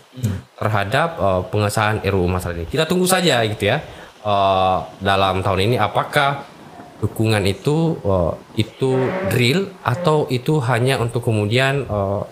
terhadap 0.56 1.08
uh, 1.20 1.42
pengesahan 1.52 2.00
RUU 2.08 2.24
Masyarakat 2.24 2.64
ini. 2.64 2.68
Kita 2.72 2.88
tunggu 2.88 3.04
saja 3.04 3.44
gitu 3.44 3.68
ya 3.68 3.84
uh, 4.24 4.80
dalam 5.04 5.44
tahun 5.44 5.68
ini 5.68 5.76
apakah 5.76 6.55
dukungan 7.00 7.44
itu 7.44 8.00
uh, 8.00 8.32
itu 8.56 8.96
drill 9.28 9.68
atau 9.84 10.24
itu 10.32 10.58
hanya 10.64 10.96
untuk 10.96 11.24
kemudian 11.24 11.84
uh, 11.88 12.24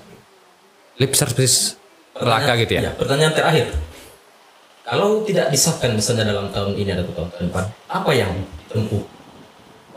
lip 0.97 1.13
service 1.13 1.77
belaka 2.17 2.57
gitu 2.65 2.81
ya? 2.81 2.83
ya? 2.89 2.93
Pertanyaan 2.97 3.35
terakhir, 3.35 3.67
kalau 4.87 5.25
tidak 5.27 5.51
disahkan 5.53 5.93
misalnya 5.93 6.29
dalam 6.29 6.49
tahun 6.55 6.79
ini 6.79 6.91
atau 6.97 7.13
tahun 7.13 7.29
depan, 7.51 7.65
apa 7.91 8.11
yang 8.15 8.31
ditempuh 8.65 9.03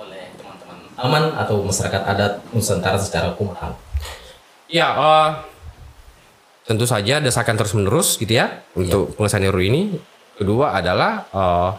oleh 0.02 0.24
teman-teman 0.36 0.78
aman 1.00 1.24
atau 1.38 1.64
masyarakat 1.64 2.02
adat 2.04 2.34
Nusantara 2.52 2.98
secara 3.00 3.32
kumaha? 3.38 3.72
Ya, 4.68 4.92
uh, 4.92 5.30
tentu 6.68 6.84
saja 6.84 7.24
desakan 7.24 7.56
terus 7.56 7.72
menerus 7.72 8.20
gitu 8.20 8.36
ya, 8.36 8.60
ya. 8.60 8.76
untuk 8.76 9.16
pengesahan 9.16 9.48
RUU 9.48 9.64
ini. 9.64 9.82
Kedua 10.38 10.76
adalah 10.78 11.26
uh, 11.34 11.72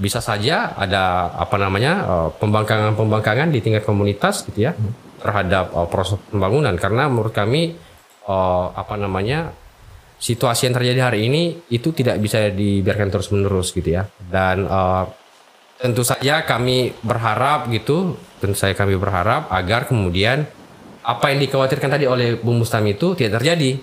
bisa 0.00 0.24
saja 0.24 0.72
ada 0.72 1.28
apa 1.36 1.60
namanya 1.60 1.92
uh, 2.08 2.28
pembangkangan-pembangkangan 2.40 3.52
di 3.52 3.60
tingkat 3.60 3.84
komunitas 3.84 4.48
gitu 4.48 4.64
ya 4.64 4.72
hmm. 4.72 5.20
terhadap 5.20 5.76
uh, 5.76 5.84
proses 5.84 6.16
pembangunan. 6.32 6.72
Karena 6.80 7.04
menurut 7.12 7.36
kami 7.36 7.76
uh, 8.24 8.72
apa 8.72 8.96
namanya 8.96 9.52
situasi 10.18 10.66
yang 10.66 10.74
terjadi 10.74 11.00
hari 11.12 11.28
ini 11.28 11.68
itu 11.68 11.92
tidak 11.92 12.16
bisa 12.18 12.48
dibiarkan 12.48 13.12
terus 13.12 13.28
menerus 13.28 13.76
gitu 13.76 13.92
ya. 13.92 14.08
Dan 14.16 14.64
uh, 14.64 15.04
tentu 15.76 16.00
saja 16.02 16.48
kami 16.48 16.96
berharap 17.04 17.68
gitu 17.68 18.16
tentu 18.40 18.56
saya 18.56 18.72
kami 18.74 18.96
berharap 18.96 19.52
agar 19.52 19.86
kemudian 19.86 20.48
apa 21.04 21.32
yang 21.32 21.38
dikhawatirkan 21.44 21.92
tadi 21.92 22.04
oleh 22.08 22.36
Bung 22.40 22.64
Mustam 22.64 22.84
itu 22.88 23.14
tidak 23.14 23.40
terjadi 23.40 23.78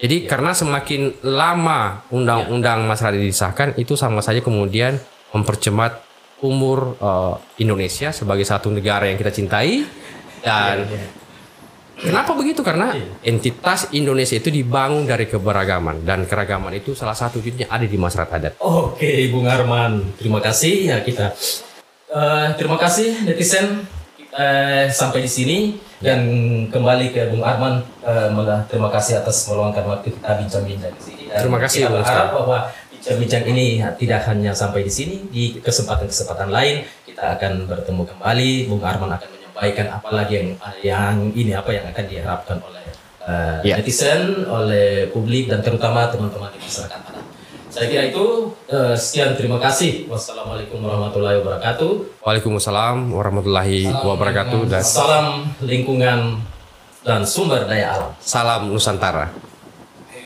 jadi 0.00 0.16
ya. 0.24 0.28
karena 0.32 0.56
semakin 0.56 1.20
lama 1.22 2.08
undang-undang 2.08 2.84
ya. 2.84 2.86
masyarakat 2.88 3.20
disahkan 3.20 3.68
itu 3.76 3.94
sama 3.94 4.24
saja 4.24 4.40
kemudian 4.40 4.96
mempercepat 5.36 6.00
umur 6.40 6.96
uh, 6.98 7.36
Indonesia 7.60 8.10
sebagai 8.10 8.48
satu 8.48 8.72
negara 8.72 9.06
yang 9.06 9.20
kita 9.20 9.28
cintai 9.28 9.84
dan 10.40 10.88
ya, 10.88 10.96
ya. 10.96 11.08
kenapa 12.00 12.32
begitu 12.32 12.64
karena 12.64 12.96
ya. 12.96 13.04
entitas 13.28 13.92
Indonesia 13.92 14.40
itu 14.40 14.48
dibangun 14.48 15.04
dari 15.04 15.28
keberagaman 15.28 16.00
dan 16.08 16.24
keragaman 16.24 16.80
itu 16.80 16.96
salah 16.96 17.14
satu 17.14 17.44
wujudnya 17.44 17.68
ada 17.68 17.84
di 17.84 17.98
masyarakat 18.00 18.32
adat. 18.40 18.52
Oke, 18.64 19.28
Bung 19.28 19.44
Arman, 19.44 20.16
terima 20.16 20.40
kasih 20.40 20.96
ya 20.96 21.04
kita. 21.04 21.36
Uh, 22.10 22.56
terima 22.56 22.80
kasih 22.80 23.22
netizen 23.28 23.86
uh, 24.34 24.84
sampai 24.90 25.26
di 25.26 25.30
sini 25.30 25.58
dan 26.00 26.20
kembali 26.70 27.12
ke 27.12 27.30
Bung 27.30 27.44
Arman 27.44 27.82
uh, 28.06 28.30
terima 28.70 28.88
kasih 28.88 29.20
atas 29.20 29.48
meluangkan 29.50 29.84
waktu 29.86 30.14
kita 30.14 30.30
bincang-bincang 30.40 30.92
di 30.94 31.02
sini. 31.02 31.22
Dan 31.28 31.38
terima 31.46 31.58
kasih. 31.60 31.86
Kita 31.86 31.92
berharap 31.92 32.28
bahwa 32.34 32.58
bincang-bincang 32.92 33.44
ini 33.48 33.66
tidak 33.96 34.20
hanya 34.28 34.52
sampai 34.52 34.84
di 34.86 34.92
sini, 34.92 35.16
di 35.28 35.58
kesempatan-kesempatan 35.60 36.48
lain 36.52 36.86
kita 37.06 37.36
akan 37.38 37.66
bertemu 37.66 38.02
kembali. 38.06 38.52
Bung 38.70 38.82
Arman 38.84 39.10
akan 39.14 39.28
menyampaikan 39.28 39.86
apa 39.92 40.08
lagi 40.14 40.32
yang 40.38 40.48
yang 40.80 41.16
ini 41.34 41.52
apa 41.52 41.70
yang 41.74 41.84
akan 41.90 42.04
diharapkan 42.06 42.58
oleh 42.64 42.86
uh, 43.24 43.60
yeah. 43.66 43.76
netizen, 43.76 44.46
oleh 44.48 45.10
publik 45.12 45.50
dan 45.50 45.60
terutama 45.60 46.08
teman-teman 46.08 46.48
di 46.54 46.60
masyarakat. 46.62 47.09
Saya 47.70 47.86
kira 47.86 48.10
itu 48.10 48.50
uh, 48.66 48.94
sekian 48.98 49.38
terima 49.38 49.62
kasih. 49.62 50.10
Wassalamualaikum 50.10 50.82
warahmatullahi 50.82 51.38
wabarakatuh. 51.38 52.18
Waalaikumsalam 52.26 53.14
warahmatullahi 53.14 53.86
salam 53.86 54.06
wabarakatuh 54.10 54.60
dan 54.66 54.82
salam 54.82 55.26
lingkungan 55.62 56.42
dan 57.06 57.22
sumber 57.22 57.70
daya 57.70 57.94
alam. 57.94 58.10
Salam 58.18 58.74
Nusantara. 58.74 59.30